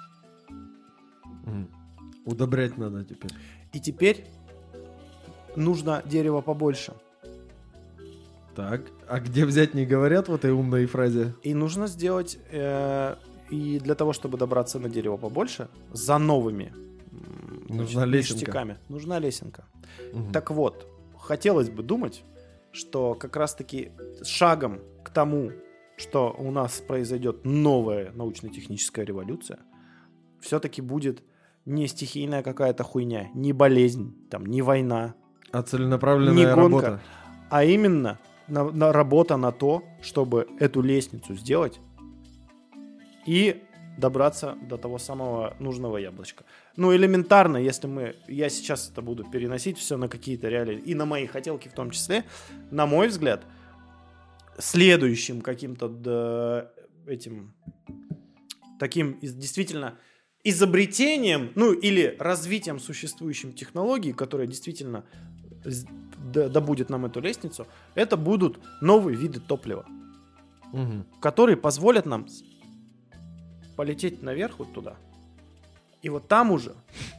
[1.43, 1.67] Мгм.
[2.25, 3.31] Удобрять надо теперь.
[3.73, 4.25] И теперь
[5.55, 6.93] нужно дерево побольше.
[8.55, 11.35] Так, а где взять не говорят в этой умной фразе?
[11.43, 13.15] И нужно сделать, э,
[13.49, 16.73] и для того, чтобы добраться на дерево побольше, за новыми
[17.67, 18.33] Нужна значит, лесенка.
[18.35, 18.77] ништяками.
[18.89, 19.65] Нужна лесенка.
[20.13, 20.31] Мгм.
[20.31, 20.87] Так вот,
[21.17, 22.23] хотелось бы думать,
[22.71, 23.91] что как раз-таки
[24.23, 25.51] шагом к тому,
[25.97, 29.59] что у нас произойдет новая научно-техническая революция,
[30.39, 31.23] все-таки будет
[31.65, 35.15] не стихийная какая-то хуйня, не болезнь, там, не война,
[35.51, 36.55] А целенаправленная не гонка.
[36.61, 37.01] работа.
[37.49, 41.79] а именно на, на работа на то, чтобы эту лестницу сделать
[43.25, 43.63] и
[43.97, 46.43] добраться до того самого нужного яблочка.
[46.75, 48.15] Ну, элементарно, если мы...
[48.27, 51.91] Я сейчас это буду переносить все на какие-то реалии, и на мои хотелки в том
[51.91, 52.25] числе,
[52.71, 53.45] на мой взгляд,
[54.59, 56.71] следующим каким-то
[57.07, 57.53] этим
[58.79, 59.97] таким действительно
[60.45, 65.03] изобретением, ну или развитием существующим технологий, которые действительно
[66.23, 69.85] добудет нам эту лестницу, это будут новые виды топлива,
[70.71, 71.05] Мгм.
[71.19, 72.27] которые позволят нам
[73.75, 74.95] полететь наверх вот туда.
[76.03, 76.75] И вот там уже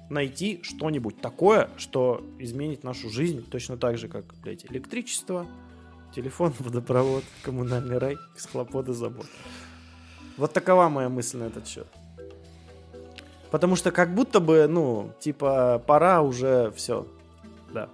[0.08, 5.46] найти что-нибудь такое, что изменит нашу жизнь точно так же, как, блядь, электричество,
[6.14, 9.26] телефон, водопровод, коммунальный рай, схлопоты, забот.
[10.36, 11.88] Вот такова моя мысль на этот счет.
[13.56, 17.06] Потому что как будто бы, ну, типа, пора уже все.
[17.72, 17.88] Да.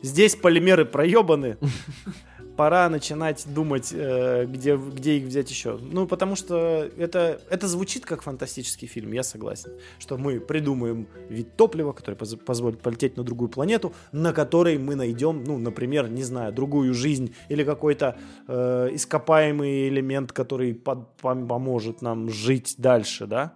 [0.00, 1.58] Здесь полимеры проебаны.
[2.56, 5.76] Пора начинать думать, э, где, где их взять еще.
[5.80, 9.72] Ну, потому что это, это звучит как фантастический фильм, я согласен.
[9.98, 14.94] Что мы придумаем вид топлива, который поз- позволит полететь на другую планету, на которой мы
[14.94, 21.48] найдем, ну, например, не знаю, другую жизнь или какой-то э, ископаемый элемент, который под- пом-
[21.48, 23.54] поможет нам жить дальше, да?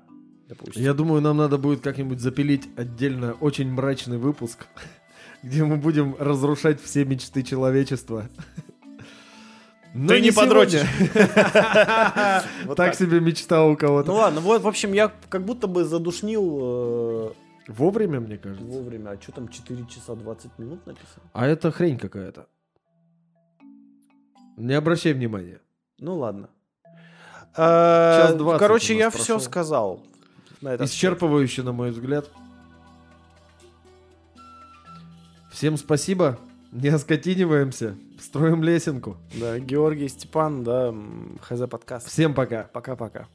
[0.48, 0.82] Допустим.
[0.82, 4.66] Я думаю, нам надо будет как-нибудь запилить отдельно очень мрачный выпуск,
[5.42, 8.28] где мы будем разрушать все мечты человечества.
[9.94, 10.48] Но Ты не сегодня.
[10.50, 10.86] подрочишь.
[12.66, 12.94] Вот Так так.
[12.94, 14.08] себе мечта у кого-то.
[14.12, 16.58] Ну ладно, вот, в общем, я как будто бы задушнил
[17.28, 17.32] э,
[17.68, 18.64] Вовремя, мне кажется.
[18.64, 19.10] вовремя.
[19.10, 21.22] А что там 4 часа 20 минут написано?
[21.32, 22.46] А это хрень какая-то.
[24.58, 25.60] Не обращай внимания.
[25.98, 26.50] Ну ладно.
[27.56, 29.40] Час 20 Короче, я нас все прошел.
[29.40, 30.02] сказал.
[30.60, 30.80] На счет.
[30.82, 32.30] Исчерпывающе, на мой взгляд.
[35.50, 36.38] Всем спасибо.
[36.72, 37.96] Не оскотиниваемся.
[38.20, 39.16] Строим лесенку.
[39.34, 40.94] Да, Георгий Степан, да,
[41.40, 42.08] ХЗ подкаст.
[42.08, 42.64] Всем пока.
[42.64, 43.26] Пока-пока.